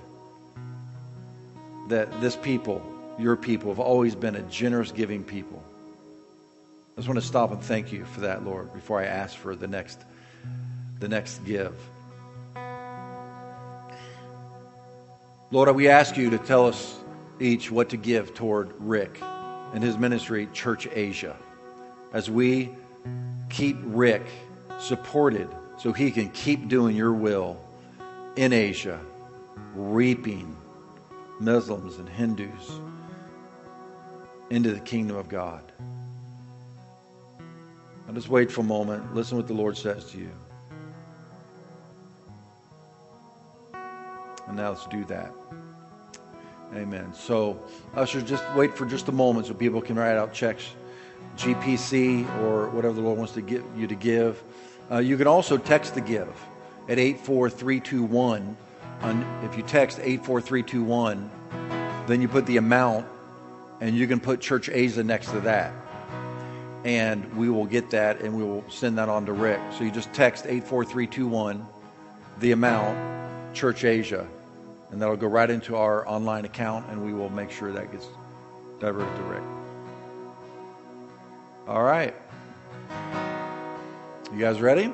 that 1.90 2.22
this 2.22 2.38
people, 2.38 2.82
your 3.20 3.36
people, 3.36 3.70
have 3.70 3.80
always 3.80 4.16
been 4.16 4.38
a 4.38 4.42
generous 4.44 4.92
giving 4.92 5.24
people. 5.24 5.62
I 6.96 7.02
just 7.02 7.08
want 7.10 7.20
to 7.20 7.26
stop 7.26 7.52
and 7.52 7.62
thank 7.62 7.92
you 7.92 8.06
for 8.06 8.22
that, 8.22 8.46
Lord, 8.46 8.74
before 8.74 9.02
I 9.02 9.06
ask 9.06 9.36
for 9.36 9.56
the 9.58 9.68
next, 9.68 10.00
the 11.00 11.10
next 11.10 11.46
give. 11.46 11.76
Lord, 15.52 15.76
we 15.76 15.90
ask 15.90 16.16
you 16.18 16.30
to 16.30 16.38
tell 16.38 16.66
us 16.66 16.98
each 17.40 17.72
what 17.72 17.90
to 17.90 17.98
give 17.98 18.34
toward 18.34 18.74
Rick 18.80 19.20
and 19.74 19.84
his 19.84 19.98
ministry, 19.98 20.48
Church 20.54 20.88
Asia, 20.92 21.36
as 22.14 22.30
we 22.30 22.70
keep 23.50 23.78
Rick 23.84 24.24
supported 24.80 25.50
so 25.78 25.94
he 25.94 26.12
can 26.12 26.30
keep 26.30 26.68
doing 26.68 26.96
your 26.96 27.14
will 27.14 27.62
in 28.36 28.54
Asia, 28.54 29.00
reaping 29.76 30.56
Muslims 31.40 31.98
and 31.98 32.10
Hindus 32.10 32.80
into 34.50 34.74
the 34.74 34.80
kingdom 34.80 35.18
of 35.18 35.30
God. 35.30 35.64
Now 38.08 38.14
just 38.14 38.30
wait 38.30 38.52
for 38.52 38.62
a 38.62 38.64
moment. 38.64 39.14
Listen 39.14 39.38
what 39.38 39.48
the 39.48 39.54
Lord 39.54 39.78
says 39.78 40.12
to 40.12 40.18
you. 40.18 40.32
And 44.48 44.56
now 44.56 44.70
let's 44.70 44.88
do 44.88 45.04
that. 45.06 45.32
Amen. 46.74 47.14
So, 47.14 47.60
ushers, 47.96 48.24
just 48.24 48.44
wait 48.56 48.76
for 48.76 48.86
just 48.86 49.08
a 49.08 49.12
moment 49.12 49.48
so 49.48 49.54
people 49.54 49.82
can 49.82 49.96
write 49.96 50.18
out 50.18 50.34
checks 50.34 50.68
GPC 51.38 52.28
or 52.42 52.70
whatever 52.70 52.94
the 52.94 53.02
Lord 53.02 53.18
wants 53.18 53.34
to 53.34 53.42
give 53.42 53.64
you 53.76 53.88
to 53.88 53.96
give. 53.96 54.44
Uh, 54.92 54.98
you 54.98 55.18
can 55.18 55.28
also 55.28 55.58
text 55.58 55.96
the 55.96 56.02
give 56.02 56.34
at 56.90 57.00
84321. 57.00 58.58
if 59.44 59.58
you 59.58 59.64
text 59.64 60.00
84321, 60.00 61.30
then 62.08 62.22
you 62.22 62.28
put 62.28 62.46
the 62.46 62.58
amount 62.58 63.06
and 63.80 63.96
you 63.96 64.08
can 64.08 64.20
put 64.20 64.42
Church 64.42 64.70
Asia 64.70 65.04
next 65.04 65.30
to 65.32 65.40
that. 65.42 65.74
And 66.84 67.36
we 67.36 67.50
will 67.50 67.66
get 67.66 67.90
that 67.92 68.22
and 68.22 68.36
we 68.36 68.44
will 68.44 68.64
send 68.70 68.98
that 68.98 69.10
on 69.10 69.26
to 69.26 69.34
Rick. 69.34 69.60
So 69.78 69.84
you 69.84 69.92
just 69.92 70.12
text 70.14 70.46
84321, 70.46 71.66
the 72.40 72.52
amount, 72.52 73.56
Church 73.56 73.84
Asia, 73.84 74.28
and 74.92 75.02
that'll 75.02 75.18
go 75.18 75.28
right 75.28 75.50
into 75.50 75.76
our 75.76 76.08
online 76.08 76.46
account 76.46 76.86
and 76.90 77.04
we 77.04 77.14
will 77.14 77.30
make 77.30 77.52
sure 77.52 77.72
that 77.72 77.92
gets 77.92 78.08
diverted 78.80 79.16
to 79.16 79.24
Rick. 79.24 79.44
All 81.68 81.84
right. 81.84 82.16
You 84.32 84.40
guys 84.40 84.62
ready? 84.62 84.94